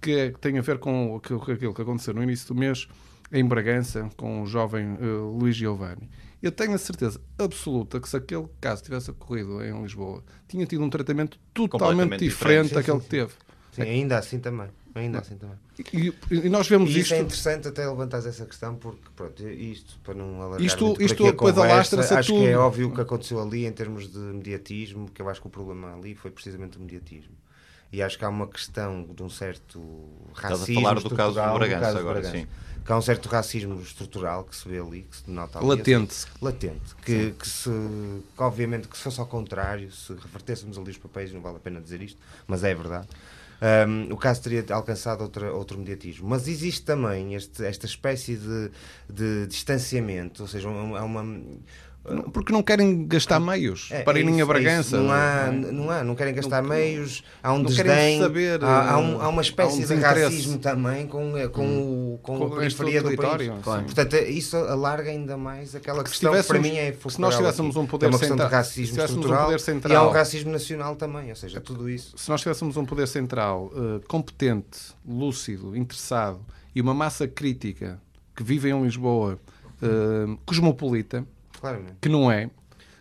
que, 0.00 0.10
é, 0.12 0.30
que 0.30 0.40
tem 0.40 0.58
a 0.58 0.62
ver 0.62 0.78
com, 0.78 1.20
com 1.20 1.52
aquilo 1.52 1.72
que 1.72 1.82
aconteceu 1.82 2.12
no 2.12 2.22
início 2.22 2.48
do 2.48 2.54
mês 2.56 2.88
em 3.32 3.44
Bragança 3.44 4.10
com 4.16 4.42
o 4.42 4.46
jovem 4.46 4.94
uh, 4.94 5.38
Luís 5.38 5.56
Giovanni. 5.56 6.10
Eu 6.42 6.50
tenho 6.50 6.74
a 6.74 6.78
certeza 6.78 7.20
absoluta 7.38 8.00
que 8.00 8.08
se 8.08 8.16
aquele 8.16 8.48
caso 8.60 8.82
tivesse 8.82 9.10
ocorrido 9.10 9.64
em 9.64 9.80
Lisboa, 9.82 10.24
tinha 10.48 10.66
tido 10.66 10.82
um 10.82 10.90
tratamento 10.90 11.38
totalmente 11.54 12.18
diferente 12.18 12.74
daquele 12.74 13.00
que 13.00 13.08
teve. 13.08 13.32
Sim, 13.72 13.82
ainda 13.82 14.18
assim 14.18 14.38
também. 14.38 14.68
Ainda 14.94 15.20
assim 15.20 15.36
também. 15.36 15.56
E, 15.92 16.12
e 16.30 16.48
nós 16.50 16.68
vemos 16.68 16.94
e 16.94 17.00
isto. 17.00 17.14
é 17.14 17.20
interessante 17.20 17.68
até 17.68 17.88
levantar 17.88 18.18
essa 18.18 18.44
questão, 18.44 18.74
porque 18.74 19.08
pronto, 19.16 19.48
isto 19.48 19.98
para 20.00 20.14
não 20.14 20.42
alargar 20.42 20.66
isto, 20.66 20.84
muito 20.84 21.02
isto 21.02 21.22
depois 21.24 21.56
alastra-se 21.56 22.12
Acho 22.12 22.32
tudo. 22.32 22.44
que 22.44 22.48
é 22.48 22.58
óbvio 22.58 22.88
o 22.88 22.94
que 22.94 23.00
aconteceu 23.00 23.40
ali 23.40 23.64
em 23.64 23.72
termos 23.72 24.12
de 24.12 24.18
mediatismo, 24.18 25.08
que 25.10 25.22
eu 25.22 25.28
acho 25.30 25.40
que 25.40 25.46
o 25.46 25.50
problema 25.50 25.94
ali 25.94 26.14
foi 26.14 26.30
precisamente 26.30 26.76
o 26.76 26.80
mediatismo. 26.80 27.32
E 27.92 28.02
acho 28.02 28.18
que 28.18 28.24
há 28.24 28.28
uma 28.28 28.46
questão 28.46 29.04
de 29.04 29.22
um 29.22 29.28
certo 29.28 29.80
racismo. 30.34 30.62
Estás 30.62 30.70
a 30.70 30.74
falar 30.74 30.94
do 31.00 31.10
caso 31.10 31.34
do 31.34 31.58
Bragança 31.58 31.80
caso 31.80 31.98
agora, 31.98 32.20
Bragança. 32.20 32.38
sim. 32.38 32.48
Que 32.84 32.90
há 32.90 32.96
um 32.96 33.02
certo 33.02 33.28
racismo 33.28 33.80
estrutural 33.80 34.44
que 34.44 34.56
se 34.56 34.68
vê 34.68 34.80
ali, 34.80 35.02
que 35.02 35.16
se 35.16 35.30
nota 35.30 35.58
ali. 35.58 35.68
Latente. 35.68 36.12
Assim, 36.12 36.26
latente. 36.40 36.94
Que, 37.04 37.30
que, 37.32 37.48
se, 37.48 37.70
que 37.70 38.42
obviamente 38.42 38.88
que 38.88 38.96
se 38.96 39.04
fosse 39.04 39.20
ao 39.20 39.26
contrário, 39.26 39.92
se 39.92 40.12
revertêssemos 40.14 40.78
ali 40.78 40.90
os 40.90 40.98
papéis, 40.98 41.32
não 41.32 41.40
vale 41.40 41.58
a 41.58 41.60
pena 41.60 41.80
dizer 41.80 42.00
isto, 42.02 42.18
mas 42.46 42.64
é 42.64 42.74
verdade 42.74 43.06
um, 43.62 44.12
o 44.12 44.16
caso 44.16 44.42
teria 44.42 44.64
alcançado 44.70 45.22
outra, 45.22 45.52
outro 45.52 45.78
mediatismo. 45.78 46.28
Mas 46.28 46.48
existe 46.48 46.82
também 46.82 47.34
este, 47.34 47.64
esta 47.64 47.86
espécie 47.86 48.36
de, 48.36 48.70
de 49.08 49.46
distanciamento, 49.46 50.42
ou 50.42 50.48
seja, 50.48 50.68
há 50.68 51.04
uma, 51.04 51.40
porque 52.32 52.52
não 52.52 52.62
querem 52.62 53.06
gastar 53.06 53.38
meios 53.38 53.88
é, 53.92 54.02
para 54.02 54.18
é 54.18 54.22
irem 54.22 54.40
a 54.40 54.46
Bragança. 54.46 54.96
Não 54.96 55.12
há, 55.12 55.52
não 55.52 55.90
há, 55.90 56.02
não 56.02 56.14
querem 56.16 56.34
gastar 56.34 56.60
não, 56.60 56.70
meios, 56.70 57.22
há 57.40 57.52
um 57.52 57.62
desdém, 57.62 58.18
saber, 58.18 58.62
há, 58.64 58.92
há, 58.92 58.98
um, 58.98 59.20
há, 59.22 59.28
uma 59.28 59.42
espécie 59.42 59.84
um 59.84 59.86
de 59.86 59.94
racismo 59.94 60.58
também 60.58 61.06
com, 61.06 61.36
eh, 61.38 61.46
com, 61.46 61.64
hum. 61.64 62.14
o, 62.14 62.18
com, 62.18 62.38
com 62.38 62.46
a 62.46 62.56
periferia 62.58 63.02
do 63.02 63.16
país. 63.16 63.52
Claro. 63.62 63.84
Portanto, 63.84 64.16
isso 64.16 64.56
alarga 64.56 65.10
ainda 65.10 65.36
mais 65.36 65.76
aquela 65.76 66.02
questão 66.02 66.32
que 66.34 66.42
para 66.42 66.58
mim 66.58 66.76
é 66.76 66.92
Se 67.08 67.20
nós 67.20 67.36
tivéssemos 67.36 67.76
um 67.76 67.86
poder 67.86 68.06
é 68.06 68.08
uma 68.08 68.18
questão 68.18 68.36
central, 68.36 68.50
de 68.50 68.54
racismo 68.56 69.00
estrutural 69.00 69.40
um 69.40 69.44
poder 69.44 69.60
central, 69.60 69.92
e 69.92 69.96
há 69.96 70.02
um 70.02 70.12
racismo 70.12 70.50
nacional 70.50 70.96
também, 70.96 71.30
ou 71.30 71.36
seja, 71.36 71.60
tudo 71.60 71.88
isso. 71.88 72.18
Se 72.18 72.28
nós 72.28 72.40
tivéssemos 72.40 72.76
um 72.76 72.84
poder 72.84 73.06
central 73.06 73.66
uh, 73.66 74.00
competente, 74.08 74.78
lúcido, 75.06 75.76
interessado 75.76 76.40
e 76.74 76.80
uma 76.80 76.94
massa 76.94 77.28
crítica 77.28 78.00
que 78.34 78.42
vive 78.42 78.70
em 78.70 78.82
Lisboa, 78.82 79.38
uh, 79.82 80.36
cosmopolita, 80.44 81.24
Claramente. 81.62 81.94
que 82.00 82.08
não 82.08 82.30
é, 82.30 82.50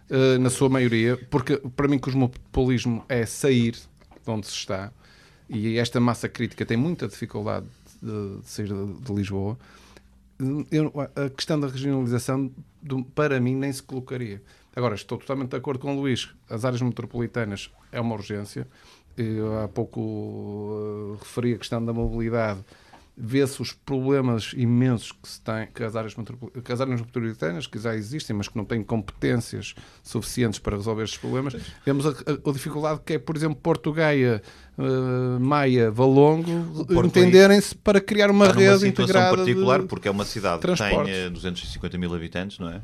uh, 0.09 0.39
na 0.39 0.51
sua 0.51 0.69
maioria, 0.69 1.17
porque 1.31 1.57
para 1.75 1.87
mim 1.87 1.97
cosmopolismo 1.97 3.03
é 3.09 3.25
sair 3.25 3.71
de 3.71 4.29
onde 4.31 4.45
se 4.45 4.53
está 4.53 4.93
e 5.49 5.77
esta 5.77 5.99
massa 5.99 6.29
crítica 6.29 6.65
tem 6.65 6.77
muita 6.77 7.07
dificuldade 7.07 7.65
de, 8.01 8.37
de 8.39 8.49
sair 8.49 8.67
de, 8.67 8.93
de 9.01 9.13
Lisboa. 9.13 9.57
Eu, 10.71 10.93
a 11.15 11.29
questão 11.29 11.59
da 11.59 11.67
regionalização, 11.67 12.51
para 13.13 13.39
mim, 13.39 13.55
nem 13.55 13.71
se 13.71 13.83
colocaria. 13.83 14.41
Agora, 14.75 14.95
estou 14.95 15.17
totalmente 15.17 15.49
de 15.49 15.57
acordo 15.57 15.79
com 15.79 15.95
o 15.95 15.99
Luís. 15.99 16.29
As 16.49 16.63
áreas 16.63 16.81
metropolitanas 16.81 17.69
é 17.91 17.99
uma 17.99 18.15
urgência. 18.15 18.65
Eu 19.17 19.59
há 19.59 19.67
pouco 19.67 19.99
uh, 19.99 21.17
referi 21.19 21.53
a 21.53 21.57
questão 21.57 21.83
da 21.83 21.91
mobilidade 21.91 22.61
vê-se 23.15 23.61
os 23.61 23.73
problemas 23.73 24.53
imensos 24.55 25.11
que, 25.11 25.27
se 25.27 25.41
tem, 25.41 25.67
que, 25.73 25.83
as 25.83 25.95
áreas 25.95 26.13
que 26.13 26.71
as 26.71 26.81
áreas 26.81 27.01
metropolitanas, 27.01 27.67
que 27.67 27.77
já 27.77 27.95
existem, 27.95 28.35
mas 28.35 28.47
que 28.47 28.57
não 28.57 28.65
têm 28.65 28.83
competências 28.83 29.75
suficientes 30.01 30.59
para 30.59 30.77
resolver 30.77 31.03
estes 31.03 31.19
problemas. 31.19 31.55
Vemos 31.85 32.05
a, 32.05 32.09
a, 32.09 32.49
a 32.49 32.53
dificuldade 32.53 33.01
que 33.05 33.13
é, 33.13 33.19
por 33.19 33.35
exemplo, 33.35 33.55
Porto 33.55 33.91
Gaia, 33.91 34.41
uh, 34.77 35.39
Maia, 35.39 35.91
Valongo, 35.91 36.87
entenderem-se 37.05 37.75
para 37.75 37.99
criar 37.99 38.31
uma 38.31 38.51
rede 38.51 38.87
integrada. 38.87 39.35
particular, 39.35 39.83
porque 39.83 40.07
é 40.07 40.11
uma 40.11 40.25
cidade 40.25 40.61
que 40.61 40.75
tem 40.75 41.31
250 41.31 41.97
mil 41.97 42.13
habitantes, 42.15 42.59
não 42.59 42.69
é? 42.69 42.81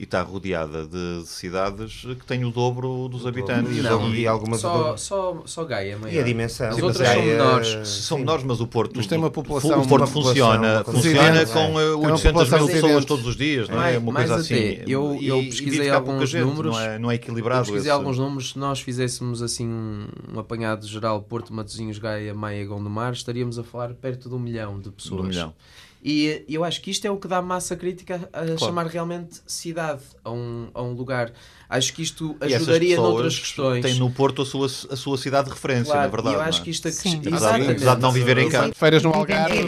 E 0.00 0.04
está 0.04 0.22
rodeada 0.22 0.86
de 0.86 1.26
cidades 1.26 2.06
que 2.06 2.24
têm 2.24 2.42
o 2.46 2.50
dobro 2.50 3.06
dos 3.06 3.26
habitantes. 3.26 3.82
Não, 3.82 4.08
e, 4.14 4.20
e 4.20 4.26
algumas 4.26 4.58
só, 4.58 4.96
só, 4.96 5.42
só 5.44 5.62
Gaia, 5.62 5.98
E 6.10 6.18
a 6.18 6.22
dimensão. 6.22 6.70
As 6.70 6.78
outras 6.80 7.06
Gaia, 7.06 7.16
são 7.16 7.26
menores. 7.26 7.88
São 7.88 8.18
menores, 8.18 8.44
mas 8.46 8.60
o 8.62 8.66
Porto, 8.66 8.94
mas 8.96 9.06
tem 9.06 9.18
uma 9.18 9.30
população, 9.30 9.82
o 9.82 9.86
Porto 9.86 10.06
funciona, 10.06 10.82
funciona 10.84 11.44
com 11.44 11.78
é. 11.78 11.84
800 12.12 12.50
mil 12.50 12.66
pessoas 12.66 13.04
todos 13.04 13.26
os 13.26 13.36
dias, 13.36 13.68
não 13.68 13.82
é? 13.82 13.98
Uma 13.98 14.14
coisa 14.14 14.36
assim. 14.36 14.78
Eu, 14.86 15.18
eu 15.20 15.36
pesquisei 15.42 15.90
alguns 15.90 16.30
gente, 16.30 16.46
números. 16.46 16.72
Não 16.72 16.80
é, 16.80 16.98
não 16.98 17.10
é 17.10 17.16
equilibrado. 17.16 17.64
pesquisei 17.64 17.90
esse... 17.90 17.90
alguns 17.90 18.16
números. 18.16 18.52
Se 18.52 18.58
nós 18.58 18.80
fizéssemos 18.80 19.42
assim 19.42 19.68
um 19.68 20.38
apanhado 20.38 20.86
geral 20.86 21.20
Porto, 21.20 21.52
Matosinhos, 21.52 21.98
Gaia, 21.98 22.32
Maia, 22.32 22.64
Gondomar, 22.64 23.12
estaríamos 23.12 23.58
a 23.58 23.62
falar 23.62 23.92
perto 23.92 24.30
de 24.30 24.34
um 24.34 24.38
milhão 24.38 24.80
de 24.80 24.90
pessoas. 24.90 25.26
Um 25.26 25.28
milhão. 25.28 25.54
E 26.02 26.44
eu 26.48 26.64
acho 26.64 26.80
que 26.80 26.90
isto 26.90 27.06
é 27.06 27.10
o 27.10 27.18
que 27.18 27.28
dá 27.28 27.42
massa 27.42 27.76
crítica 27.76 28.28
a 28.32 28.44
claro. 28.44 28.58
chamar 28.58 28.86
realmente 28.86 29.40
cidade 29.46 30.00
a 30.24 30.30
um, 30.30 30.68
a 30.72 30.82
um 30.82 30.92
lugar. 30.92 31.30
Acho 31.68 31.92
que 31.92 32.02
isto 32.02 32.36
ajudaria 32.40 32.96
noutras 32.96 33.38
questões. 33.38 33.84
Tem 33.84 33.94
no 33.96 34.10
Porto 34.10 34.40
a 34.40 34.46
sua, 34.46 34.66
a 34.66 34.96
sua 34.96 35.18
cidade 35.18 35.48
de 35.48 35.54
referência, 35.54 35.92
claro, 35.92 36.00
na 36.00 36.08
verdade. 36.08 36.34
eu 36.36 36.40
acho 36.40 36.60
é? 36.62 36.64
que 36.64 36.70
isto 36.70 36.88
apesar 36.88 37.96
de 37.96 38.00
não 38.00 38.10
viverem 38.10 38.48
cá. 38.48 38.70
Feiras 38.74 39.02
no 39.02 39.12
Algarve, 39.12 39.58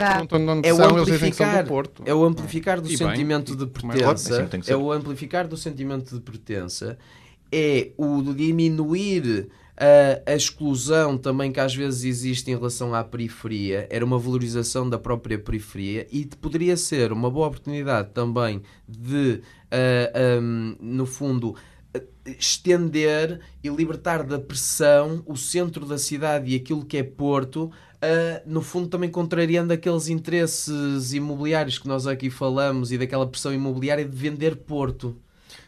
é 0.63 0.73
o 0.73 0.83
amplificar, 0.83 1.67
é 2.07 2.15
o 2.15 2.25
amplificar 2.25 2.81
do 2.81 2.91
e 2.91 2.97
sentimento 2.97 3.55
bem, 3.55 3.67
de 3.67 3.73
pertença. 3.73 4.49
É 4.67 4.77
o 4.77 4.91
amplificar 4.91 5.47
do 5.47 5.57
sentimento 5.57 6.15
de 6.15 6.21
pertença. 6.21 6.99
É 7.55 7.91
o 7.99 8.23
diminuir 8.33 9.51
a, 9.77 10.31
a 10.31 10.35
exclusão 10.35 11.17
também 11.17 11.51
que 11.51 11.61
às 11.61 11.75
vezes 11.75 12.05
existe 12.05 12.51
em 12.51 12.55
relação 12.55 12.95
à 12.95 13.03
periferia, 13.03 13.87
era 13.91 14.05
uma 14.05 14.19
valorização 14.19 14.89
da 14.89 14.99
própria 14.99 15.39
periferia 15.39 16.07
e 16.11 16.27
poderia 16.27 16.77
ser 16.77 17.13
uma 17.13 17.31
boa 17.31 17.49
oportunidade 17.49 18.11
também 18.13 18.63
de, 18.87 19.41
uh, 19.73 20.41
um, 20.41 20.77
no 20.81 21.07
fundo, 21.07 21.57
estender 22.25 23.41
e 23.63 23.69
libertar 23.69 24.23
da 24.23 24.39
pressão 24.39 25.23
o 25.27 25.37
centro 25.37 25.85
da 25.85 25.99
cidade 25.99 26.53
e 26.53 26.57
aquilo 26.57 26.85
que 26.85 26.97
é 26.97 27.03
Porto, 27.03 27.65
uh, 27.65 27.71
no 28.47 28.63
fundo 28.63 28.89
também 28.89 29.11
contrariando 29.11 29.73
aqueles 29.73 30.09
interesses 30.09 31.13
imobiliários 31.13 31.79
que 31.79 31.89
nós 31.89 32.07
aqui 32.07 32.31
falamos 32.31 32.93
e 32.93 32.99
daquela 32.99 33.27
pressão 33.27 33.53
imobiliária 33.53 34.05
de 34.05 34.17
vender 34.17 34.57
Porto. 34.57 35.17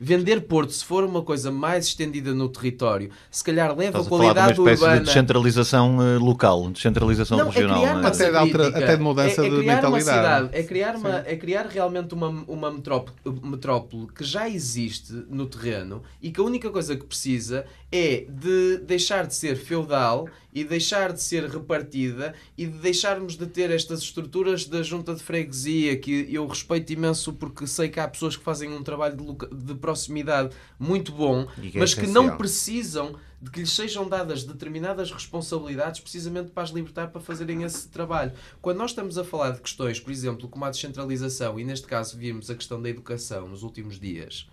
Vender 0.01 0.41
Porto, 0.43 0.73
se 0.73 0.85
for 0.85 1.05
uma 1.05 1.23
coisa 1.23 1.51
mais 1.51 1.87
estendida 1.87 2.35
no 2.35 2.49
território, 2.49 3.11
se 3.31 3.43
calhar 3.43 3.69
leva 3.77 3.99
Estás 3.99 4.07
a 4.07 4.09
qualidade 4.09 4.39
a 4.39 4.43
falar 4.43 4.53
de 4.55 4.61
uma 4.61 4.71
espécie 4.73 4.83
urbana. 4.85 5.01
de 5.01 5.07
descentralização 5.07 6.03
eh, 6.03 6.19
local, 6.19 6.71
descentralização 6.71 7.39
Não, 7.39 7.49
regional. 7.49 7.87
é 7.87 7.93
uma 7.95 8.03
é? 8.03 8.07
Até 8.07 8.31
de 8.31 8.51
crítica. 8.51 8.79
até 8.79 8.97
de 8.97 9.03
mudança 9.03 9.43
é, 9.43 9.47
é 9.47 9.51
de 9.51 9.57
mentalidade. 9.57 10.03
cidade, 10.05 10.49
é 10.53 10.63
criar, 10.63 10.97
uma, 10.97 11.19
é 11.27 11.37
criar 11.37 11.67
realmente 11.67 12.15
uma, 12.15 12.29
uma 12.47 12.71
metrópole, 12.71 13.17
metrópole 13.43 14.07
que 14.15 14.25
já 14.25 14.49
existe 14.49 15.13
no 15.29 15.47
terreno 15.47 16.03
e 16.23 16.31
que 16.31 16.41
a 16.41 16.45
única 16.45 16.71
coisa 16.71 16.97
que 16.97 17.05
precisa 17.05 17.65
é 17.91 18.27
de 18.29 18.79
deixar 18.79 19.27
de 19.27 19.35
ser 19.35 19.57
feudal 19.57 20.29
e 20.55 20.63
deixar 20.63 21.13
de 21.13 21.21
ser 21.21 21.49
repartida 21.51 22.35
e 22.57 22.67
de 22.67 22.79
deixarmos 22.79 23.37
de 23.37 23.47
ter 23.47 23.71
estas 23.71 24.01
estruturas 24.01 24.67
da 24.67 24.83
junta 24.83 25.15
de 25.15 25.23
freguesia 25.23 25.97
que 25.99 26.29
eu 26.31 26.47
respeito 26.47 26.93
imenso 26.93 27.33
porque 27.33 27.67
sei 27.67 27.89
que 27.89 27.99
há 27.99 28.07
pessoas 28.07 28.37
que 28.37 28.45
fazem 28.45 28.73
um 28.73 28.83
trabalho 28.83 29.17
de, 29.53 29.75
proximidade 29.75 30.55
muito 30.79 31.11
bom, 31.11 31.47
que 31.47 31.77
é 31.77 31.81
mas 31.81 31.93
que 31.93 32.07
não 32.07 32.23
essencial. 32.23 32.39
precisam 32.39 33.19
de 33.43 33.51
que 33.51 33.61
lhes 33.61 33.73
sejam 33.73 34.09
dadas 34.09 34.45
determinadas 34.45 35.11
responsabilidades 35.11 36.01
precisamente 36.01 36.51
para 36.51 36.63
as 36.63 36.71
libertar 36.71 37.09
para 37.09 37.21
fazerem 37.21 37.63
esse 37.63 37.89
trabalho. 37.89 38.33
Quando 38.63 38.79
nós 38.79 38.93
estamos 38.93 39.19
a 39.19 39.25
falar 39.25 39.51
de 39.51 39.61
questões, 39.61 40.01
por 40.01 40.11
exemplo, 40.11 40.49
como 40.49 40.65
a 40.65 40.71
descentralização, 40.71 41.61
e 41.61 41.65
neste 41.65 41.87
caso 41.87 42.17
vimos 42.17 42.49
a 42.49 42.55
questão 42.55 42.81
da 42.81 42.89
educação 42.89 43.47
nos 43.47 43.63
últimos 43.63 44.01
dias, 44.01 44.49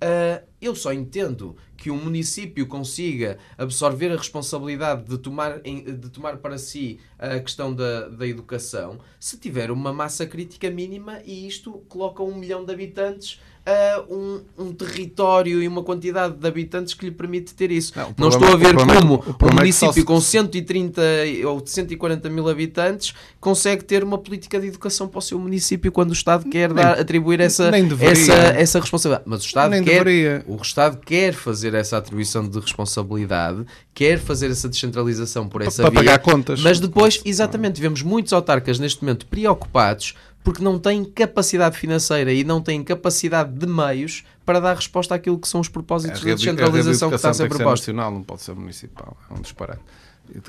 ah, 0.00 0.42
eu 0.60 0.74
só 0.74 0.92
entendo 0.92 1.56
que 1.76 1.90
um 1.90 2.02
município 2.02 2.66
consiga 2.66 3.38
absorver 3.56 4.10
a 4.12 4.16
responsabilidade 4.16 5.04
de 5.04 5.18
tomar, 5.18 5.60
de 5.60 6.10
tomar 6.10 6.38
para 6.38 6.58
si 6.58 6.98
a 7.18 7.38
questão 7.38 7.72
da, 7.72 8.08
da 8.08 8.26
educação 8.26 8.98
se 9.20 9.38
tiver 9.38 9.70
uma 9.70 9.92
massa 9.92 10.26
crítica 10.26 10.70
mínima 10.70 11.20
e 11.24 11.46
isto 11.46 11.72
coloca 11.88 12.22
um 12.22 12.34
milhão 12.34 12.64
de 12.64 12.72
habitantes 12.72 13.40
a 13.70 14.02
um, 14.10 14.40
um 14.58 14.72
território 14.72 15.62
e 15.62 15.68
uma 15.68 15.82
quantidade 15.82 16.34
de 16.36 16.46
habitantes 16.48 16.94
que 16.94 17.04
lhe 17.04 17.10
permite 17.12 17.52
ter 17.54 17.70
isso. 17.70 17.92
Não, 17.94 18.04
o 18.04 18.08
Não, 18.08 18.14
problema- 18.14 18.44
estou 18.46 18.54
a 18.54 18.56
ver 18.56 18.74
o 18.74 18.76
problema 18.78 18.92
é 18.92 19.00
como 19.02 19.14
um 19.14 19.18
problema 19.18 19.60
é 19.60 19.62
município 19.64 19.92
se- 19.92 20.04
com 20.04 20.20
130 20.20 21.02
ou 21.46 21.62
140 21.66 22.30
mil 22.30 22.48
habitantes 22.48 23.12
consegue 23.38 23.84
ter 23.84 24.02
uma 24.02 24.16
política 24.18 24.58
de 24.58 24.68
educação 24.68 25.06
para 25.06 25.18
o 25.18 25.22
seu 25.22 25.38
município 25.38 25.92
quando 25.92 26.10
o 26.10 26.14
Estado 26.14 26.48
quer 26.48 26.72
Nem- 26.72 26.82
dar, 26.82 26.98
atribuir 26.98 27.40
essa, 27.40 27.70
essa, 28.00 28.32
essa 28.32 28.80
responsabilidade. 28.80 29.24
Mas 29.28 29.42
o 29.42 29.46
Estado 29.46 29.70
Nem 29.70 29.84
quer 29.84 30.04
deveria. 30.04 30.44
o 30.48 30.56
Estado 30.56 30.98
quer 31.04 31.34
fazer 31.34 31.74
essa 31.74 31.98
atribuição 31.98 32.48
de 32.48 32.58
responsabilidade, 32.58 33.64
quer 33.94 34.18
fazer 34.18 34.50
essa 34.50 34.68
descentralização 34.68 35.48
por 35.48 35.60
essa 35.62 35.82
para 35.82 35.90
via, 35.90 36.00
pagar 36.00 36.18
contas. 36.20 36.60
mas 36.62 36.80
depois, 36.80 37.20
exatamente, 37.24 37.80
vemos 37.80 38.02
muitos 38.02 38.32
autarcas 38.32 38.78
neste 38.78 39.02
momento 39.02 39.26
preocupados 39.26 40.14
porque 40.42 40.62
não 40.62 40.78
têm 40.78 41.04
capacidade 41.04 41.76
financeira 41.76 42.32
e 42.32 42.44
não 42.44 42.60
têm 42.60 42.82
capacidade 42.82 43.52
de 43.52 43.66
meios 43.66 44.24
para 44.44 44.60
dar 44.60 44.74
resposta 44.74 45.14
àquilo 45.14 45.38
que 45.38 45.48
são 45.48 45.60
os 45.60 45.68
propósitos 45.68 46.22
da 46.22 46.34
descentralização 46.34 47.10
que 47.10 47.16
está 47.16 47.30
a 47.30 47.34
ser 47.34 47.48
proposta. 47.48 47.66
tem 47.66 47.74
que 47.74 47.84
ser 47.84 47.92
nacional, 47.92 48.10
não 48.12 48.22
pode 48.22 48.42
ser 48.42 48.54
municipal. 48.54 49.16
É 49.30 49.34
um 49.34 49.40
disparate. 49.42 49.82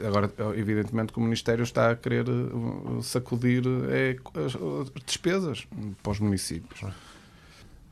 Agora, 0.05 0.31
evidentemente, 0.55 1.13
que 1.13 1.19
o 1.19 1.21
Ministério 1.21 1.63
está 1.63 1.91
a 1.91 1.95
querer 1.95 2.27
uh, 2.29 3.01
sacudir 3.01 3.63
é, 3.89 4.17
as, 4.45 4.55
as 4.55 5.03
despesas 5.05 5.65
para 6.03 6.11
os 6.11 6.19
municípios. 6.19 6.81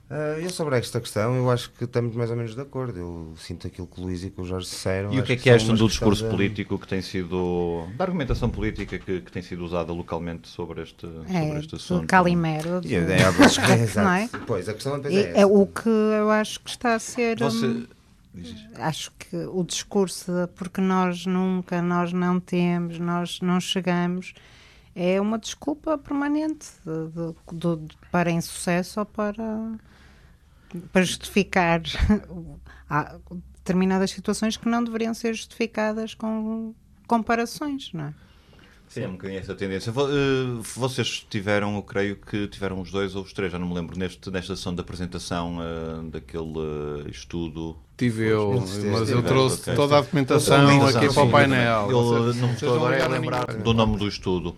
Ah, 0.09 0.39
eu 0.39 0.49
sobre 0.49 0.77
esta 0.77 1.01
questão, 1.01 1.35
eu 1.35 1.51
acho 1.51 1.69
que 1.71 1.83
estamos 1.83 2.15
mais 2.15 2.29
ou 2.31 2.37
menos 2.37 2.55
de 2.55 2.61
acordo. 2.61 2.97
Eu 2.97 3.33
sinto 3.37 3.67
aquilo 3.67 3.85
que 3.87 3.99
o 3.99 4.03
Luís 4.05 4.23
e 4.23 4.29
que 4.29 4.39
o 4.39 4.45
Jorge 4.45 4.67
disseram. 4.69 5.11
E 5.13 5.19
o 5.19 5.23
que 5.23 5.33
é 5.33 5.35
que 5.35 5.49
acham 5.49 5.75
do 5.75 5.85
discurso 5.87 6.23
de- 6.23 6.29
político 6.29 6.79
que 6.79 6.87
tem 6.87 7.01
sido. 7.01 7.85
da 7.97 8.05
argumentação 8.05 8.49
política 8.49 8.97
que, 8.97 9.19
que 9.21 9.31
tem 9.31 9.41
sido 9.41 9.65
usada 9.65 9.91
localmente 9.91 10.47
sobre 10.47 10.81
este, 10.83 11.01
sobre 11.01 11.33
É, 11.35 11.57
este 11.59 11.71
do 11.71 11.75
assunto? 11.75 12.07
Calimero. 12.07 12.79
E 12.85 12.95
é, 12.95 12.99
é, 12.99 13.21
é. 13.99 14.01
Não 14.01 14.11
é? 14.11 14.29
Pois, 14.45 14.69
a 14.69 14.73
questão 14.73 14.95
é 14.95 15.13
é 15.13 15.29
essa. 15.39 15.47
o 15.47 15.67
que 15.67 15.89
eu 15.89 16.31
acho 16.31 16.59
que 16.61 16.69
está 16.69 16.95
a 16.95 16.99
ser. 16.99 17.41
hum, 17.43 17.49
Você. 17.49 17.87
isso. 18.35 18.55
acho 18.75 19.11
que 19.19 19.35
o 19.35 19.61
discurso 19.63 20.31
de 20.31 20.47
porque 20.55 20.79
nós 20.79 21.25
nunca, 21.25 21.81
nós 21.81 22.13
não 22.13 22.39
temos, 22.39 22.97
nós 22.97 23.39
não 23.41 23.59
chegamos, 23.59 24.33
é 24.95 25.19
uma 25.19 25.37
desculpa 25.37 25.97
permanente 25.97 26.67
de- 26.85 27.09
de- 27.59 27.75
de- 27.87 27.97
para 28.09 28.31
insucesso 28.31 29.01
ou 29.01 29.05
para, 29.05 29.43
para 30.91 31.03
justificar 31.03 31.81
há 32.89 33.17
determinadas 33.55 34.11
situações 34.11 34.57
que 34.57 34.67
não 34.69 34.83
deveriam 34.83 35.13
ser 35.13 35.33
justificadas 35.33 36.13
com 36.13 36.73
comparações, 37.07 37.91
não 37.93 38.05
é? 38.05 38.13
Sim, 38.87 39.01
é 39.01 39.07
um 39.07 39.11
bocadinho 39.11 39.39
essa 39.39 39.53
tendência. 39.53 39.91
Eh, 39.91 40.61
Vocês 40.75 41.25
tiveram, 41.29 41.75
eu 41.75 41.81
creio 41.81 42.15
que 42.15 42.47
tiveram 42.47 42.79
os 42.79 42.89
dois 42.89 43.15
ou 43.15 43.23
os 43.23 43.33
três, 43.33 43.51
já 43.51 43.59
não 43.59 43.67
me 43.67 43.73
lembro, 43.73 43.97
neste, 43.99 44.31
nesta 44.31 44.55
sessão 44.55 44.73
de 44.73 44.79
apresentação 44.79 45.57
eh, 45.61 46.09
daquele 46.09 47.05
eh, 47.05 47.09
estudo. 47.09 47.77
Tive 47.97 48.27
eu, 48.27 48.63
mas 48.91 49.09
eu 49.09 49.21
trouxe 49.23 49.75
toda 49.75 49.97
a 49.97 50.01
documentação 50.01 50.85
aqui 50.85 51.09
sim, 51.09 51.13
para 51.13 51.23
o 51.23 51.29
painel. 51.29 51.91
Eu 51.91 52.33
não 52.35 52.47
me 52.47 52.53
estou 52.53 52.75
agora 52.75 53.03
a 53.03 53.07
lembrar 53.07 53.45
do 53.45 53.73
nome 53.73 53.97
do 53.97 54.07
estudo. 54.07 54.55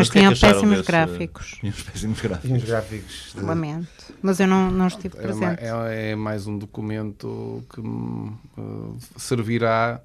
Mas 0.00 0.08
é 0.08 0.12
que 0.12 0.18
tinham 0.18 0.32
péssimos 0.34 0.76
desse- 0.78 0.86
gráficos. 0.86 1.46
Tinham 1.60 1.74
péssimos 1.74 2.20
gráficos. 2.20 2.48
Tinha 2.50 2.66
gráficos 2.66 3.32
de- 3.34 3.40
Lamento. 3.42 3.88
Mas 4.22 4.40
eu 4.40 4.46
não, 4.46 4.70
não 4.70 4.86
estive 4.86 5.16
É, 5.18 5.22
presente. 5.22 5.60
é- 5.62 6.10
é 6.10 6.16
mais 6.16 6.46
um 6.46 6.58
documento 6.58 7.64
que 7.72 7.80
uh, 7.80 8.96
servirá 9.16 10.00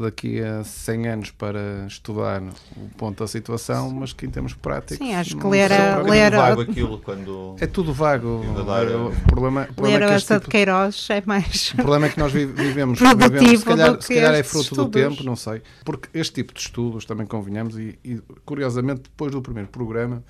daqui 0.00 0.40
a 0.40 0.64
100 0.64 1.06
anos 1.08 1.30
para 1.30 1.84
estudar 1.86 2.42
o 2.42 2.88
ponto 2.96 3.22
da 3.22 3.28
situação, 3.28 3.90
mas 3.90 4.12
que 4.14 4.24
em 4.24 4.30
termos 4.30 4.54
práticos. 4.54 4.96
Sim, 5.06 5.14
acho 5.14 5.36
que 5.36 5.46
ler 5.46 5.70
Era 5.70 6.00
ler 6.02 6.34
vago 6.34 6.62
aquilo 6.62 6.98
quando. 6.98 7.56
É 7.60 7.66
tudo 7.66 7.92
vago. 7.92 8.42
É, 8.42 8.96
O 8.96 9.10
problema, 9.26 9.68
o 9.70 9.74
problema 9.74 9.98
Ler 9.98 10.04
é 10.04 10.08
que 10.08 10.14
este 10.14 10.24
essa 10.24 10.34
de 10.34 10.40
tipo, 10.40 10.50
Queiroz 10.50 11.06
é 11.10 11.22
mais. 11.26 11.72
o 11.72 11.76
problema 11.76 12.06
é 12.06 12.08
que 12.08 12.18
nós 12.18 12.32
vi- 12.32 12.46
vivemos, 12.46 12.98
vivemos 13.04 13.60
se 13.60 13.64
calhar, 13.66 13.92
do 13.96 14.02
se 14.02 14.14
calhar 14.14 14.34
é 14.34 14.42
fruto 14.42 14.74
do 14.74 14.82
estudos. 14.82 15.02
tempo, 15.02 15.22
não 15.24 15.36
sei. 15.36 15.60
Porque 15.84 16.08
este 16.18 16.34
tipo 16.36 16.54
de 16.54 16.60
estudos, 16.60 17.04
também 17.04 17.26
convenhamos, 17.26 17.76
e, 17.78 17.98
e, 18.02 18.18
curiosamente, 18.46 19.02
depois 19.02 19.30
do 19.32 19.42
primeiro 19.42 19.68
programa, 19.68 20.24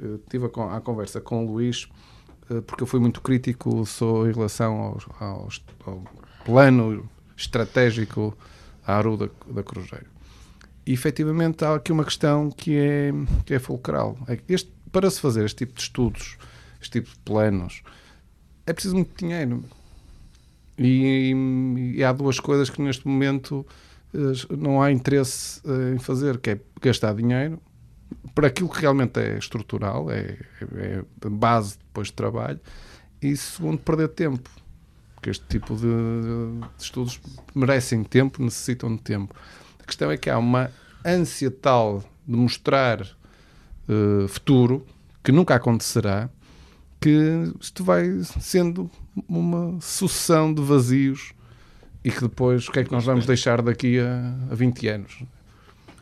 eh, 0.00 0.18
tive 0.30 0.46
a, 0.46 0.76
a 0.76 0.80
conversa 0.80 1.20
com 1.20 1.44
o 1.44 1.50
Luís, 1.52 1.88
eh, 2.48 2.60
porque 2.60 2.84
eu 2.84 2.86
fui 2.86 3.00
muito 3.00 3.20
crítico 3.20 3.84
sou 3.84 4.28
em 4.30 4.32
relação 4.32 4.76
aos- 4.80 5.06
aos- 5.20 5.64
ao 5.84 6.04
plano 6.44 7.08
estratégico 7.36 8.36
à 8.86 8.96
Aru 8.96 9.16
da, 9.16 9.28
da 9.50 9.62
Cruzeiro. 9.62 10.06
E 10.86 10.92
efetivamente 10.92 11.64
há 11.64 11.74
aqui 11.74 11.92
uma 11.92 12.04
questão 12.04 12.50
que 12.50 12.76
é, 12.76 13.12
que 13.44 13.54
é 13.54 13.58
fulcral. 13.58 14.18
É 14.28 14.38
este, 14.48 14.70
para 14.90 15.10
se 15.10 15.20
fazer 15.20 15.44
este 15.44 15.58
tipo 15.58 15.74
de 15.74 15.80
estudos, 15.80 16.36
este 16.80 17.00
tipo 17.00 17.10
de 17.10 17.18
planos, 17.20 17.82
é 18.66 18.72
preciso 18.72 18.94
muito 18.94 19.16
dinheiro. 19.16 19.64
E, 20.78 21.32
e 21.96 22.02
há 22.02 22.12
duas 22.12 22.40
coisas 22.40 22.68
que 22.70 22.80
neste 22.82 23.06
momento 23.06 23.64
eh, 24.14 24.56
não 24.56 24.82
há 24.82 24.90
interesse 24.90 25.60
eh, 25.64 25.94
em 25.94 25.98
fazer, 25.98 26.38
que 26.38 26.50
é 26.50 26.60
gastar 26.80 27.14
dinheiro 27.14 27.60
para 28.34 28.48
aquilo 28.48 28.68
que 28.68 28.80
realmente 28.80 29.18
é 29.20 29.38
estrutural, 29.38 30.10
é, 30.10 30.38
é 30.76 31.04
a 31.24 31.28
base 31.28 31.78
depois 31.78 32.08
de 32.08 32.14
trabalho, 32.14 32.60
e 33.20 33.36
segundo, 33.36 33.78
perder 33.78 34.08
tempo. 34.08 34.48
Porque 35.22 35.30
este 35.30 35.44
tipo 35.46 35.76
de, 35.76 35.86
de 35.86 36.82
estudos 36.82 37.20
merecem 37.54 38.02
tempo, 38.02 38.42
necessitam 38.42 38.96
de 38.96 39.02
tempo. 39.02 39.32
A 39.80 39.86
questão 39.86 40.10
é 40.10 40.16
que 40.16 40.28
há 40.28 40.36
uma 40.36 40.68
ânsia 41.04 41.48
tal 41.48 42.02
de 42.26 42.36
mostrar 42.36 43.06
eh, 43.88 44.26
futuro, 44.26 44.84
que 45.22 45.30
nunca 45.30 45.54
acontecerá, 45.54 46.28
que 47.00 47.52
isto 47.60 47.84
vai 47.84 48.04
sendo 48.40 48.90
uma 49.28 49.80
sucessão 49.80 50.52
de 50.52 50.60
vazios 50.60 51.34
e 52.02 52.10
que 52.10 52.22
depois 52.22 52.66
o 52.66 52.72
que 52.72 52.80
é 52.80 52.84
que 52.84 52.90
nós 52.90 53.04
vamos 53.04 53.24
deixar 53.24 53.62
daqui 53.62 54.00
a, 54.00 54.34
a 54.50 54.54
20 54.56 54.88
anos? 54.88 55.22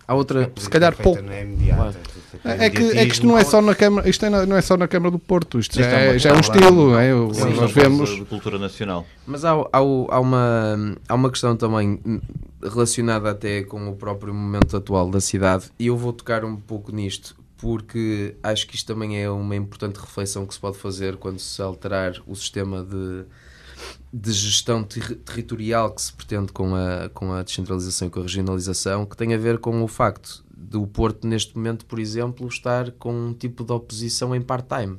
Há 0.09 0.15
outra. 0.15 0.51
Se 0.57 0.71
calhar 0.71 0.95
feito 0.95 1.05
pouco. 1.05 1.23
na 1.23 1.43
imediata, 1.43 2.01
ter 2.39 2.49
É 2.61 2.71
que, 2.71 2.83
é 2.99 3.07
que 3.07 3.13
isto 3.13 3.27
não 3.27 3.37
é 3.39 3.45
só 3.45 3.61
na 3.63 3.75
Câmara, 3.75 4.09
isto 4.09 4.25
é 4.25 4.31
na- 4.31 4.47
não 4.47 4.57
é 4.57 4.61
só 4.61 4.77
na 4.77 4.87
Câmara 4.89 5.11
do 5.11 5.19
Porto, 5.19 5.59
isto 5.59 5.77
já 5.79 5.87
é 5.87 6.07
é, 6.07 6.11
uma 6.11 6.19
já 6.19 6.31
é 6.31 6.33
um 6.35 6.41
estilo, 6.41 6.97
é? 6.99 7.15
O- 7.15 7.35
Sim, 7.35 7.55
nós 7.55 7.73
vemos. 7.73 8.11
de 8.11 8.25
cultura 8.25 8.59
nacional. 8.59 9.07
Mas 9.27 9.45
há, 9.45 9.53
há, 9.53 9.79
há 9.79 10.21
uma, 10.21 10.97
há 11.09 11.15
uma 11.15 11.31
questão 11.31 11.57
também 11.57 12.01
relacionada 12.63 13.31
até 13.31 13.63
com 13.63 13.89
o 13.89 13.97
próprio 13.97 14.35
momento 14.35 14.77
atual 14.77 15.11
da 15.11 15.21
cidade, 15.21 15.67
e 15.79 15.87
eu 15.87 15.97
vou 15.97 16.13
tocar 16.13 16.45
um 16.45 16.57
pouco 16.57 16.93
nisto, 16.95 17.35
porque 17.57 18.35
acho 18.43 18.67
que 18.67 18.75
isto 18.77 18.87
também 18.93 19.23
é 19.23 19.29
uma 19.31 19.55
importante 19.57 19.97
reflexão 19.99 20.47
que 20.47 20.55
se 20.55 20.61
pode 20.61 20.79
fazer 20.79 21.17
quando 21.17 21.39
se 21.39 21.61
alterar 21.61 22.15
o 22.27 22.35
sistema 22.35 22.83
de, 22.83 23.25
de 24.13 24.33
gestão 24.33 24.83
ter 24.83 25.15
territorial 25.17 25.91
que 25.91 26.01
se 26.03 26.13
pretende 26.13 26.53
com 26.53 26.75
a, 26.75 27.09
com 27.13 27.33
a 27.33 27.43
descentralização 27.43 28.09
e 28.09 28.11
com 28.11 28.21
a 28.21 28.23
regionalização, 28.23 29.05
que 29.07 29.17
tem 29.17 29.35
a 29.35 29.39
ver 29.39 29.59
com 29.59 29.83
o 29.83 29.89
facto 29.89 30.43
do 30.61 30.87
Porto, 30.87 31.27
neste 31.27 31.57
momento, 31.57 31.87
por 31.87 31.99
exemplo, 31.99 32.47
estar 32.47 32.91
com 32.93 33.13
um 33.13 33.33
tipo 33.33 33.65
de 33.65 33.73
oposição 33.73 34.35
em 34.35 34.43
part-time. 34.43 34.99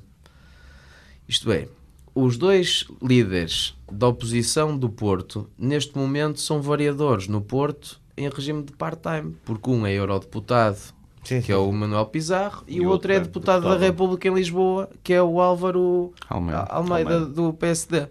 Isto 1.28 1.52
é, 1.52 1.68
os 2.16 2.36
dois 2.36 2.86
líderes 3.02 3.76
da 3.90 4.08
oposição 4.08 4.76
do 4.76 4.90
Porto, 4.90 5.50
neste 5.58 5.96
momento, 5.98 6.40
são 6.40 6.62
variadores 6.62 7.28
no 7.28 7.42
Porto 7.42 8.02
em 8.18 8.28
regime 8.28 8.64
de 8.64 8.74
part-time, 8.74 9.36
porque 9.46 9.70
um 9.70 9.86
é 9.86 9.94
eurodeputado, 9.94 10.80
Sim, 11.24 11.42
que 11.42 11.52
é 11.52 11.56
o 11.56 11.72
Manuel 11.72 12.08
Pizarro, 12.08 12.64
e, 12.68 12.78
E 12.78 12.82
o 12.82 12.90
outro 12.90 13.12
é 13.12 13.16
outro 13.16 13.18
é 13.18 13.20
deputado 13.20 13.62
da 13.64 13.70
deputado. 13.70 13.82
República 13.82 14.28
em 14.28 14.34
Lisboa, 14.34 14.90
que 15.04 15.14
é 15.14 15.22
o 15.22 15.40
Álvaro 15.40 16.12
Almeida. 16.28 16.64
Almeida, 16.64 17.14
Almeida. 17.14 17.26
do 17.28 17.54
PSD. 17.54 18.08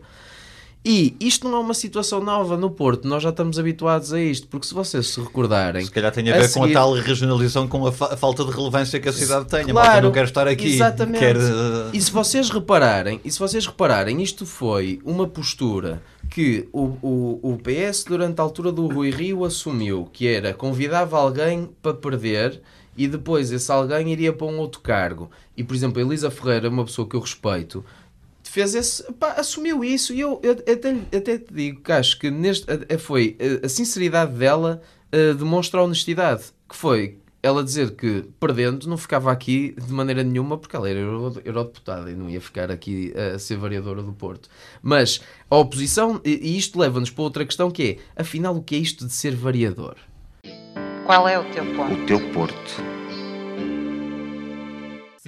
E 0.83 1.15
isto 1.21 1.47
não 1.47 1.59
é 1.59 1.61
uma 1.61 1.75
situação 1.75 2.23
nova 2.25 2.57
no 2.57 2.71
Porto, 2.71 3.07
nós 3.07 3.23
já 3.23 3.29
estamos 3.29 3.59
habituados 3.59 4.15
a 4.15 4.21
isto, 4.21 4.47
porque 4.49 4.67
se 4.67 4.73
vocês 4.73 5.09
se 5.09 5.21
recordarem. 5.21 5.85
Se 5.85 5.91
calhar 5.91 6.11
tem 6.11 6.27
a 6.31 6.35
A 6.35 6.39
ver 6.39 6.51
com 6.51 6.63
seguir- 6.63 6.71
a 6.75 6.81
tal 6.81 6.95
regionalização, 6.95 7.69
com 7.69 7.87
a, 7.87 7.93
fa- 7.93 8.15
a 8.15 8.17
falta 8.17 8.43
de 8.47 8.51
relevância 8.51 8.99
que 8.99 9.07
a 9.07 9.13
cidade 9.13 9.45
tem. 9.47 9.61
a 9.71 9.75
malta 9.75 9.91
Claro, 9.91 10.07
não 10.07 10.13
quer 10.13 10.25
estar 10.25 10.49
aqui. 10.49 10.73
exatamente. 10.75 11.19
Quer, 11.19 11.37
eh, 11.37 11.91
E 11.93 12.01
se 12.01 12.11
vocês 12.11 12.49
repararem, 12.49 13.21
e 13.23 13.31
se 13.31 13.39
vocês 13.39 13.67
repararem, 13.67 14.23
isto 14.23 14.47
foi 14.47 14.99
uma 15.05 15.27
postura 15.27 16.03
que 16.31 16.67
o, 16.73 16.85
o, 17.03 17.41
o 17.43 17.59
PS 17.59 18.05
durante 18.05 18.41
a 18.41 18.43
altura 18.43 18.73
do 18.73 18.87
Rui 18.87 19.11
Rio 19.11 19.45
assumiu, 19.45 20.09
que 20.11 20.27
era 20.27 20.55
convidava 20.55 21.19
alguém 21.19 21.69
para 21.83 21.93
perder 21.93 22.63
e 22.97 23.07
depois 23.07 23.53
esse 23.53 23.71
alguém 23.71 24.11
iria 24.13 24.33
para 24.33 24.47
um 24.47 24.59
outro 24.59 24.81
cargo. 24.81 25.31
E 25.57 25.63
por 25.63 25.75
exemplo, 25.77 26.01
a 26.01 26.05
Elisa 26.07 26.31
Ferreira, 26.31 26.71
uma 26.71 26.85
pessoa 26.87 27.07
que 27.07 27.17
eu 27.17 27.21
respeito, 27.21 27.85
fez 28.51 28.75
esse, 28.75 29.13
pá, 29.13 29.33
assumiu 29.33 29.85
isso 29.85 30.13
e 30.13 30.21
eu, 30.21 30.41
eu 30.43 30.53
até, 30.53 30.97
até 31.17 31.39
te 31.39 31.55
digo 31.55 31.81
que 31.83 31.93
acho 31.93 32.19
que 32.19 32.31
neste, 32.31 32.67
foi 32.99 33.37
a, 33.65 33.69
sinceridade 33.69 34.33
dela 34.33 34.83
eh, 35.13 35.35
demonstra 35.35 35.81
a 35.81 35.85
honestidade, 35.85 36.45
que 36.69 36.77
foi 36.77 37.19
ela 37.43 37.65
dizer 37.65 37.93
que 37.93 38.25
perdendo 38.39 38.87
não 38.89 38.99
ficava 38.99 39.33
aqui 39.33 39.75
de 39.79 39.93
maneira 39.93 40.23
nenhuma 40.23 40.59
porque 40.59 40.77
ela 40.77 40.91
era 40.91 40.99
euro- 40.99 41.41
eurodeputada 41.45 42.11
e 42.11 42.15
não 42.15 42.29
ia 42.29 42.41
ficar 42.41 42.71
aqui 42.71 43.15
a 43.17 43.39
ser 43.39 43.57
variadora 43.57 44.03
do 44.03 44.13
Porto. 44.13 44.49
Mas 44.83 45.21
a 45.49 45.57
oposição, 45.57 46.21
e 46.25 46.59
isto 46.59 46.79
leva-nos 46.79 47.11
para 47.11 47.23
outra 47.23 47.45
questão 47.45 47.71
que 47.71 47.99
é, 48.17 48.21
afinal 48.21 48.55
o 48.57 48.63
que 48.63 48.75
é 48.75 48.79
isto 48.79 49.07
de 49.07 49.13
ser 49.13 49.35
variador? 49.35 49.97
Qual 51.07 51.27
é 51.27 51.39
o 51.39 51.45
teu 51.51 51.65
ponto? 51.75 51.95
O 51.95 52.07
teu 52.07 52.33
Porto. 52.33 53.00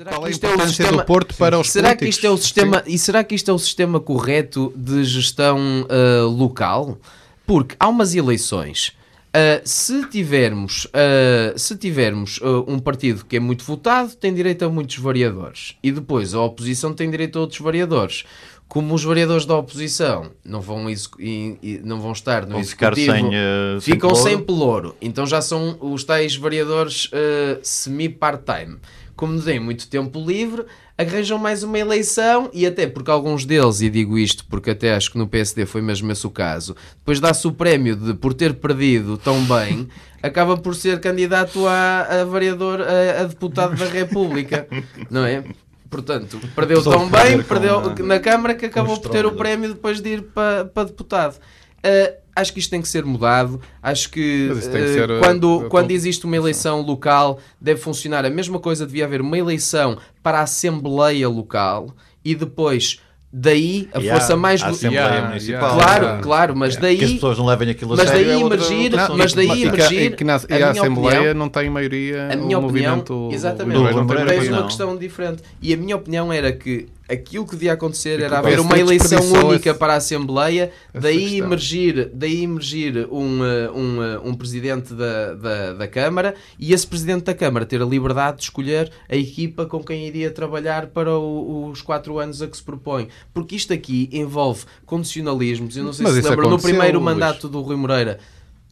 Será 0.03 0.11
Qual 0.17 0.27
é 0.27 0.31
a 0.31 0.33
é 0.33 0.35
importância 0.35 0.69
sistema- 0.69 1.03
do 1.03 1.07
Porto 1.07 1.35
para 1.37 1.59
os 1.61 1.71
será 1.71 1.89
políticos? 1.91 2.05
que 2.07 2.11
isto 2.11 2.27
é 2.27 2.31
o 2.31 2.37
sistema 2.37 2.83
e 2.89 2.99
será 2.99 3.23
que 3.23 3.35
isto 3.37 3.51
é 3.53 3.55
o 3.55 3.59
sistema 3.59 4.01
correto 4.01 4.73
de 4.75 5.05
gestão 5.05 5.61
ah, 5.89 6.25
local 6.27 6.99
porque 7.47 7.77
há 7.79 7.87
umas 7.89 8.13
eleições 8.13 8.91
ah, 9.33 9.61
se 9.65 10.05
tivermos 10.09 10.89
ah, 10.93 11.53
se 11.57 11.77
tivermos 11.77 12.41
ah, 12.43 12.65
um 12.67 12.81
partido 12.81 13.25
que 13.25 13.37
é 13.37 13.41
muito 13.41 13.63
votado 13.63 14.17
tem 14.17 14.35
direito 14.35 14.65
a 14.65 14.69
muitos 14.69 14.97
variadores 14.99 15.77
e 15.81 15.93
depois 15.93 16.35
a 16.35 16.41
oposição 16.41 16.93
tem 16.93 17.09
direito 17.09 17.39
a 17.39 17.43
outros 17.43 17.61
variadores 17.61 18.25
como 18.69 18.95
os 18.95 19.05
variadores 19.05 19.45
da 19.47 19.55
oposição 19.55 20.31
não 20.45 20.61
vão, 20.61 20.89
e- 20.91 21.81
não 21.85 22.01
vão 22.01 22.11
estar 22.13 22.43
no 22.47 22.53
Vão 22.53 22.61
executivo, 22.61 23.13
sem, 23.13 23.27
eh, 23.35 23.79
sem 23.79 23.95
ficam 23.95 24.09
pelouro. 24.09 24.31
sem 24.31 24.39
pelouro. 24.41 24.97
Então 25.03 25.27
já 25.27 25.43
são 25.43 25.77
os 25.79 26.03
tais 26.05 26.35
variadores 26.37 27.11
semi-part-time. 27.63 28.79
Como 29.15 29.41
têm 29.41 29.61
muito 29.61 29.89
tempo 29.89 30.19
livre, 30.25 30.65
arranjam 30.97 31.39
mais 31.39 31.63
uma 31.63 31.79
eleição 31.79 32.51
e 32.53 32.67
até 32.67 32.87
porque 32.87 33.11
alguns 33.11 33.45
deles, 33.45 33.81
e 33.81 33.91
digo 33.91 34.19
isto 34.19 34.45
porque 34.47 34.71
até 34.71 34.95
acho 34.95 35.13
que 35.13 35.19
no 35.19 35.29
PSD 35.29 35.67
foi 35.67 35.83
mesmo 35.83 36.11
esse 36.11 36.27
o 36.27 36.31
caso, 36.31 36.75
depois 36.99 37.21
dá-se 37.21 37.47
o 37.47 37.53
prémio 37.53 37.95
de 37.97 38.15
por 38.15 38.35
ter 38.35 38.55
perdido 38.55 39.17
tão 39.17 39.45
bem, 39.45 39.89
acaba 40.23 40.57
por 40.57 40.75
ser 40.75 41.01
candidato 41.01 41.67
a, 41.67 42.21
a 42.21 42.25
variador, 42.25 42.81
a, 42.81 43.23
a 43.23 43.25
deputado 43.25 43.77
da 43.77 43.87
República, 43.87 44.67
não 45.11 45.25
é? 45.25 45.45
Portanto, 45.91 46.41
perdeu 46.55 46.83
tão 46.83 47.07
bem, 47.07 47.43
perdeu 47.43 47.95
na 48.03 48.19
Câmara 48.19 48.55
que 48.55 48.65
acabou 48.65 48.99
por 48.99 49.11
ter 49.11 49.27
o 49.27 49.33
prémio 49.33 49.75
depois 49.75 50.01
de 50.01 50.15
ir 50.15 50.23
para, 50.23 50.65
para 50.65 50.85
deputado. 50.85 51.37
Uh, 51.85 52.15
acho 52.37 52.53
que 52.53 52.61
isto 52.61 52.71
tem 52.71 52.81
que 52.81 52.89
ser 52.89 53.05
mudado. 53.05 53.61
Acho 53.83 54.09
que, 54.11 54.49
tem 54.49 54.59
que 54.61 54.91
uh, 54.91 54.93
ser, 54.95 55.11
uh, 55.11 55.19
quando, 55.21 55.67
uh, 55.67 55.93
existe 55.93 56.25
uma 56.25 56.37
eleição 56.37 56.81
local, 56.81 57.39
deve 57.61 57.81
funcionar 57.81 58.25
a 58.25 58.31
mesma 58.31 58.59
coisa. 58.61 58.87
Devia 58.87 59.05
haver 59.05 59.21
uma 59.21 59.37
eleição 59.37 59.99
para 60.23 60.39
a 60.39 60.43
Assembleia 60.43 61.29
Local 61.29 61.91
e 62.25 62.35
depois 62.35 63.01
daí 63.35 63.89
a 63.95 63.99
E 64.01 64.09
força 64.11 64.37
mais. 64.37 64.63
do- 64.63 64.69
Assembleia 64.69 65.05
Yeah, 65.07 65.29
Municipal. 65.29 65.75
Claro, 65.75 66.03
Yeah. 66.05 66.23
claro, 66.23 66.57
mas 66.57 66.77
Que 66.77 66.87
as 66.87 66.99
daí. 66.99 67.15
pessoas 67.15 67.39
não 67.39 67.47
levem 67.47 67.71
aquilo 67.71 67.95
a 67.95 67.97
Mas 67.97 68.11
daí 68.11 68.31
é 68.31 68.39
emergir- 68.41 68.93
Não, 68.95 69.17
mas 69.17 69.33
daí 69.33 69.47
e, 69.49 69.63
emergir, 69.65 70.03
e 70.03 70.11
que 70.11 70.23
na, 70.25 70.37
a 70.37 70.39
e 70.39 70.53
a 70.53 70.57
minha 70.57 70.71
Assembleia 70.71 71.17
opinião- 71.19 71.35
não 71.35 71.49
tem 71.49 71.71
maioria 71.71 72.25
A 72.25 72.37
minha 72.37 72.59
opinião, 72.59 72.61
movimento 72.63 73.29
exatamente, 73.33 73.79
maioria. 73.81 74.53
uma 74.53 74.65
questão 74.65 74.97
diferente. 74.97 75.43
E 75.63 75.73
a 75.73 75.77
minha 75.77 75.97
opinião 75.97 76.31
era 76.33 76.53
que 76.53 76.87
aquilo 77.09 77.45
que 77.45 77.53
devia 77.53 77.73
acontecer 77.75 78.21
E 78.21 78.23
era 78.23 78.39
haver 78.39 78.59
uma 78.61 78.79
eleição 78.79 79.21
única 79.47 79.75
para 79.75 79.95
a 79.95 79.97
Assembleia, 79.97 80.71
daí 80.95 81.19
questão. 81.31 81.47
emergir, 81.47 82.11
daí 82.15 82.43
emergir 82.43 83.07
um, 83.11 83.45
eh, 83.45 83.71
um, 83.71 84.03
eh, 84.03 84.21
um 84.25 84.35
presidente 84.35 84.95
da, 84.95 85.35
da, 85.35 85.73
da 85.75 85.89
Câmara 85.89 86.35
e 86.59 86.73
esse 86.73 86.87
presidente 86.87 87.25
da 87.25 87.35
Câmara 87.35 87.67
ter 87.67 87.83
a 87.83 87.85
liberdade 87.85 88.39
de 88.39 88.45
escolher 88.45 88.91
a 89.09 89.17
equipa 89.17 89.67
com 89.67 89.83
quem 89.83 90.07
iria 90.07 90.31
trabalhar 90.31 90.87
para 90.87 91.19
o- 91.19 91.69
os 91.71 91.83
quatro 91.83 92.19
anos 92.19 92.41
a 92.41 92.47
que 92.49 92.57
se 92.57 92.63
propõe. 92.63 93.09
Porque 93.35 93.57
isto 93.57 93.73
aqui 93.73 94.09
envolve 94.13 94.65
condicionalismos. 94.87 95.77
Eu 95.77 95.85
não 95.85 95.93
sei 95.93 96.05
Mas 96.05 96.15
se 96.15 96.21
isso 96.21 96.31
lembram, 96.31 96.51
no 96.51 96.59
primeiro 96.61 96.99
Luís. 96.99 97.05
mandato 97.13 97.49
do 97.49 97.61
Rui 97.61 97.77
Moreira. 97.77 98.19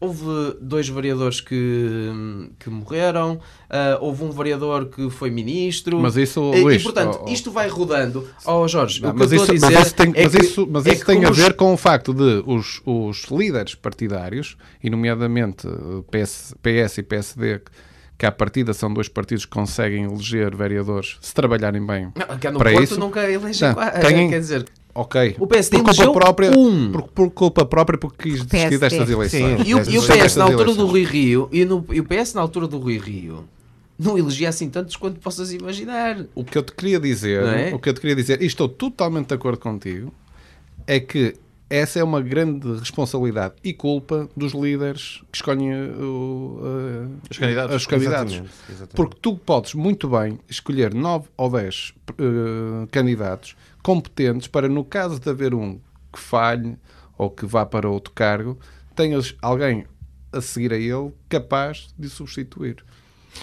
Houve 0.01 0.57
dois 0.63 0.89
vereadores 0.89 1.43
que, 1.43 2.11
que 2.59 2.71
morreram, 2.71 3.39
ah, 3.69 3.99
houve 4.01 4.25
um 4.25 4.31
vereador 4.31 4.87
que 4.87 5.11
foi 5.11 5.31
ministro. 5.31 6.01
Mas 6.01 6.17
isso, 6.17 6.41
E- 6.55 6.63
Luís, 6.63 6.81
e 6.81 6.85
portanto, 6.85 7.19
oh, 7.21 7.27
oh. 7.29 7.33
isto 7.33 7.51
vai 7.51 7.69
rodando. 7.69 8.27
Oh, 8.47 8.67
Jorge, 8.67 9.03
Não, 9.03 9.11
o 9.11 9.13
que 9.13 9.19
mas, 9.19 9.33
isso, 9.33 9.45
a 9.45 9.47
mas 9.49 9.61
dizer 9.61 9.81
isso 9.83 9.95
tem, 9.95 10.13
é 10.15 10.23
mas 10.25 10.35
que- 10.35 10.43
isso, 10.43 10.67
mas 10.71 10.87
é 10.87 10.93
isso 10.95 11.05
tem 11.05 11.25
a 11.25 11.31
os- 11.31 11.37
ver 11.37 11.55
com 11.55 11.75
o 11.75 11.77
facto 11.77 12.15
de 12.15 12.43
os, 12.47 12.81
os 12.87 13.25
líderes 13.31 13.75
partidários, 13.75 14.57
e 14.83 14.89
nomeadamente 14.89 15.67
eh, 15.69 15.71
PS, 16.11 16.55
PS 16.63 16.99
e 16.99 17.03
PSD, 17.03 17.61
que 18.19 18.25
à 18.27 18.33
partida 18.33 18.73
são 18.75 18.93
dois 18.93 19.09
partidos 19.09 19.45
que 19.45 19.51
conseguem 19.51 20.05
eleger 20.05 20.55
vereadores, 20.57 21.19
se 21.21 21.35
trabalharem 21.35 21.85
bem, 21.87 22.13
Não, 22.17 22.39
cá 22.39 22.51
no 22.51 22.59
para 22.59 22.71
Porto 22.73 22.85
isso- 22.85 22.99
nunca 23.01 23.23
Não, 23.23 23.75
têm- 24.01 24.29
Quer 24.31 24.41
dizer, 24.41 24.67
ok. 24.95 25.37
o 25.39 25.47
PSD 25.47 25.79
por 25.79 25.95
culpa 25.95 26.13
própria, 26.13 26.51
um. 26.51 26.93
por, 26.93 27.03
por 27.03 27.31
culpa 27.31 27.65
própria 27.65 27.99
porque 27.99 28.31
quis 28.31 28.45
desistir 28.45 28.79
destas 28.79 29.11
eleições. 29.11 29.63
Sim. 29.63 29.69
E 29.69 29.75
o, 29.75 29.91
e 29.91 29.99
o 29.99 30.03
PS 30.03 30.37
na 30.37 30.45
altura 30.45 30.75
do. 30.75 30.87
Rui 30.87 31.05
Rio, 31.05 31.49
e, 31.53 31.65
no, 31.65 31.85
e 31.91 32.01
o 32.01 32.05
PS 32.05 32.35
na 32.35 32.41
altura 32.41 32.67
do 32.67 32.79
Rui 32.79 32.99
Rio, 32.99 33.45
não 33.99 34.17
elegia 34.17 34.49
assim 34.49 34.69
tantos 34.69 34.97
quanto 34.97 35.21
possas 35.21 35.53
imaginar. 35.53 36.25
O 36.35 36.45
que 36.45 36.57
eu 36.57 36.63
te 36.63 36.73
queria 36.73 36.99
dizer, 36.99 37.45
é? 37.45 37.75
o 37.75 37.79
que 37.79 37.89
eu 37.89 37.95
te 37.95 38.01
queria 38.01 38.17
dizer, 38.17 38.43
e 38.43 38.47
estou 38.47 38.69
totalmente 38.69 39.29
de 39.29 39.35
acordo 39.35 39.59
contigo, 39.59 40.13
é 40.87 40.99
que 40.99 41.35
essa 41.71 42.01
é 42.01 42.05
uma 42.05 42.21
grande 42.21 42.69
responsabilidade 42.79 43.55
e 43.63 43.73
culpa 43.73 44.29
dos 44.37 44.53
líderes 44.53 45.23
que 45.31 45.37
escolhem 45.37 45.73
uh, 45.73 46.03
uh, 46.03 47.21
Os 47.31 47.39
candidatos. 47.39 47.77
os 47.77 47.87
candidatos. 47.87 48.33
Exatamente, 48.33 48.55
exatamente. 48.69 48.97
Porque 48.97 49.17
tu 49.23 49.37
podes 49.37 49.75
muito 49.75 50.09
bem 50.09 50.41
escolher 50.49 50.93
9 50.93 51.29
ou 51.37 51.49
10 51.49 51.95
uh, 52.11 52.89
candidatos 52.91 53.55
competentes 53.83 54.49
para, 54.49 54.69
no 54.69 54.85
caso 54.85 55.19
de 55.19 55.29
haver 55.29 55.55
um 55.55 55.81
que 56.13 56.19
falhe 56.19 56.77
ou 57.17 57.31
que 57.31 57.47
vá 57.47 57.65
para 57.67 57.89
outro 57.89 58.13
cargo, 58.13 58.59
tenhas 58.95 59.35
alguém 59.41 59.85
a 60.33 60.41
seguir 60.41 60.73
a 60.73 60.77
ele 60.77 61.13
capaz 61.29 61.89
de 61.99 62.09
substituir. 62.09 62.85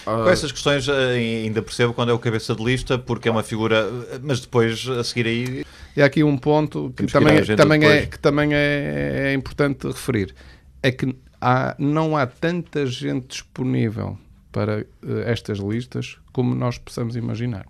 Com 0.03 0.29
essas 0.29 0.51
questões 0.51 0.87
eh, 0.87 1.43
ainda 1.43 1.61
percebo 1.61 1.93
quando 1.93 2.09
é 2.09 2.13
o 2.13 2.19
cabeça 2.19 2.53
de 2.53 2.63
lista, 2.63 2.97
porque 2.97 3.29
é 3.29 3.31
uma 3.31 3.43
figura, 3.43 3.89
eh, 4.11 4.19
mas 4.21 4.41
depois 4.41 4.87
a 4.87 5.03
seguir 5.03 5.27
aí 5.27 5.65
E 5.95 6.01
há 6.01 6.05
aqui 6.05 6.23
um 6.23 6.37
ponto 6.37 6.89
que 6.89 7.05
Temos 7.05 7.13
que 7.13 7.19
também, 7.19 7.55
também, 7.55 7.85
é, 7.85 8.05
que 8.05 8.19
também 8.19 8.53
é, 8.53 9.29
é 9.29 9.33
importante 9.33 9.87
referir. 9.87 10.35
É 10.83 10.91
que 10.91 11.15
há, 11.39 11.75
não 11.79 12.17
há 12.17 12.27
tanta 12.27 12.85
gente 12.85 13.27
disponível 13.27 14.17
para 14.51 14.81
eh, 14.81 14.85
estas 15.25 15.59
listas 15.59 16.17
como 16.33 16.53
nós 16.53 16.77
possamos 16.77 17.15
imaginar. 17.15 17.65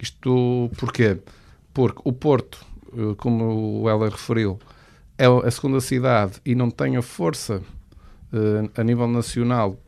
Isto 0.00 0.70
porquê? 0.78 1.18
Porque 1.74 2.00
o 2.04 2.12
Porto, 2.12 2.64
eh, 2.96 3.14
como 3.18 3.82
o 3.82 3.90
Heller 3.90 4.12
referiu, 4.12 4.58
é 5.18 5.26
a 5.26 5.50
segunda 5.50 5.80
cidade 5.80 6.40
e 6.44 6.54
não 6.54 6.70
tem 6.70 6.96
a 6.96 7.02
força 7.02 7.60
eh, 8.32 8.80
a 8.80 8.84
nível 8.84 9.08
nacional, 9.08 9.78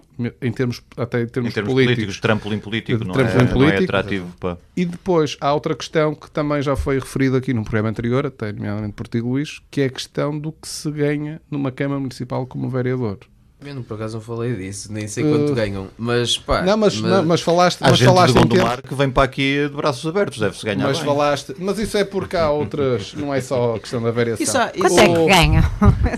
em 0.40 0.50
termos, 0.50 0.82
até 0.96 1.22
em 1.22 1.26
termos, 1.26 1.50
em 1.50 1.54
termos 1.54 1.72
políticos, 1.72 1.74
políticos, 1.74 2.20
trampolim 2.20 2.58
político, 2.58 3.04
não, 3.04 3.12
Trampolim 3.12 3.34
é, 3.34 3.44
não 3.44 3.50
é 3.50 3.52
político. 3.52 3.84
atrativo 3.84 4.34
para... 4.40 4.58
e 4.74 4.84
depois 4.84 5.36
há 5.40 5.52
outra 5.52 5.74
questão 5.74 6.14
que 6.14 6.30
também 6.30 6.62
já 6.62 6.74
foi 6.74 6.98
referida 6.98 7.36
aqui 7.38 7.52
num 7.52 7.62
programa 7.62 7.90
anterior, 7.90 8.24
até 8.26 8.52
nomeadamente 8.52 8.94
por 8.94 9.06
ti, 9.08 9.20
Luís, 9.20 9.60
que 9.70 9.82
é 9.82 9.84
a 9.84 9.90
questão 9.90 10.38
do 10.38 10.52
que 10.52 10.66
se 10.66 10.90
ganha 10.90 11.40
numa 11.50 11.70
Câmara 11.70 12.00
Municipal 12.00 12.46
como 12.46 12.68
vereador. 12.68 13.18
Eu 13.66 13.74
não, 13.74 13.82
por 13.82 13.94
acaso 13.94 14.14
não 14.16 14.20
falei 14.22 14.54
disso, 14.54 14.92
nem 14.92 15.08
sei 15.08 15.24
quanto 15.24 15.52
Uh, 15.52 15.54
ganham, 15.54 15.88
mas 15.98 16.38
pá. 16.38 16.62
Não, 16.62 16.76
mas, 16.76 17.00
não, 17.00 17.24
mas 17.24 17.40
falaste, 17.40 17.82
Há 17.82 17.88
mas 17.90 17.98
gente 17.98 18.08
falaste 18.08 18.34
de 18.34 18.38
Gondomar 18.40 18.80
que 18.82 18.94
vem 18.94 19.10
para 19.10 19.22
aqui 19.24 19.68
de 19.68 19.74
braços 19.74 20.06
abertos, 20.06 20.38
deve-se 20.38 20.64
ganhar 20.64 20.84
mas 20.86 20.98
bem. 20.98 21.06
falaste, 21.06 21.54
mas 21.58 21.78
isso 21.78 21.96
é 21.98 22.04
porque 22.04 22.36
há 22.36 22.50
outras, 22.50 23.14
não 23.14 23.34
é 23.34 23.40
só 23.40 23.74
a 23.74 23.80
questão 23.80 24.00
da 24.02 24.10
variação. 24.10 24.42
Isso 24.44 24.56
há- 24.56 24.68
Quanto 24.68 24.86
isso- 24.92 25.00
é 25.00 25.06
que 25.08 25.26
ganham? 25.26 25.62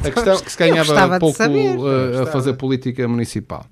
A 0.05 0.11
questão 0.11 0.41
que 0.41 0.53
se 0.53 0.59
ganhava 0.59 1.19
pouco 1.19 1.37
saber. 1.37 1.77
uh, 1.79 2.23
a 2.23 2.27
fazer 2.27 2.53
política 2.55 3.07
municipal. 3.09 3.65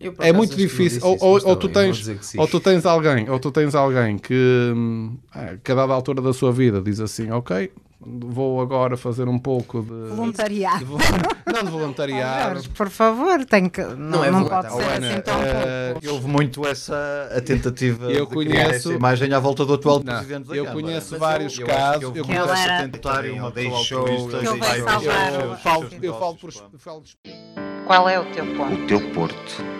Eu, 0.00 0.12
É 0.12 0.14
acaso, 0.28 0.34
muito 0.34 0.56
difícil. 0.56 1.00
Ou, 1.04 1.16
isso, 1.16 1.24
ou- 1.26 1.34
mas 1.34 1.44
ou 1.44 1.56
tu 1.56 1.68
bem, 1.68 1.92
tens, 1.92 2.34
ou 2.38 2.48
tu 2.48 2.58
tens 2.60 2.86
alguém, 2.86 3.28
ou 3.28 3.38
tu 3.38 3.50
tens 3.50 3.74
alguém 3.74 4.16
que, 4.16 4.72
hum, 4.74 5.18
a 5.34 5.74
dada 5.74 5.92
altura 5.92 6.22
da 6.22 6.32
sua 6.32 6.50
vida 6.52 6.80
diz 6.80 7.00
assim, 7.00 7.30
ok, 7.30 7.70
vou 8.00 8.60
agora 8.60 8.96
fazer 8.96 9.28
um 9.28 9.38
pouco 9.38 9.82
de 9.82 10.14
Voluntariado. 10.14 10.86
não 11.52 11.62
de 11.64 11.70
voluntariado. 11.70 12.54
Jorge, 12.54 12.68
por 12.70 12.88
favor, 12.88 13.44
tem 13.44 13.68
que, 13.68 13.82
não, 13.82 14.24
é 14.24 14.30
não 14.30 14.44
pode 14.46 14.72
ser 14.72 14.82
Ana, 14.82 15.10
assim 15.12 15.20
tão 15.20 15.34
eh, 15.42 15.92
pouco. 15.92 16.08
Houve 16.14 16.26
muito 16.28 16.66
essa 16.66 17.28
a 17.36 17.40
tentativa 17.40 18.10
Eu 18.10 18.26
de 18.26 18.32
criar 18.36 18.64
conheço- 18.64 18.88
essa 18.88 18.92
imagem 18.94 19.32
à 19.34 19.38
volta 19.38 19.64
do 19.66 19.74
atual 19.74 19.98
Não, 20.02 20.14
presidente 20.14 20.48
da 20.48 20.56
eu 20.56 20.64
Câmara. 20.64 20.82
conheço 20.82 21.08
Mas 21.12 21.20
vários 21.20 21.58
eu 21.58 21.66
casos, 21.66 22.10
que 22.12 22.18
eu 22.18 22.24
essa 22.24 22.52
Ele 22.52 22.70
era- 22.72 22.88
tentário, 22.88 23.34
uma 23.36 23.50
deixou- 23.50 23.98
altruísta, 24.00 24.38
Que 24.38 24.46
ele 24.46 24.58
vai 24.58 24.80
salvar 24.80 25.32
Eu 25.40 25.56
falo, 25.56 25.90
sim. 25.90 25.98
eu 26.02 26.18
falo 26.18 26.34
por, 26.36 26.50
eu 26.72 26.78
Qual 27.86 28.08
é 28.08 28.18
o 28.18 28.24
teu 28.32 28.46
ponto? 28.56 28.72
O 28.74 28.86
teu 28.86 29.00
Porto. 29.12 29.79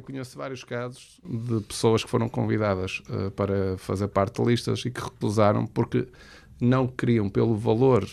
Conheço 0.00 0.36
vários 0.36 0.64
casos 0.64 1.20
de 1.24 1.60
pessoas 1.62 2.04
que 2.04 2.10
foram 2.10 2.28
convidadas 2.28 3.02
eh, 3.10 3.30
para 3.30 3.76
fazer 3.78 4.08
parte 4.08 4.42
de 4.42 4.48
listas 4.48 4.84
e 4.84 4.90
que 4.90 5.00
recusaram 5.00 5.66
porque 5.66 6.06
não 6.60 6.86
queriam 6.86 7.28
pelo 7.28 7.56
valor 7.56 8.06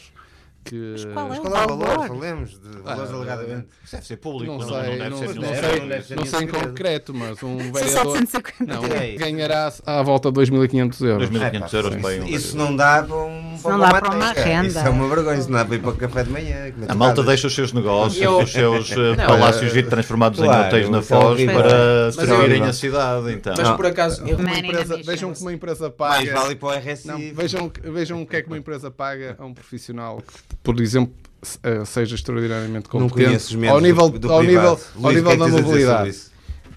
que 0.63 0.95
qual 1.13 1.33
é 1.33 1.39
o 1.39 1.41
Qual 1.41 1.55
é 1.55 1.65
o 1.65 1.67
valor? 1.69 1.87
valor? 1.87 2.07
Falemos 2.07 2.59
de 2.59 2.81
valores 2.81 3.11
alegadamente. 3.11 3.67
Isso 3.83 3.95
deve 3.95 4.07
ser 4.07 4.17
público, 4.17 4.51
não 4.51 4.59
não, 4.59 4.67
sei, 4.67 4.75
não 4.77 4.83
deve 4.97 5.09
não, 5.09 5.17
ser 5.17 5.25
não 5.27 5.41
deve, 5.41 5.79
não 5.79 5.87
deve 5.87 6.05
ser 6.05 6.15
não 6.15 6.25
sei 6.25 6.39
em 6.41 6.47
concreto, 6.47 7.13
mas 7.13 7.41
um 7.43 7.57
vereador 7.57 8.17
750. 8.17 8.73
não, 8.73 8.85
É 8.85 9.15
ganhará 9.15 9.73
à 9.85 10.03
volta 10.03 10.31
de 10.31 10.39
2.500 10.41 11.05
euros. 11.05 11.29
2.500 11.29 11.73
euros 11.73 11.95
para 11.95 12.23
um 12.23 12.27
Isso 12.27 12.57
não 12.57 12.75
dá 12.75 13.01
para 13.03 13.15
um 13.15 13.48
Isso 13.59 13.69
não 13.69 13.79
dá 13.79 13.89
para 13.89 14.09
uma 14.09 14.17
mateca. 14.27 14.43
renda. 14.47 14.67
Isso 14.67 14.77
é 14.79 14.89
uma 14.89 15.07
vergonha, 15.15 15.37
isso 15.39 15.51
não 15.51 15.59
dá 15.59 15.65
para 15.65 15.75
ir 15.75 15.79
para 15.79 15.89
o 15.89 15.95
café 15.95 16.23
de 16.23 16.29
manhã. 16.31 16.55
A 16.87 16.95
malta 16.95 17.23
deixa 17.23 17.47
os 17.47 17.53
seus 17.55 17.73
negócios, 17.73 18.21
Eu- 18.21 18.39
os 18.39 18.51
seus 18.51 18.91
eh, 18.97 19.15
Não, 19.15 19.25
palácios 19.27 19.75
ir 19.75 19.87
transformados 19.87 20.39
claro, 20.39 20.63
em 20.63 20.67
hotéis 20.67 20.89
na 20.89 20.97
é 20.99 21.01
Foz 21.01 21.43
para 21.45 22.11
servirem 22.11 22.59
eu- 22.59 22.65
a 22.65 22.73
cidade. 22.73 23.31
Então. 23.33 23.53
Mas 23.57 23.69
por 23.69 23.85
acaso, 23.85 24.23
empresa- 24.27 24.97
vejam 25.05 25.33
como 25.33 25.45
uma 25.45 25.53
empresa 25.53 25.93
Mais 25.99 26.25
paga. 26.29 26.39
vale 26.39 26.53
ir 26.53 26.55
para 26.55 26.67
o 26.69 26.71
RSI. 26.79 27.07
Não, 27.07 27.17
vejam, 27.35 27.71
vejam 27.83 28.21
o 28.21 28.25
que 28.25 28.35
é 28.37 28.41
que 28.41 28.47
uma 28.47 28.57
empresa 28.57 28.89
paga 28.89 29.35
a 29.37 29.45
um 29.45 29.53
profissional 29.53 30.17
que, 30.21 30.55
por 30.63 30.79
exemplo, 30.79 31.13
eh, 31.63 31.83
seja 31.85 32.15
extraordinariamente 32.15 32.87
não 32.93 33.07
competente 33.09 33.67
ao 33.67 33.79
nível, 33.79 34.09
do, 34.09 34.19
do 34.19 34.31
ao 34.31 34.41
nível, 34.43 34.75
privado. 34.77 34.81
ao 35.03 35.11
nível 35.11 35.23
que 35.23 35.35
é 35.35 35.37
da 35.37 35.45
que 35.45 35.51
mobilidade. 35.61 36.28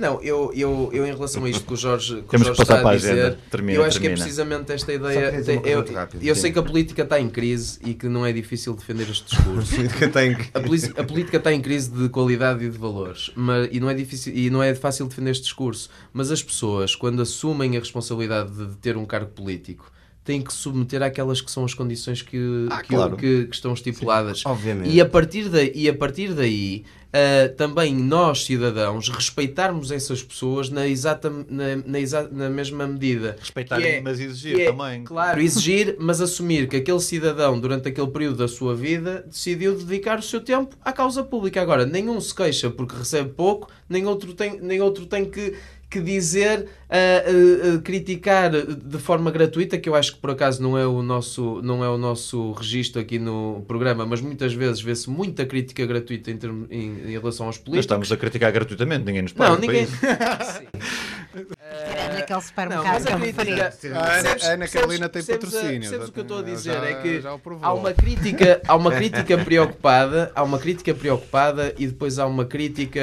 Não, 0.03 0.21
eu, 0.21 0.51
eu, 0.53 0.91
eu 0.93 1.07
em 1.07 1.13
relação 1.13 1.45
a 1.45 1.49
isto 1.49 1.65
que 1.65 1.75
o 1.75 1.77
Jorge, 1.77 2.17
que 2.17 2.21
o 2.23 2.23
Temos 2.25 2.47
Jorge 2.49 2.61
que 2.61 2.67
passar 2.67 2.79
está 2.79 2.83
para 2.83 2.89
a 2.91 2.93
a 2.93 2.97
dizer, 2.97 3.13
agenda. 3.13 3.39
Termina, 3.49 3.79
eu 3.79 3.85
acho 3.85 4.01
que 4.01 4.07
é 4.09 4.11
precisamente 4.11 4.73
esta 4.73 4.93
ideia. 4.93 5.31
uma 5.31 5.69
eu, 5.69 5.85
rápida, 5.95 6.25
eu 6.25 6.35
sei 6.35 6.51
que 6.51 6.59
a 6.59 6.63
política 6.65 7.03
está 7.03 7.21
em 7.21 7.29
crise 7.31 7.79
e 7.85 7.95
que 7.95 8.09
não 8.09 8.27
é 8.27 8.33
difícil 8.33 8.75
defender 8.75 9.09
este 9.09 9.25
discurso. 9.37 9.77
Que 9.97 10.09
tem 10.09 10.35
que- 10.35 10.51
A, 10.53 10.61
polícia- 10.61 10.93
a 10.97 11.05
política 11.05 11.37
está 11.37 11.53
em 11.53 11.61
crise 11.61 11.89
de 11.89 12.09
qualidade 12.09 12.65
e 12.65 12.69
de 12.71 12.77
valores 12.79 13.31
mas, 13.37 13.69
e, 13.71 13.79
não 13.79 13.89
é 13.89 13.95
difícil, 13.95 14.35
e 14.35 14.51
não 14.51 14.61
é 14.61 14.75
fácil 14.75 15.07
defender 15.07 15.31
este 15.31 15.45
discurso. 15.45 15.89
Mas 16.13 16.33
as 16.33 16.43
pessoas, 16.43 16.97
quando 16.97 17.23
assumem 17.23 17.77
a 17.77 17.79
responsabilidade 17.79 18.51
de, 18.51 18.67
de 18.67 18.77
ter 18.79 18.97
um 18.97 19.05
cargo 19.05 19.31
político, 19.31 19.92
têm 20.25 20.41
que 20.41 20.53
submeter 20.53 21.03
àquelas 21.03 21.41
que 21.41 21.51
são 21.51 21.65
as 21.65 21.75
condições 21.75 22.23
que, 22.23 22.67
Ah, 22.71 22.81
que, 22.83 22.89
claro. 22.95 23.17
que- 23.17 23.47
que 23.47 23.55
estão 23.55 23.73
estipuladas. 23.75 24.43
Obviamente. 24.47 24.89
E 24.95 25.01
a 25.01 25.07
partir 25.09 25.49
daí, 25.49 25.73
e 25.75 25.89
a 25.89 25.95
partir 25.95 26.33
daí 26.33 26.85
ah, 27.15 27.49
também 27.59 27.95
nós, 27.95 28.45
cidadãos, 28.45 29.09
respeitarmos 29.11 29.91
essas 29.91 30.23
pessoas 30.23 30.71
na, 30.71 30.87
exata, 30.89 31.29
na, 31.29 31.77
na, 31.85 32.01
exa- 32.01 32.29
na 32.33 32.49
mesma 32.49 32.87
medida. 32.87 33.37
Respeitar, 33.39 33.77
Que 33.79 33.87
é- 33.87 34.01
mas 34.01 34.19
exigir 34.19 34.59
é, 34.61 34.71
também. 34.71 35.05
Claro, 35.05 35.39
exigir, 35.41 35.97
mas 35.99 36.21
assumir 36.23 36.69
que 36.69 36.77
aquele 36.77 37.01
cidadão, 37.01 37.61
durante 37.61 37.89
aquele 37.89 38.07
período 38.07 38.39
da 38.39 38.49
sua 38.49 38.75
vida, 38.75 39.25
decidiu 39.29 39.77
dedicar 39.77 40.19
o 40.21 40.23
seu 40.23 40.41
tempo 40.41 40.75
à 40.83 40.91
causa 40.93 41.23
pública. 41.23 41.61
Agora, 41.61 41.85
nenhum 41.85 42.19
se 42.21 42.35
queixa 42.35 42.71
porque 42.71 42.97
recebe 42.97 43.29
pouco, 43.31 43.69
nem 43.89 44.07
outro 44.07 44.33
tem, 44.33 44.59
nem 44.61 44.81
outro 44.81 45.05
tem 45.05 45.27
que, 45.27 45.55
que 45.93 46.01
dizer, 46.01 46.67
ah, 46.89 46.97
ah, 46.97 47.77
ah, 47.77 47.81
criticar 47.83 48.51
de 48.51 48.99
forma 48.99 49.31
gratuita, 49.31 49.77
que 49.79 49.89
eu 49.89 49.95
acho 49.95 50.15
que 50.15 50.21
por 50.21 50.31
acaso 50.31 50.63
não 50.63 50.77
é 50.79 50.87
o 50.87 51.03
nosso, 51.03 51.61
não 51.63 51.85
é 51.85 51.89
o 51.89 51.99
nosso 51.99 52.53
registro 52.53 53.01
aqui 53.01 53.19
no 53.19 53.63
programa, 53.69 54.07
mas 54.07 54.21
muitas 54.21 54.55
vezes 54.55 54.81
vê-se 54.81 55.09
muita 55.11 55.45
crítica 55.45 55.85
gratuita 55.87 56.31
em, 56.31 56.37
termo- 56.37 56.67
em- 56.71 57.03
em 57.09 57.13
relação 57.13 57.47
aos 57.47 57.57
Mas 57.57 57.65
políticos. 57.65 57.85
estamos 57.85 58.11
a 58.13 58.17
criticar 58.17 58.51
gratuitamente, 58.51 59.05
ninguém 59.05 59.23
nos 59.23 59.33
paga. 59.33 59.51
Não, 59.53 59.59
ninguém. 59.61 59.87
isso. 61.41 61.49
Sim. 61.49 61.93
Tirando 61.93 62.19
aquele 62.19 62.31
Não, 62.35 62.41
supermercado 62.41 62.93
mas 62.93 63.05
que 63.05 63.13
a. 63.13 63.15
A 63.15 63.19
Ana, 63.19 64.23
Percebes- 64.23 64.45
a 64.45 64.53
Ana 64.53 64.69
Carolina 64.69 65.09
tem 65.09 65.23
patrocínio. 65.25 65.81
Percebes 65.81 66.09
o 66.09 66.13
que 66.13 66.19
eu 66.21 66.23
estou 66.23 66.39
a 66.39 66.41
Já- 66.43 66.47
dizer? 66.47 66.83
é 66.85 66.95
que 66.95 67.21
já 67.21 67.33
o 67.35 67.39
provou. 67.39 67.65
há 67.69 67.73
uma 67.73 67.93
crítica, 67.93 68.61
há 68.67 68.77
uma 68.77 68.93
crítica 68.93 69.39
preocupada, 69.39 70.33
há 70.35 70.43
uma 70.43 70.59
crítica 70.59 70.95
preocupada 70.95 71.75
e 71.79 71.87
depois 71.87 72.19
há 72.19 72.27
uma 72.27 72.45
crítica 72.45 73.01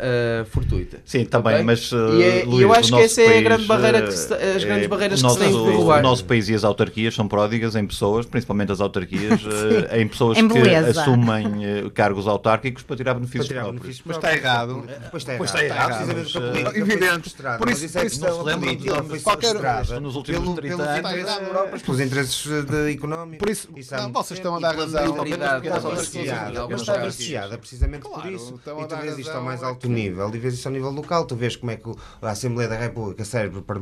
ah, 0.00 0.44
fortuita. 0.46 0.98
Sim, 1.04 1.22
está 1.22 1.40
bem, 1.40 1.54
Ok? 1.54 1.64
mas 1.64 1.92
uh, 1.92 1.96
E 2.18 2.22
é- 2.22 2.44
Luís, 2.44 2.60
eu 2.62 2.72
acho 2.72 2.82
que 2.84 2.90
nosso 2.92 3.04
essa 3.04 3.22
é 3.22 3.38
a 3.38 3.42
grande 3.42 3.64
barreira 3.66 4.02
que 4.02 4.08
uh, 4.08 4.12
se- 4.12 4.34
as 4.34 4.62
é- 4.62 4.66
grandes 4.66 4.86
barreiras 4.86 5.22
o 5.22 5.26
que 5.26 5.32
se 5.32 5.38
têm 5.38 5.50
nosso- 5.52 5.64
de 5.64 5.70
derrubar. 5.70 5.98
O 5.98 6.02
nosso 6.02 6.24
país 6.24 6.48
e 6.48 6.54
as 6.54 6.64
autarquias 6.64 7.14
são 7.14 7.28
pródigas 7.28 7.74
em 7.76 7.86
pessoas, 7.86 8.26
principalmente 8.26 8.72
as 8.72 8.80
autarquias, 8.80 9.40
uh, 9.44 9.94
em 9.96 10.06
pessoas 10.08 10.38
Em 10.38 10.48
que 10.48 10.58
assumem 10.74 11.46
uh, 11.84 11.90
cargos 11.90 12.26
autárquicos 12.26 12.82
para 12.82 12.96
tirar 12.96 13.14
benefícios 13.14 13.46
Para 13.46 13.54
tirar 13.54 13.62
próprios. 13.62 13.82
benefícios 13.82 14.06
Mas 14.06 14.16
está 14.16 14.34
errado. 14.34 14.84
Pois 15.10 15.22
está 15.22 15.34
Pois 15.36 15.54
errado. 15.54 15.90
está 16.04 16.42
errado, 16.44 16.74
eh, 16.74 16.78
evidente. 16.78 17.34
Por 17.66 17.72
Mas 17.72 17.78
isso- 17.78 17.86
isso 17.86 17.98
é 17.98 18.02
questão 18.02 18.28
não 18.30 18.38
se 18.38 18.44
lembra 18.44 18.66
política, 18.68 19.02
de 19.02 19.08
foi 19.08 19.20
qualquer- 19.20 20.00
nos 20.00 20.14
últimos 20.14 20.40
pelo- 20.40 20.54
30 20.54 20.76
pelos 20.76 21.28
anos, 21.28 21.74
é- 21.74 21.78
pelos 21.78 22.00
interesses 22.00 22.64
de 22.64 22.92
económicos. 22.92 23.38
Por 23.38 23.50
isso, 23.50 23.68
vocês 24.12 24.38
estão 24.38 24.54
a 24.54 24.60
dar 24.60 24.72
E 24.72 24.76
pela 24.76 24.84
razão. 24.86 25.24
Pequenas 25.24 26.08
que 26.08 26.18
está 26.74 27.02
associada. 27.02 27.58
precisamente 27.58 28.02
por 28.02 28.24
isso. 28.26 28.54
E 28.64 28.86
tu 28.86 28.96
vês 28.96 29.18
isto 29.18 29.30
ao 29.32 29.42
mais 29.42 29.62
alto 29.64 29.88
nível 29.88 30.30
e 30.32 30.38
vês 30.38 30.54
isto 30.54 30.66
ao 30.66 30.72
nível 30.72 30.90
local. 30.90 31.24
Tu 31.24 31.34
vês 31.34 31.56
como 31.56 31.72
é 31.72 31.76
que 31.76 31.90
a 32.22 32.30
Assembleia 32.30 32.68
da 32.68 32.76
República 32.76 33.24
serve 33.24 33.60
para, 33.62 33.80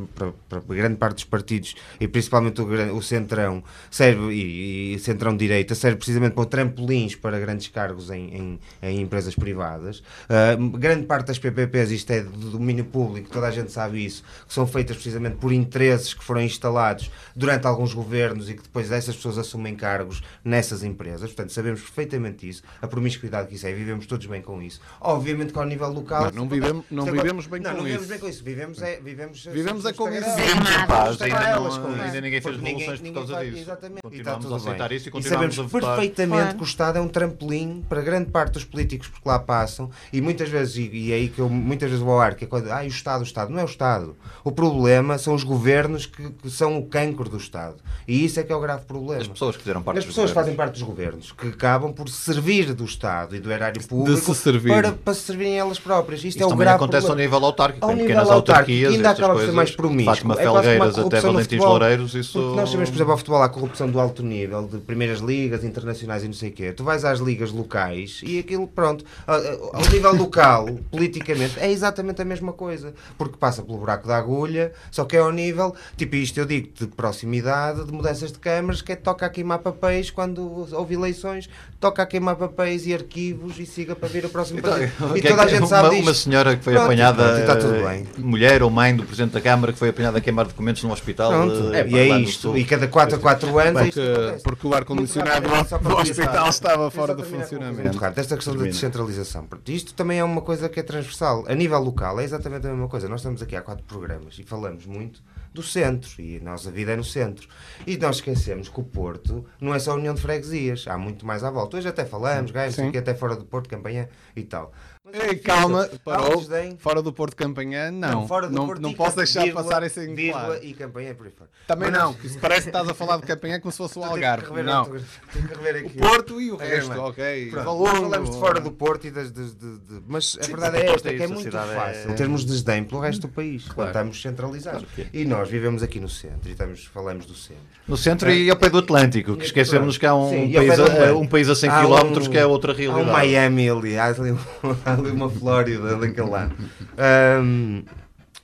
grande 0.67 0.95
parte 0.97 1.15
dos 1.15 1.23
partidos 1.25 1.75
e 1.99 2.07
principalmente 2.07 2.61
o, 2.61 3.01
Centrão 3.01 3.63
serve 3.91 4.33
e, 4.33 4.99
Centrão 4.99 5.37
Direita 5.37 5.75
serve 5.75 5.97
precisamente 5.97 6.33
para 6.33 6.45
trampolins 6.45 7.13
para 7.15 7.39
grandes 7.39 7.67
cargos 7.67 8.09
em, 8.09 8.33
em, 8.35 8.59
em 8.81 9.01
empresas 9.01 9.35
privadas. 9.35 10.01
Ah, 10.27 10.55
grande 10.77 11.05
parte 11.05 11.27
das 11.27 11.37
PPPs, 11.37 11.91
isto 11.91 12.09
é 12.11 12.21
do 12.21 12.49
domínio 12.51 12.85
público, 12.85 13.29
toda 13.29 13.47
a 13.47 13.51
gente 13.51 13.71
sabe 13.75 14.03
isso, 14.05 14.23
que 14.47 14.53
são 14.53 14.65
feitas 14.65 14.95
precisamente 14.95 15.35
por 15.37 15.51
interesses 15.51 16.13
que 16.13 16.23
foram 16.23 16.41
instalados 16.41 17.11
durante 17.35 17.67
alguns 17.67 17.93
governos 17.93 18.49
e 18.49 18.53
que 18.55 18.63
depois 18.63 18.91
essas 18.91 19.15
pessoas 19.15 19.37
assumem 19.37 19.75
cargos 19.75 20.21
nessas 20.43 20.83
empresas. 20.83 21.29
Portanto, 21.29 21.51
sabemos 21.51 21.81
perfeitamente 21.81 22.47
isso, 22.49 22.63
a 22.81 22.87
promiscuidade 22.87 23.47
que 23.49 23.55
isso 23.55 23.67
é, 23.67 23.71
e 23.71 23.73
vivemos 23.75 24.05
todos 24.07 24.25
bem 24.25 24.41
com 24.41 24.61
isso. 24.61 24.79
Obviamente 24.99 25.53
que 25.53 25.59
ao 25.59 25.65
nível 25.65 25.89
local. 25.89 26.25
Não, 26.25 26.43
não 26.43 26.49
vivemos- 26.49 26.85
não 26.89 27.05
vivemos 27.05 27.47
bem 27.47 27.61
não, 27.61 27.71
com 27.71 27.77
não 27.77 27.83
vivemos 27.83 28.03
isso. 28.03 28.09
bem 28.11 28.19
com 28.19 28.27
isso. 28.29 28.43
Vivemos 28.43 28.81
é, 28.81 28.99
vivemos, 28.99 29.45
Vivemos 29.45 29.85
é 29.85 29.93
com 29.93 30.09
isso. 30.09 30.29
Vivemos 30.35 30.69
em 30.71 30.87
paz, 30.87 31.21
ainda 31.21 31.39
não- 31.55 31.65
ainda 31.67 32.05
isso. 32.07 32.21
ninguém 32.21 32.41
fez 32.41 32.43
Porque 32.55 32.69
revoluções 32.69 32.99
por 33.01 33.13
causa 33.13 33.45
disso. 33.45 33.57
Exatamente. 33.59 34.01
Continuamos 34.01 34.45
E 34.45 34.53
a 34.53 34.55
aceitar 34.55 34.87
bem. 34.89 34.97
isso 34.97 35.07
e 35.07 35.09
E 35.09 35.11
continuamos 35.11 35.55
sabemos 35.55 35.59
a 35.59 35.79
votar. 35.79 35.95
perfeitamente 35.97 36.41
Claro. 36.41 36.57
que 36.57 36.63
o 36.63 36.65
Estado 36.65 36.97
é 36.97 37.01
um 37.01 37.07
trampolim 37.07 37.83
para 37.89 38.01
grande 38.01 38.31
parte 38.31 38.53
dos 38.53 38.63
políticos 38.63 39.07
que 39.09 39.19
lá 39.25 39.39
passam 39.39 39.89
e 40.13 40.21
muitas 40.21 40.49
vezes, 40.49 40.75
e, 40.77 40.89
e 40.89 41.11
é 41.11 41.15
aí 41.15 41.27
que 41.29 41.39
eu 41.39 41.49
muitas 41.49 41.89
vezes 41.89 42.03
vou 42.03 42.13
ao 42.13 42.21
ar, 42.21 42.35
que 42.35 42.45
é 42.45 42.47
quando, 42.47 42.71
ah, 42.71 42.83
e 42.83 42.87
o 42.87 42.89
Estado, 42.89 43.21
o 43.21 43.23
Estado. 43.23 43.51
Não 43.51 43.59
é 43.59 43.64
o 43.65 43.69
Estado. 43.69 44.15
O 44.43 44.51
problema 44.51 45.17
são 45.17 45.33
os 45.33 45.43
governos 45.43 46.05
que, 46.05 46.29
que 46.29 46.49
são 46.49 46.77
o 46.77 46.85
cancro 46.85 47.27
do 47.27 47.37
Estado. 47.37 47.75
E 48.07 48.23
isso 48.23 48.39
é 48.39 48.43
que 48.43 48.53
é 48.53 48.55
o 48.55 48.59
grave 48.59 48.85
problema. 48.85 49.21
As 49.21 49.27
pessoas 49.27 49.55
que 49.55 49.63
fizeram 49.63 49.81
parte 49.81 49.99
As 49.99 50.05
pessoas 50.05 50.31
fazem 50.31 50.55
parte 50.55 50.73
dos 50.73 50.83
governos 50.83 51.31
que 51.31 51.47
acabam 51.47 51.91
por 51.91 52.07
servir 52.09 52.73
do 52.73 52.85
Estado 52.85 53.35
e 53.35 53.39
do 53.39 53.51
erário 53.51 53.81
público 53.85 54.33
se 54.33 54.59
para, 54.67 54.91
para 54.91 55.13
se 55.13 55.21
servirem 55.21 55.57
elas 55.57 55.79
próprias. 55.79 56.19
Isto 56.19 56.29
Isto 56.29 56.43
é 56.43 56.45
o 56.45 56.49
também 56.49 56.65
grave 56.65 56.75
acontece 56.77 57.05
ao 57.05 57.09
problema. 57.09 57.35
nível 57.35 57.45
autárquico, 57.45 57.85
Ao 57.85 57.91
em 57.91 57.95
nível 57.95 58.07
pequenas 58.07 58.29
autárquico, 58.29 58.71
autarquias, 58.71 58.93
ainda 58.93 59.09
acaba 59.09 59.33
por 59.33 59.45
ser 59.45 59.51
mais 59.51 59.71
promíscuo. 59.71 60.13
Fátima 60.13 60.33
É 60.35 60.37
Felgueiras 60.37 60.99
até 60.99 61.21
Valentins. 61.21 61.59
Loureiros, 61.59 62.13
isso... 62.13 62.39
Porque 62.39 62.55
nós 62.55 62.69
sabemos, 62.69 62.89
por 62.89 62.95
exemplo, 62.95 63.11
ao 63.11 63.17
futebol 63.17 63.41
há 63.41 63.49
corrupção 63.49 63.89
do 63.89 63.99
alto 63.99 64.23
nível, 64.23 64.67
de 64.67 64.77
primeiras 64.77 65.19
ligas, 65.19 65.63
internacionais 65.63 66.23
e 66.23 66.27
não 66.27 66.33
sei 66.33 66.49
o 66.49 66.53
quê. 66.53 66.71
Tu 66.71 66.83
vais 66.83 67.03
às 67.03 67.19
ligas 67.19 67.51
locais 67.51 68.21
e 68.23 68.39
aquilo, 68.39 68.67
pronto, 68.67 69.03
ao 69.27 69.89
nível 69.91 70.15
local, 70.15 70.67
politicamente, 70.91 71.59
é 71.59 71.71
exatamente 71.71 72.21
a 72.21 72.25
mesma 72.25 72.53
coisa. 72.53 72.93
Porque 73.17 73.37
passa 73.37 73.54
pelo 73.63 73.77
buraco 73.77 74.07
da 74.07 74.17
agulha 74.17 74.71
só 74.91 75.05
que 75.05 75.15
é 75.15 75.19
ao 75.19 75.31
nível, 75.31 75.75
tipo 75.97 76.15
isto 76.15 76.39
eu 76.39 76.45
digo, 76.45 76.69
de 76.73 76.87
proximidade, 76.87 77.83
de 77.85 77.91
mudanças 77.91 78.31
de 78.31 78.39
câmaras, 78.39 78.81
que 78.81 78.91
é 78.91 78.95
toca 78.95 79.25
a 79.25 79.29
queimar 79.29 79.59
papéis 79.59 80.09
quando 80.09 80.67
houve 80.73 80.93
eleições, 80.95 81.49
toca 81.79 82.01
a 82.03 82.05
queimar 82.05 82.35
papéis 82.35 82.85
e 82.87 82.93
arquivos 82.93 83.59
e 83.59 83.65
siga 83.65 83.95
para 83.95 84.07
vir 84.09 84.25
a 84.25 84.29
próxima 84.29 84.59
Então. 84.59 84.77
E 85.15 85.19
é 85.19 85.29
toda 85.29 85.43
a 85.43 85.47
gente 85.47 85.59
uma, 85.61 85.67
sabe 85.67 85.89
disto. 85.89 86.03
uma 86.03 86.13
senhora 86.13 86.55
que 86.55 86.63
foi 86.63 86.73
Pronto, 86.73 86.85
apanhada, 86.85 87.23
pronto, 87.23 87.37
e 87.37 87.41
está 87.41 87.55
tudo 87.55 87.75
eh, 87.75 87.83
bem. 87.87 88.07
mulher 88.17 88.63
ou 88.63 88.69
mãe 88.69 88.95
do 88.95 89.03
Presidente 89.03 89.31
da 89.33 89.41
Câmara 89.41 89.73
que 89.73 89.79
foi 89.79 89.89
apanhada 89.89 90.17
a 90.17 90.21
queimar 90.21 90.45
documentos 90.47 90.83
num 90.83 90.91
hospital. 90.91 91.31
Pronto, 91.31 91.73
eh, 91.73 91.87
e 91.87 91.97
é 91.99 92.07
lá 92.09 92.19
no 92.19 92.23
isto. 92.25 92.57
E 92.57 92.63
cada 92.65 92.87
4 92.87 93.15
a 93.15 93.19
4 93.19 93.59
anos. 93.59 93.81
é 93.81 93.83
Porque, 93.85 94.43
porque 94.43 94.67
o 94.67 94.73
ar-condicionado 94.73 95.47
do 95.81 95.95
hospital 95.97 96.49
estava 96.49 96.89
fora 96.91 97.15
de 97.15 97.23
coisa 97.23 97.37
funcionamento. 97.37 97.83
Muito 97.83 97.97
rápido, 97.97 98.19
esta 98.19 98.35
questão 98.35 98.53
da 98.53 98.59
Termina. 98.59 98.73
descentralização. 98.73 99.45
Porque 99.45 99.71
Isto 99.71 99.93
também 99.93 100.19
é 100.19 100.23
uma 100.23 100.41
coisa 100.41 100.69
que 100.69 100.79
é 100.79 100.83
transversal. 100.83 101.43
A 101.47 101.53
nível 101.55 101.79
local 101.79 102.19
é 102.19 102.23
exatamente 102.23 102.65
a 102.67 102.69
mesma 102.69 102.87
coisa. 102.87 103.07
Nós 103.09 103.19
estamos 103.21 103.41
aqui 103.45 103.55
há 103.55 103.61
quatro 103.61 103.85
programas 103.85 104.37
e 104.37 104.43
falamos 104.43 104.85
muito 104.85 105.23
do 105.53 105.63
centro 105.63 106.21
e 106.21 106.37
a 106.37 106.41
nossa 106.41 106.69
vida 106.69 106.91
é 106.91 106.95
no 106.95 107.03
centro. 107.03 107.47
E 107.87 107.97
nós 107.97 108.17
esquecemos 108.17 108.67
que 108.67 108.79
o 108.79 108.83
Porto 108.83 109.45
não 109.59 109.73
é 109.73 109.79
só 109.79 109.91
a 109.91 109.95
união 109.95 110.13
de 110.13 110.21
freguesias, 110.21 110.85
há 110.87 110.97
muito 110.97 111.25
mais 111.25 111.43
à 111.43 111.49
volta. 111.49 111.77
Hoje 111.77 111.87
até 111.87 112.05
falamos, 112.05 112.51
Sim. 112.73 112.89
aqui 112.89 112.97
até 112.97 113.15
fora 113.15 113.35
do 113.35 113.45
Porto, 113.45 113.69
campanha 113.69 114.09
e 114.35 114.43
tal. 114.43 114.73
Mas 115.05 115.13
Ei, 115.23 115.29
é 115.29 115.35
calma. 115.35 115.83
Há 115.83 115.93
um 115.93 115.97
parou. 115.99 116.45
Fora 116.79 117.01
do 117.01 117.13
Porto 117.13 117.31
de 117.31 117.35
Campanhã, 117.35 117.91
não. 117.91 118.27
fora 118.27 118.47
do 118.47 118.55
não, 118.55 118.65
Porto 118.65 118.81
não 118.81 118.89
e 118.89 118.95
posso 118.95 119.15
deixar 119.15 119.43
vírgula, 119.43 119.63
passar 119.63 119.83
isso 119.85 119.99
em 119.99 120.15
vírgula 120.15 120.45
claro. 120.45 120.59
e 120.65 120.73
campanha 120.73 121.13
por 121.13 121.27
aí 121.27 121.31
fora. 121.31 121.49
Também 121.67 121.91
Mas 121.91 121.99
não, 121.99 122.13
que 122.15 122.25
isso 122.25 122.39
parece 122.39 122.63
que 122.63 122.69
estás 122.69 122.89
a 122.89 122.93
falar 122.95 123.17
de 123.17 123.23
Campanhã 123.23 123.59
como 123.59 123.71
se 123.71 123.77
fosse 123.77 123.99
o 123.99 124.03
Algarve. 124.03 124.63
Não. 124.63 124.85
tenho 124.85 125.47
que 125.47 125.53
rever 125.53 125.83
O 125.83 125.87
aqui. 125.87 125.97
Porto 125.99 126.41
e 126.41 126.51
o 126.51 126.59
É, 126.59 126.65
resto, 126.67 126.89
mano. 126.89 127.01
ok. 127.03 127.49
Pronto, 127.51 127.65
nós 127.83 127.99
falamos 127.99 128.29
de 128.31 128.39
fora 128.39 128.59
do 128.59 128.71
Porto 128.71 129.05
e 129.05 129.11
das. 129.11 129.29
das- 129.31 129.53
de- 129.55 129.77
de- 129.77 130.01
mas 130.07 130.37
a 130.41 130.47
verdade 130.47 130.77
é 130.77 130.85
esta: 130.93 131.09
é 131.09 131.13
que 131.17 131.23
é 131.23 131.27
muito 131.27 131.47
é- 131.47 131.51
fácil 131.51 132.15
termos 132.15 132.43
desdém 132.43 132.83
pelo 132.83 132.99
resto 133.01 133.21
do 133.21 133.27
país 133.27 133.67
quando 133.67 133.87
estamos 133.89 134.19
centralizados. 134.21 134.85
E 135.13 135.23
nós 135.23 135.47
vivemos 135.47 135.83
aqui 135.83 135.99
no 135.99 136.09
centro 136.09 136.49
e 136.49 136.53
estamos, 136.53 136.83
falamos 136.85 137.27
do 137.27 137.35
centro. 137.35 137.61
No 137.87 137.95
centro 137.95 138.31
e 138.31 138.49
ao 138.49 138.57
pé 138.57 138.69
do 138.69 138.79
Atlântico, 138.79 139.37
que 139.37 139.45
esquecemos 139.45 139.97
que 139.99 140.05
há 140.07 140.15
um, 140.15 140.31
país, 140.51 140.79
a, 140.79 141.13
um 141.15 141.27
país 141.27 141.47
a 141.49 141.55
100 141.55 141.69
Há 141.69 141.81
km 141.83 142.17
um- 142.25 142.29
que 142.31 142.37
é 142.39 142.45
outra 142.45 142.71
Há 142.71 142.75
um 142.75 142.77
realidade. 142.77 143.11
Miami 143.11 143.69
ali, 143.69 143.97
há 143.97 144.05
ali, 144.07 144.35
há 144.83 144.94
ali 144.99 145.11
uma 145.11 145.29
Flórida 145.29 145.95
daquele 145.97 146.29
lado. 146.29 146.55
Ahm, 146.97 147.83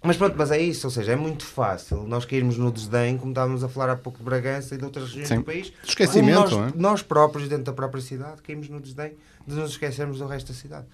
mas 0.04 0.18
pronto, 0.18 0.36
mas 0.38 0.50
é 0.52 0.60
isso, 0.60 0.88
ou 0.88 0.92
seja, 0.92 1.12
é 1.12 1.16
muito 1.16 1.46
fácil 1.46 2.04
nós 2.08 2.26
cairmos 2.26 2.58
no 2.58 2.72
desdém, 2.72 3.18
como 3.18 3.32
estávamos 3.32 3.64
a 3.64 3.70
falar 3.70 3.92
há 3.94 3.96
pouco 3.96 4.18
de 4.18 4.24
Bragança 4.24 4.74
e 4.74 4.78
de 4.78 4.84
outras 4.84 5.06
regiões 5.06 5.28
Sim. 5.28 5.36
do 5.38 5.44
país. 5.44 5.72
Esquecimento, 5.88 6.40
nós, 6.40 6.52
não 6.52 6.66
é? 6.66 6.72
nós 6.76 7.02
próprios, 7.04 7.48
dentro 7.48 7.66
da 7.66 7.74
própria 7.74 8.02
cidade, 8.02 8.42
caímos 8.42 8.68
no 8.70 8.80
desdém 8.80 9.14
de 9.46 9.56
nos 9.56 9.72
esquecermos 9.72 10.18
do 10.20 10.26
resto 10.26 10.52
da 10.52 10.58
cidade. 10.58 10.86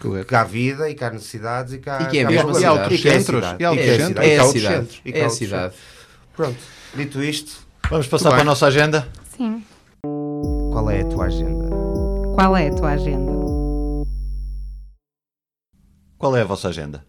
Correto. 0.00 0.26
Que 0.26 0.34
há 0.34 0.44
vida 0.44 0.88
e 0.88 0.94
que 0.94 1.04
há 1.04 1.10
necessidades 1.10 1.72
e 1.74 1.78
que 1.78 1.90
há, 1.90 2.02
E 2.02 2.06
que 2.06 2.18
é 2.18 2.24
há 2.24 2.28
cidade. 2.54 2.94
E 2.94 3.08
é 3.08 3.10
a 3.16 3.20
Centros, 3.20 3.44
cidade. 3.44 3.62
e 3.62 3.64
há 3.64 3.70
outros 3.70 3.88
é 3.88 3.98
centros. 3.98 4.22
E 4.24 4.30
É 4.30 4.36
há 4.36 4.40
a 4.40 4.44
outros 4.44 4.60
cidade. 4.62 4.86
É 5.04 5.18
há 5.18 5.20
a 5.20 5.22
outros 5.24 5.38
cidade. 5.38 5.74
Pronto, 6.36 6.58
dito 6.96 7.22
isto, 7.22 7.66
Vamos 7.90 8.06
passar 8.06 8.30
para 8.30 8.40
a 8.40 8.44
nossa 8.44 8.66
agenda? 8.66 9.06
Sim. 9.36 9.62
qual 10.72 10.88
é 10.90 11.00
a 11.02 11.04
tua 11.04 11.26
agenda? 11.26 11.68
Qual 12.34 12.56
é 12.56 12.68
a 12.68 12.74
tua 12.74 12.90
agenda? 12.92 13.41
Qual 16.22 16.36
é 16.36 16.42
a 16.42 16.44
vossa 16.44 16.68
agenda? 16.68 17.04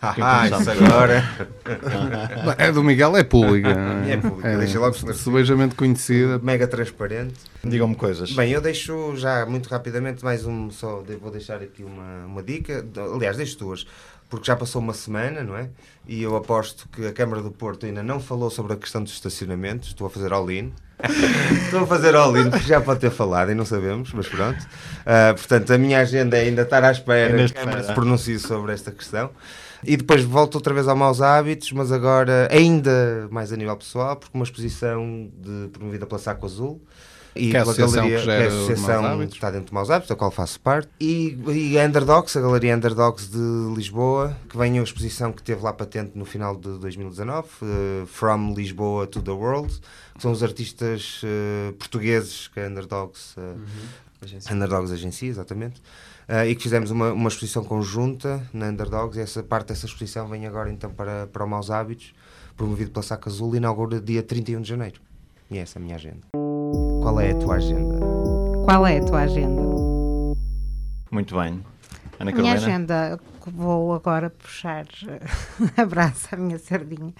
Ah, 0.00 0.46
isso 0.48 0.70
agora. 0.70 1.22
Bem, 2.56 2.66
É 2.66 2.72
do 2.72 2.82
Miguel, 2.82 3.14
é 3.14 3.22
pública. 3.22 3.68
É 4.08 4.16
pública, 4.16 4.56
deixa 4.56 4.80
logo. 4.80 4.94
Subejamente 5.12 5.74
conhecida. 5.74 6.38
Mega 6.38 6.66
transparente. 6.66 7.34
Digam-me 7.62 7.94
coisas. 7.94 8.32
Bem, 8.32 8.50
eu 8.50 8.62
deixo 8.62 9.14
já 9.16 9.44
muito 9.44 9.68
rapidamente 9.68 10.24
mais 10.24 10.46
um 10.46 10.70
só, 10.70 11.04
vou 11.20 11.30
deixar 11.30 11.60
aqui 11.60 11.84
uma, 11.84 12.24
uma 12.24 12.42
dica, 12.42 12.82
aliás, 13.14 13.36
deixo 13.36 13.58
duas, 13.58 13.86
porque 14.30 14.46
já 14.46 14.56
passou 14.56 14.80
uma 14.80 14.94
semana, 14.94 15.44
não 15.44 15.54
é? 15.54 15.68
E 16.08 16.22
eu 16.22 16.34
aposto 16.34 16.88
que 16.88 17.06
a 17.06 17.12
Câmara 17.12 17.42
do 17.42 17.50
Porto 17.50 17.84
ainda 17.84 18.02
não 18.02 18.18
falou 18.18 18.48
sobre 18.48 18.72
a 18.72 18.76
questão 18.76 19.04
dos 19.04 19.12
estacionamentos, 19.12 19.88
estou 19.88 20.06
a 20.06 20.10
fazer 20.10 20.32
all-in. 20.32 20.72
Estou 21.64 21.80
a 21.80 21.86
fazer 21.86 22.14
all-in, 22.14 22.50
porque 22.50 22.66
já 22.66 22.80
pode 22.80 23.00
ter 23.00 23.10
falado 23.10 23.50
e 23.50 23.54
não 23.54 23.64
sabemos, 23.64 24.12
mas 24.12 24.28
pronto. 24.28 24.58
Ah, 25.04 25.34
portanto, 25.34 25.72
a 25.72 25.78
minha 25.78 26.00
agenda 26.00 26.36
é 26.36 26.42
ainda 26.42 26.62
estar 26.62 26.82
à 26.84 26.90
espera 26.90 27.36
que 27.36 27.42
a 27.42 27.48
Câmara 27.48 27.78
espera. 27.78 27.82
se 27.82 27.92
pronuncie 27.94 28.38
sobre 28.38 28.72
esta 28.72 28.90
questão. 28.90 29.30
E 29.84 29.96
depois 29.96 30.22
volto 30.22 30.54
outra 30.54 30.72
vez 30.72 30.86
ao 30.86 30.94
maus 30.94 31.20
hábitos, 31.20 31.72
mas 31.72 31.90
agora 31.90 32.48
ainda 32.52 33.26
mais 33.30 33.52
a 33.52 33.56
nível 33.56 33.76
pessoal, 33.76 34.14
porque 34.14 34.36
uma 34.36 34.44
exposição 34.44 35.28
de, 35.34 35.68
promovida 35.70 36.06
pela 36.06 36.20
Saco 36.20 36.46
Azul 36.46 36.80
e 37.34 37.50
Que 37.50 37.56
é 37.56 37.60
a 37.60 37.62
associação 37.62 38.08
galeria, 38.08 38.18
que 38.18 38.24
que 38.24 38.30
é 38.30 38.36
gera 38.38 38.48
associação 38.48 39.22
está 39.22 39.50
dentro 39.50 39.66
de 39.68 39.74
Maus 39.74 39.90
Hábitos, 39.90 40.08
da 40.08 40.16
qual 40.16 40.30
faço 40.30 40.60
parte, 40.60 40.88
e, 41.00 41.38
e 41.48 41.78
a 41.78 41.84
Underdogs, 41.84 42.36
a 42.36 42.40
galeria 42.40 42.76
Underdogs 42.76 43.30
de 43.30 43.74
Lisboa, 43.74 44.36
que 44.48 44.56
vem 44.56 44.78
a 44.78 44.82
exposição 44.82 45.32
que 45.32 45.42
teve 45.42 45.62
lá 45.62 45.72
patente 45.72 46.12
no 46.14 46.24
final 46.24 46.54
de 46.56 46.78
2019, 46.78 47.48
eh, 47.62 48.06
From 48.06 48.54
Lisboa 48.54 49.06
to 49.06 49.22
the 49.22 49.30
World, 49.30 49.72
que 50.14 50.22
são 50.22 50.32
os 50.32 50.42
artistas 50.42 51.22
eh, 51.24 51.72
portugueses 51.78 52.48
que 52.48 52.60
a 52.60 52.66
Underdogs, 52.66 53.34
eh, 53.38 54.52
Underdogs 54.52 54.92
Agencia, 54.92 55.28
exatamente, 55.28 55.82
eh, 56.28 56.50
e 56.50 56.54
que 56.54 56.62
fizemos 56.62 56.90
uma, 56.90 57.12
uma 57.12 57.28
exposição 57.28 57.64
conjunta 57.64 58.46
na 58.52 58.68
Underdogs, 58.68 59.18
e 59.18 59.22
essa 59.22 59.42
parte 59.42 59.68
dessa 59.68 59.86
exposição 59.86 60.28
vem 60.28 60.46
agora 60.46 60.70
então 60.70 60.90
para, 60.90 61.26
para 61.28 61.44
o 61.44 61.48
Maus 61.48 61.70
Hábitos, 61.70 62.14
promovido 62.56 62.90
pela 62.90 63.02
Saca 63.02 63.30
Azul, 63.30 63.54
e 63.54 63.56
inaugura 63.56 64.00
dia 64.00 64.22
31 64.22 64.60
de 64.60 64.68
janeiro. 64.68 65.00
E 65.50 65.58
essa 65.58 65.78
é 65.78 65.80
a 65.80 65.82
minha 65.82 65.96
agenda. 65.96 66.51
Qual 67.02 67.20
é 67.20 67.32
a 67.32 67.34
tua 67.34 67.56
agenda? 67.56 67.98
Qual 68.64 68.86
é 68.86 68.98
a 68.98 69.04
tua 69.04 69.22
agenda? 69.22 69.62
Muito 71.10 71.34
bem. 71.34 71.60
Ana 72.20 72.30
A 72.30 72.34
minha 72.34 72.52
agenda, 72.52 73.18
vou 73.44 73.92
agora 73.92 74.30
puxar 74.30 74.86
abraço 75.76 76.28
à 76.32 76.36
minha 76.36 76.60
sardinha. 76.60 77.12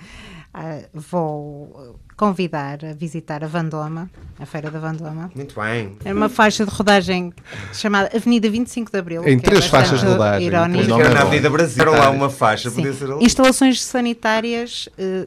Ah, 0.55 0.81
vou 0.93 1.99
convidar 2.15 2.85
a 2.85 2.93
visitar 2.93 3.43
a 3.43 3.47
Vandoma, 3.47 4.11
a 4.39 4.45
Feira 4.45 4.71
da 4.71 4.79
Vandoma. 4.79 5.31
Muito 5.35 5.59
bem. 5.59 5.97
É 6.05 6.13
uma 6.13 6.29
faixa 6.29 6.67
de 6.67 6.71
rodagem 6.71 7.33
chamada 7.73 8.11
Avenida 8.15 8.51
25 8.51 8.93
de 8.93 8.99
Abril. 8.99 9.27
Em 9.27 9.39
que 9.39 9.47
é 9.47 9.49
três 9.49 9.67
faixas 9.67 10.01
de 10.01 10.07
rodagem. 10.07 10.47
Irónico. 10.47 10.85
O 10.85 10.89
nome 10.89 11.03
Era 11.05 11.11
é 11.11 11.15
na. 11.15 11.23
Avenida 11.23 11.49
Brasil. 11.49 11.81
Era 11.83 11.91
lá 11.93 12.11
uma 12.11 12.29
faixa, 12.29 12.69
Sim. 12.69 12.77
podia 12.77 12.93
ser 12.93 13.11
ali. 13.11 13.25
Instalações 13.25 13.83
sanitárias, 13.83 14.91
eh, 14.99 15.27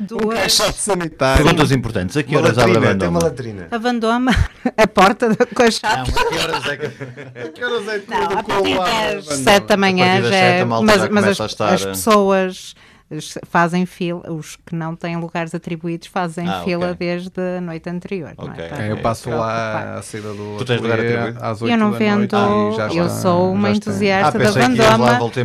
duas. 0.00 0.36
Caixote 0.40 0.78
sanitário. 0.80 1.44
Perguntas 1.44 1.70
importantes. 1.70 2.16
A 2.16 2.22
que 2.24 2.36
horas 2.36 2.58
abre 2.58 2.72
a 2.72 2.80
latrina, 2.80 2.98
tem 2.98 3.08
uma 3.08 3.22
latrina. 3.22 3.68
A 3.70 3.78
Vandoma, 3.78 4.32
a 4.76 4.86
porta 4.88 5.28
da- 5.28 5.46
com 5.46 5.62
a 5.62 5.70
chave. 5.70 6.10
Não, 6.12 6.20
a 6.22 6.28
que 6.28 6.38
horas 6.38 6.66
é 6.66 6.76
que... 6.76 6.88
Que 7.52 7.64
horas 7.64 7.88
é 7.88 8.02
Não, 8.08 8.24
a 8.38 8.42
partir 8.42 8.74
das 9.14 9.24
7 9.38 9.66
da 9.68 9.76
manhã 9.76 10.20
já 10.22 10.34
é. 10.34 10.60
a 10.62 10.66
Mas, 10.66 11.08
mas 11.08 11.24
as, 11.28 11.40
a 11.40 11.46
estar- 11.46 11.72
as 11.74 11.84
pessoas 11.84 12.54
es- 12.56 12.74
fazem 13.46 13.84
fila, 13.86 14.32
os 14.32 14.56
que 14.56 14.74
não 14.74 14.96
têm 14.96 15.16
lugares 15.16 15.54
atribuídos 15.54 16.08
fazem 16.08 16.48
Ah, 16.48 16.62
fila 16.64 16.94
desde 16.94 17.30
a 17.58 17.60
noite 17.60 17.88
anterior. 17.88 18.32
não 18.36 18.46
Ok. 18.46 18.64
é? 18.64 18.86
É, 18.88 18.90
eu 18.92 18.96
passo 18.98 19.28
Para 19.28 19.38
lá 19.38 19.94
à 19.98 20.02
saída 20.02 20.32
do 20.32 20.56
Tu 20.58 20.64
tens 20.64 20.80
lugar 20.80 20.98
atribuído? 20.98 21.38
às 21.44 21.62
8 21.62 21.70
Eu 21.72 21.78
não 21.78 21.90
da 21.92 21.98
vendo, 21.98 22.18
noite 22.18 22.34
e 22.34 22.76
já 22.76 22.86
eu 22.88 23.06
está- 23.06 23.08
sou 23.20 23.52
uma 23.52 23.68
já 23.68 23.72
está. 23.72 23.90
Ah, 23.90 23.92
entusiasta 23.92 24.38
da 24.38 24.44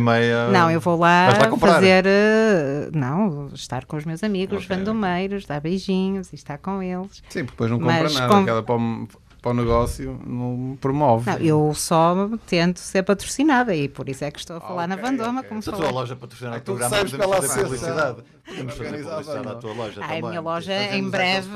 meia... 0.00 0.48
Não, 0.48 0.70
eu 0.70 0.80
vou 0.80 0.98
lá, 0.98 1.26
lá 1.38 1.56
fazer. 1.58 2.04
eh, 2.06 2.88
Não, 2.94 3.48
estar 3.54 3.84
com 3.84 3.96
os 3.96 4.04
meus 4.04 4.24
amigos 4.24 4.64
Ok, 4.64 4.76
vandomeiros, 4.76 5.46
dar 5.46 5.60
beijinhos 5.60 6.32
e 6.32 6.34
estar 6.36 6.58
com 6.58 6.82
eles. 6.82 7.22
Sim, 7.28 7.44
porque 7.44 7.52
depois 7.52 7.70
não 7.70 7.78
compra 7.78 8.02
Mas 8.02 8.14
nada. 8.14 8.62
com- 8.62 9.06
para 9.40 9.50
o, 9.50 9.54
negócio 9.54 10.20
não 10.26 10.76
promove. 10.80 11.30
Não, 11.30 11.38
eu 11.38 11.72
só 11.74 12.28
tento 12.46 12.78
ser 12.78 13.02
patrocinada 13.02 13.74
e 13.74 13.88
por 13.88 14.08
isso 14.08 14.24
é 14.24 14.30
que 14.30 14.38
estou 14.38 14.56
a 14.56 14.60
falar 14.60 14.86
na 14.86 14.94
Ok, 14.96 15.06
Vandoma. 15.10 15.38
ok. 15.40 15.48
Como 15.48 15.62
Se 15.62 15.70
a 15.70 15.72
tua 15.72 15.90
loja 15.90 16.16
patrocinar 16.16 16.56
o 16.56 16.60
tu 16.60 16.64
programa, 16.64 16.90
podemos 16.96 17.12
pela 17.12 17.36
fazer 17.42 17.62
publicidade. 17.62 18.22
Podemos 18.46 18.74
fazer 18.74 19.04
publicidade 19.04 19.48
à 19.48 19.54
tua 19.54 19.72
loja 19.72 20.00
Ai, 20.00 20.04
a 20.04 20.08
também. 20.08 20.22
minha 20.28 20.40
loja 20.40 20.94
em 20.94 21.08
breve. 21.10 21.48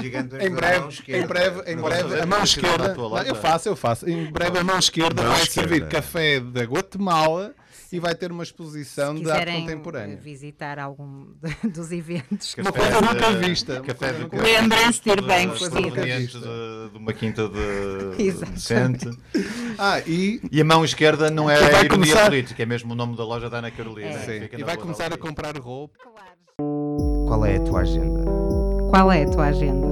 gigante 0.00 0.36
Em 0.36 0.50
breve, 0.50 1.02
em 1.08 1.26
breve, 1.26 1.72
em 1.72 1.76
breve, 1.76 2.20
a 2.20 2.26
mão 2.26 2.42
esquerda. 2.42 2.96
eu 3.26 3.34
faço, 3.34 3.68
eu 3.68 3.76
faço. 3.76 4.08
Em 4.08 4.30
breve 4.30 4.58
a 4.58 4.64
mão 4.64 4.78
esquerda 4.78 5.22
vai 5.22 5.46
servir 5.46 5.88
café 5.88 6.40
da 6.40 6.62
Guatemala 6.62 7.54
e 7.92 8.00
vai 8.00 8.14
ter 8.14 8.32
uma 8.32 8.42
exposição 8.42 9.14
de 9.14 9.30
arte 9.30 9.52
contemporânea. 9.52 10.16
visitar 10.16 10.78
algum 10.78 11.26
dos 11.72 11.92
eventos, 11.92 12.54
Uma 12.58 12.72
coisa 12.72 13.00
nunca 13.00 13.32
vista. 13.32 13.74
uma 13.74 13.82
Café 13.82 14.12
coisa 14.12 14.28
de 14.28 14.36
Lembrem-se 14.52 15.00
de 15.02 15.10
ir 15.10 15.22
bem 15.22 15.46
de- 15.48 15.52
vestido. 15.52 15.70
provenientes 15.82 16.32
de, 16.40 16.90
de 16.92 16.98
uma 16.98 17.12
quinta 17.12 17.48
de 17.48 18.32
decente. 18.52 19.10
Ah, 19.78 20.00
e, 20.06 20.40
E 20.50 20.60
a 20.60 20.64
mão 20.64 20.84
esquerda 20.84 21.30
não 21.30 21.48
é 21.50 21.56
ironia 21.58 21.88
começar- 21.88 22.24
política, 22.26 22.62
é 22.62 22.66
mesmo 22.66 22.92
o 22.92 22.96
nome 22.96 23.16
da 23.16 23.24
loja 23.24 23.48
da 23.50 23.58
Ana 23.58 23.70
Carolina. 23.70 24.08
É. 24.10 24.48
e 24.58 24.62
vai 24.64 24.76
começar 24.76 25.12
a 25.12 25.16
comprar 25.18 25.56
roupa. 25.58 25.98
Qual 27.26 27.44
é 27.46 27.56
a 27.56 27.60
tua 27.60 27.80
agenda? 27.80 28.22
Qual 28.90 29.10
é 29.12 29.22
a 29.24 29.28
tua 29.30 29.46
agenda? 29.46 29.91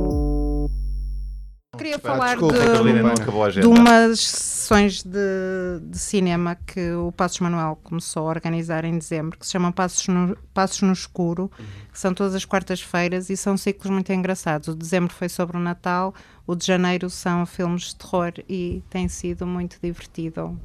Queria 1.81 1.99
falar 1.99 2.37
desculpa, 2.37 3.51
de, 3.53 3.61
de 3.63 3.67
umas 3.67 4.21
sessões 4.21 5.03
de, 5.03 5.81
de 5.83 5.99
cinema 5.99 6.55
que 6.55 6.93
o 6.93 7.11
Passos 7.11 7.41
Manuel 7.41 7.79
começou 7.83 8.27
a 8.27 8.31
organizar 8.31 8.85
em 8.85 8.99
dezembro, 8.99 9.39
que 9.39 9.47
se 9.47 9.53
chamam 9.53 9.73
Passos 9.73 10.07
no, 10.07 10.37
Passos 10.53 10.83
no 10.83 10.93
Escuro, 10.93 11.51
que 11.91 11.99
são 11.99 12.13
todas 12.13 12.35
as 12.35 12.45
quartas-feiras 12.45 13.31
e 13.31 13.37
são 13.37 13.57
ciclos 13.57 13.91
muito 13.91 14.13
engraçados. 14.13 14.69
O 14.69 14.73
de 14.73 14.79
dezembro 14.79 15.15
foi 15.15 15.31
sobre 15.31 15.57
o 15.57 15.61
Natal, 15.61 16.15
o 16.47 16.55
de 16.55 16.67
janeiro 16.67 17.09
são 17.09 17.47
filmes 17.47 17.83
de 17.85 17.97
terror 17.97 18.33
e 18.47 18.83
tem 18.91 19.09
sido 19.09 19.47
muito 19.47 19.79
divertido 19.83 20.61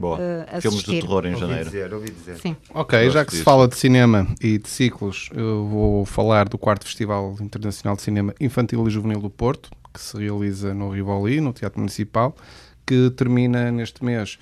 Boa. 0.00 0.18
eh, 0.20 0.60
Filmes 0.60 0.82
de 0.82 1.00
terror 1.00 1.24
em 1.26 1.30
Ouvi 1.30 1.40
janeiro. 1.40 1.64
dizer, 1.64 1.94
ouvi 1.94 2.10
dizer. 2.10 2.36
Sim. 2.38 2.56
Ok, 2.74 2.98
Gosto 3.04 3.14
já 3.14 3.24
que 3.24 3.30
se 3.30 3.36
disso. 3.38 3.44
fala 3.44 3.68
de 3.68 3.76
cinema 3.76 4.26
e 4.40 4.58
de 4.58 4.68
ciclos, 4.68 5.28
eu 5.34 5.66
vou 5.66 6.04
falar 6.04 6.48
do 6.48 6.58
quarto 6.58 6.84
Festival 6.84 7.36
Internacional 7.40 7.96
de 7.96 8.02
Cinema 8.02 8.34
Infantil 8.40 8.86
e 8.86 8.90
Juvenil 8.90 9.20
do 9.20 9.30
Porto, 9.30 9.70
que 9.92 10.00
se 10.00 10.16
realiza 10.16 10.72
no 10.74 10.90
Rivoli, 10.90 11.40
no 11.40 11.52
Teatro 11.52 11.78
Municipal, 11.80 12.34
que 12.86 13.10
termina 13.10 13.70
neste 13.70 14.04
mês 14.04 14.38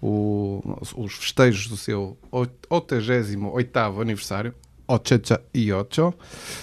o- 0.00 0.62
os 0.96 1.14
festejos 1.14 1.66
do 1.66 1.76
seu 1.76 2.16
88º 2.30 4.00
aniversário, 4.00 4.54
88, 4.86 6.12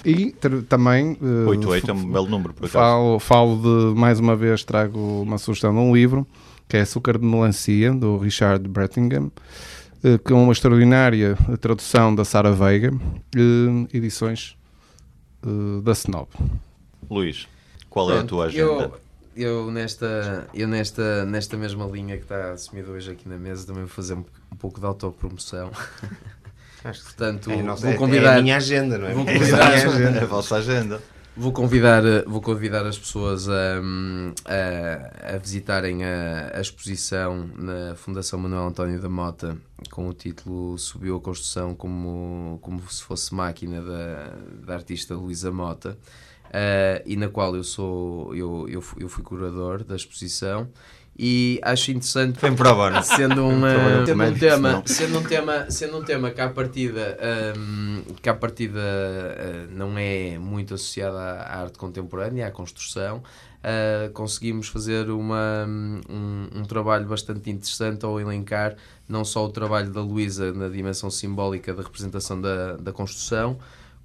e 0.06 0.32
ter- 0.32 0.62
também... 0.64 1.18
eh, 1.22 1.48
88 1.50 1.92
é 1.92 1.94
um 1.94 2.12
belo 2.12 2.28
número, 2.28 2.54
por 2.54 2.66
acaso. 2.66 2.74
Falo, 2.74 3.20
falo 3.20 3.56
de, 3.94 4.00
mais 4.00 4.20
uma 4.20 4.36
vez, 4.36 4.64
trago 4.64 5.00
uma 5.22 5.38
sugestão 5.38 5.74
de 5.74 5.80
um 5.80 5.94
livro, 5.96 6.28
que 6.68 6.78
é 6.78 6.82
Açúcar 6.82 7.18
de 7.18 7.26
Melancia, 7.26 7.94
do 7.94 8.18
Richard 8.18 8.68
Brettingham, 8.68 9.32
eh, 10.04 10.18
com 10.18 10.44
uma 10.44 10.52
extraordinária 10.52 11.38
tradução 11.62 12.14
da 12.14 12.26
Sara 12.26 12.52
Veiga, 12.52 12.92
eh, 13.36 13.88
edições 13.98 14.58
eh, 15.44 15.82
da 15.82 15.92
Snob. 15.94 16.28
Luís, 17.10 17.48
qual 17.90 18.12
é 18.12 18.20
a 18.20 18.24
tua 18.24 18.46
agenda? 18.46 18.92
Eu, 19.36 19.66
eu, 19.66 19.72
nesta, 19.72 20.48
eu 20.54 20.68
nesta, 20.68 21.26
nesta 21.26 21.56
mesma 21.56 21.86
linha 21.86 22.18
que 22.18 22.24
está 22.24 22.52
assumida 22.52 22.92
hoje 22.92 23.12
aqui 23.12 23.30
na 23.30 23.38
mesa 23.38 23.66
também 23.66 23.84
vou 23.84 23.90
fazer 23.92 24.16
um, 24.16 24.26
um 24.52 24.56
pouco 24.58 24.80
de 24.80 24.86
autopromoção. 24.86 25.72
Acho 26.84 27.00
que. 27.00 27.06
Portanto, 27.06 27.50
É 27.52 27.60
a 27.60 27.64
nossa- 27.64 27.82
vou 27.84 27.92
é- 27.92 27.94
é 27.94 27.98
convidar, 27.98 28.38
a 28.38 28.42
minha 28.42 28.58
agenda, 28.58 28.98
não 28.98 29.08
é? 29.08 29.14
vou 29.14 29.26
É 29.28 29.32
a 29.36 29.38
convidar- 29.40 29.66
minha 29.70 29.88
agenda. 29.88 30.22
A 30.22 30.26
vossa 30.26 30.56
agenda. 30.58 31.02
Vou 31.38 31.52
convidar, 31.52 32.04
eh, 32.06 32.24
vou 32.26 32.42
convidar 32.42 32.86
as 32.86 32.98
pessoas 32.98 33.48
a, 33.48 33.80
hum, 33.82 34.34
a, 34.46 35.36
a 35.36 35.38
visitarem 35.38 36.04
a, 36.04 36.52
a 36.58 36.62
exposição 36.62 37.50
na 37.56 37.96
Fundação 37.96 38.40
Manuel 38.40 38.68
António 38.68 39.00
da 39.02 39.10
Mota 39.10 39.58
com 39.92 40.08
o 40.10 40.14
título 40.14 40.78
Subiu 40.78 41.18
a 41.18 41.22
Construção 41.22 41.76
como, 41.76 42.58
como 42.62 42.82
se 42.90 43.04
fosse 43.04 43.34
máquina 43.34 43.82
da, 43.82 44.34
da 44.66 44.74
artista 44.76 45.16
Luísa 45.16 45.52
Mota. 45.52 45.98
eh, 46.52 47.04
e 47.06 47.16
na 47.16 47.30
qual 47.30 47.56
eu 47.56 47.64
sou 47.64 48.36
eu, 48.36 48.68
eu, 48.70 48.84
eu 48.98 49.10
fui 49.10 49.24
curador 49.24 49.84
da 49.84 49.96
exposição 49.96 50.70
e 51.18 51.60
acho 51.64 51.92
interessante 51.92 52.40
Vem 52.40 52.56
para 52.56 52.70
a 52.70 52.74
bola. 52.74 53.02
sendo 53.02 53.44
um, 53.44 53.56
um 53.56 54.34
tema 54.40 54.72
não? 54.72 54.84
sendo 54.86 55.20
um 55.20 55.24
tema 55.24 55.72
sendo 55.72 55.98
um 55.98 56.04
tema 56.04 56.30
que 56.30 56.42
à 56.42 56.50
partida 56.50 57.18
hum, 57.58 58.04
que 58.22 58.30
à 58.30 58.36
partida 58.36 58.80
eh, 58.80 59.66
não 59.72 59.98
é 59.98 60.38
muito 60.38 60.76
associado 60.76 61.18
à, 61.18 61.62
arte 61.62 61.78
contemporânea 61.80 62.48
à 62.48 62.52
construção 62.52 63.24
eh, 63.64 64.12
conseguimos 64.14 64.68
fazer 64.68 65.10
uma, 65.10 65.66
um, 65.68 66.48
um 66.60 66.64
trabalho 66.64 67.08
bastante 67.08 67.50
interessante 67.50 68.06
ao 68.06 68.22
elencar 68.22 68.76
não 69.10 69.26
só 69.26 69.44
o 69.46 69.50
trabalho 69.50 69.92
da 69.92 70.02
Luísa 70.02 70.54
na 70.54 70.70
dimensão 70.70 71.10
simbólica 71.10 71.74
da 71.74 71.82
representação 71.82 72.40
da, 72.40 72.78
da 72.78 72.92
construção 72.92 73.58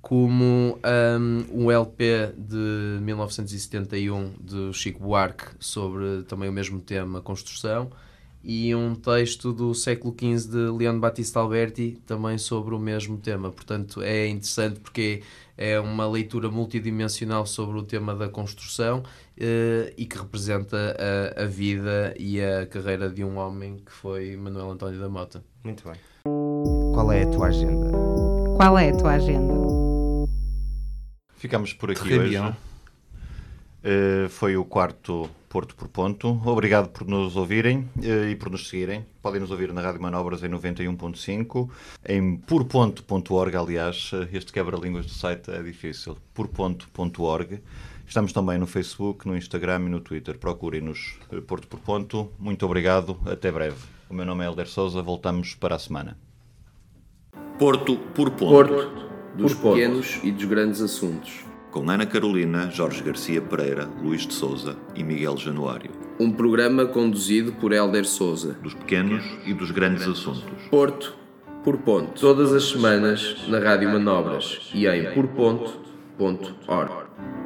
como 0.03 0.77
um, 0.85 1.65
o 1.65 1.71
LP 1.71 2.35
de 2.37 2.99
1971 3.03 4.33
de 4.41 4.73
Chico 4.75 5.01
Buarque 5.01 5.45
sobre 5.61 6.25
também 6.25 6.49
o 6.49 6.53
mesmo 6.53 6.81
tema, 6.81 7.21
construção, 7.21 7.89
e 8.45 8.75
um 8.75 8.97
texto 8.97 9.53
do 9.53 9.73
século 9.73 10.13
XV 10.13 10.51
de 10.51 10.77
Leon 10.77 10.99
Battista 10.99 11.39
Alberti 11.39 12.03
também 12.05 12.37
sobre 12.37 12.75
o 12.75 12.79
mesmo 12.79 13.17
tema. 13.17 13.53
Portanto, 13.53 14.03
é 14.03 14.27
interessante 14.27 14.81
porque 14.81 15.23
é 15.57 15.79
uma 15.79 16.09
leitura 16.09 16.51
multidimensional 16.51 17.47
sobre 17.47 17.79
o 17.79 17.85
tema 17.85 18.17
da 18.17 18.29
construção 18.29 19.05
eh, 19.39 19.93
e 19.97 20.05
que 20.05 20.19
representa 20.19 20.97
a, 21.37 21.45
a 21.45 21.47
vida 21.47 22.13
e 22.19 22.41
a 22.41 22.67
carreira 22.67 23.09
de 23.09 23.23
um 23.23 23.39
homem 23.39 23.77
que 23.77 23.93
foi 23.93 24.35
Manuel 24.37 24.73
António 24.73 24.99
da 24.99 25.09
Mota. 25.09 25.45
Muito 25.63 25.85
bem. 25.85 25.95
Qual 26.93 27.13
é 27.13 27.23
a 27.23 27.27
tua 27.29 27.47
agenda? 27.47 27.93
Qual 28.57 28.77
é 28.77 28.91
a 28.91 28.97
tua 28.97 29.13
agenda? 29.13 29.82
Ficamos 31.43 31.73
por 31.73 31.91
aqui 31.91 32.05
Très 32.05 32.21
hoje. 32.21 32.55
Eh, 33.83 34.29
foi 34.29 34.57
o 34.57 34.65
quarto 34.65 35.29
Porto 35.49 35.75
por 35.75 35.89
Ponto. 35.89 36.41
Obrigado 36.45 36.91
por 36.91 37.05
nos 37.05 37.35
ouvirem 37.35 37.91
eh, 38.01 38.31
e 38.31 38.37
por 38.37 38.49
nos 38.49 38.69
seguirem. 38.69 39.05
Podem 39.21 39.41
nos 39.41 39.51
ouvir 39.51 39.73
na 39.73 39.83
Rádio 39.83 40.01
Manobras 40.01 40.45
em 40.45 40.49
91.5, 40.49 41.69
em 42.09 42.37
purponto.org, 42.37 43.57
aliás, 43.57 44.13
eh, 44.15 44.29
este 44.33 44.53
quebra-línguas 44.53 45.07
do 45.07 45.11
site 45.11 45.51
é 45.51 45.61
difícil. 45.61 46.17
purponto.org. 46.33 47.61
Estamos 48.07 48.33
também 48.33 48.57
no 48.57 48.67
Facebook, 48.69 49.27
no 49.27 49.37
Instagram 49.37 49.87
e 49.87 49.89
no 49.89 49.99
Twitter. 50.01 50.39
Procurem-nos 50.39 51.19
Porto 51.49 51.67
por 51.67 51.81
Ponto. 51.81 52.31
Muito 52.39 52.65
obrigado. 52.65 53.19
Até 53.27 53.51
breve. 53.51 53.79
O 54.09 54.15
meu 54.15 54.25
nome 54.25 54.45
é 54.45 54.47
Helder 54.47 54.69
Souza. 54.69 55.03
Voltamos 55.03 55.57
para 55.57 55.75
a 55.75 55.79
semana. 55.81 56.17
Porto 57.59 57.97
por 58.15 58.31
ponto. 58.31 58.69
Porto, 58.69 59.12
dos 59.35 59.55
pequenos 59.55 60.21
e 60.23 60.31
dos 60.31 60.45
grandes 60.45 60.81
assuntos. 60.81 61.45
Com 61.71 61.89
Ana 61.91 62.05
Carolina, 62.05 62.71
Jorge 62.71 63.03
Garcia 63.03 63.41
Pereira, 63.41 63.89
Luís 64.03 64.27
de 64.27 64.35
Souza 64.35 64.77
e 64.95 65.03
Miguel 65.03 65.37
Januário. 65.39 65.91
Um 66.21 66.31
programa 66.31 66.85
conduzido 66.85 67.53
por 67.53 67.73
Helder 67.73 68.05
Souza. 68.05 68.59
Dos 68.63 68.75
pequenos 68.75 69.25
e 69.47 69.55
dos 69.55 69.71
grandes 69.71 70.07
assuntos. 70.07 70.69
Porto 70.71 71.17
por 71.65 71.79
ponto. 71.79 72.21
Todas 72.21 72.53
as 72.53 72.65
semanas 72.65 73.49
na 73.49 73.59
Rádio 73.59 73.89
Manobras 73.91 74.71
e 74.75 74.87
em 74.87 75.13
porponto.org. 75.15 76.93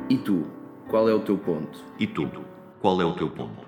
E 0.08 0.16
tu, 0.16 0.46
qual 0.88 1.08
é 1.08 1.14
o 1.14 1.20
teu 1.20 1.36
ponto? 1.36 1.78
E 1.98 2.06
tu, 2.06 2.28
qual 2.80 3.00
é 3.00 3.04
o 3.04 3.12
teu 3.12 3.28
ponto? 3.28 3.65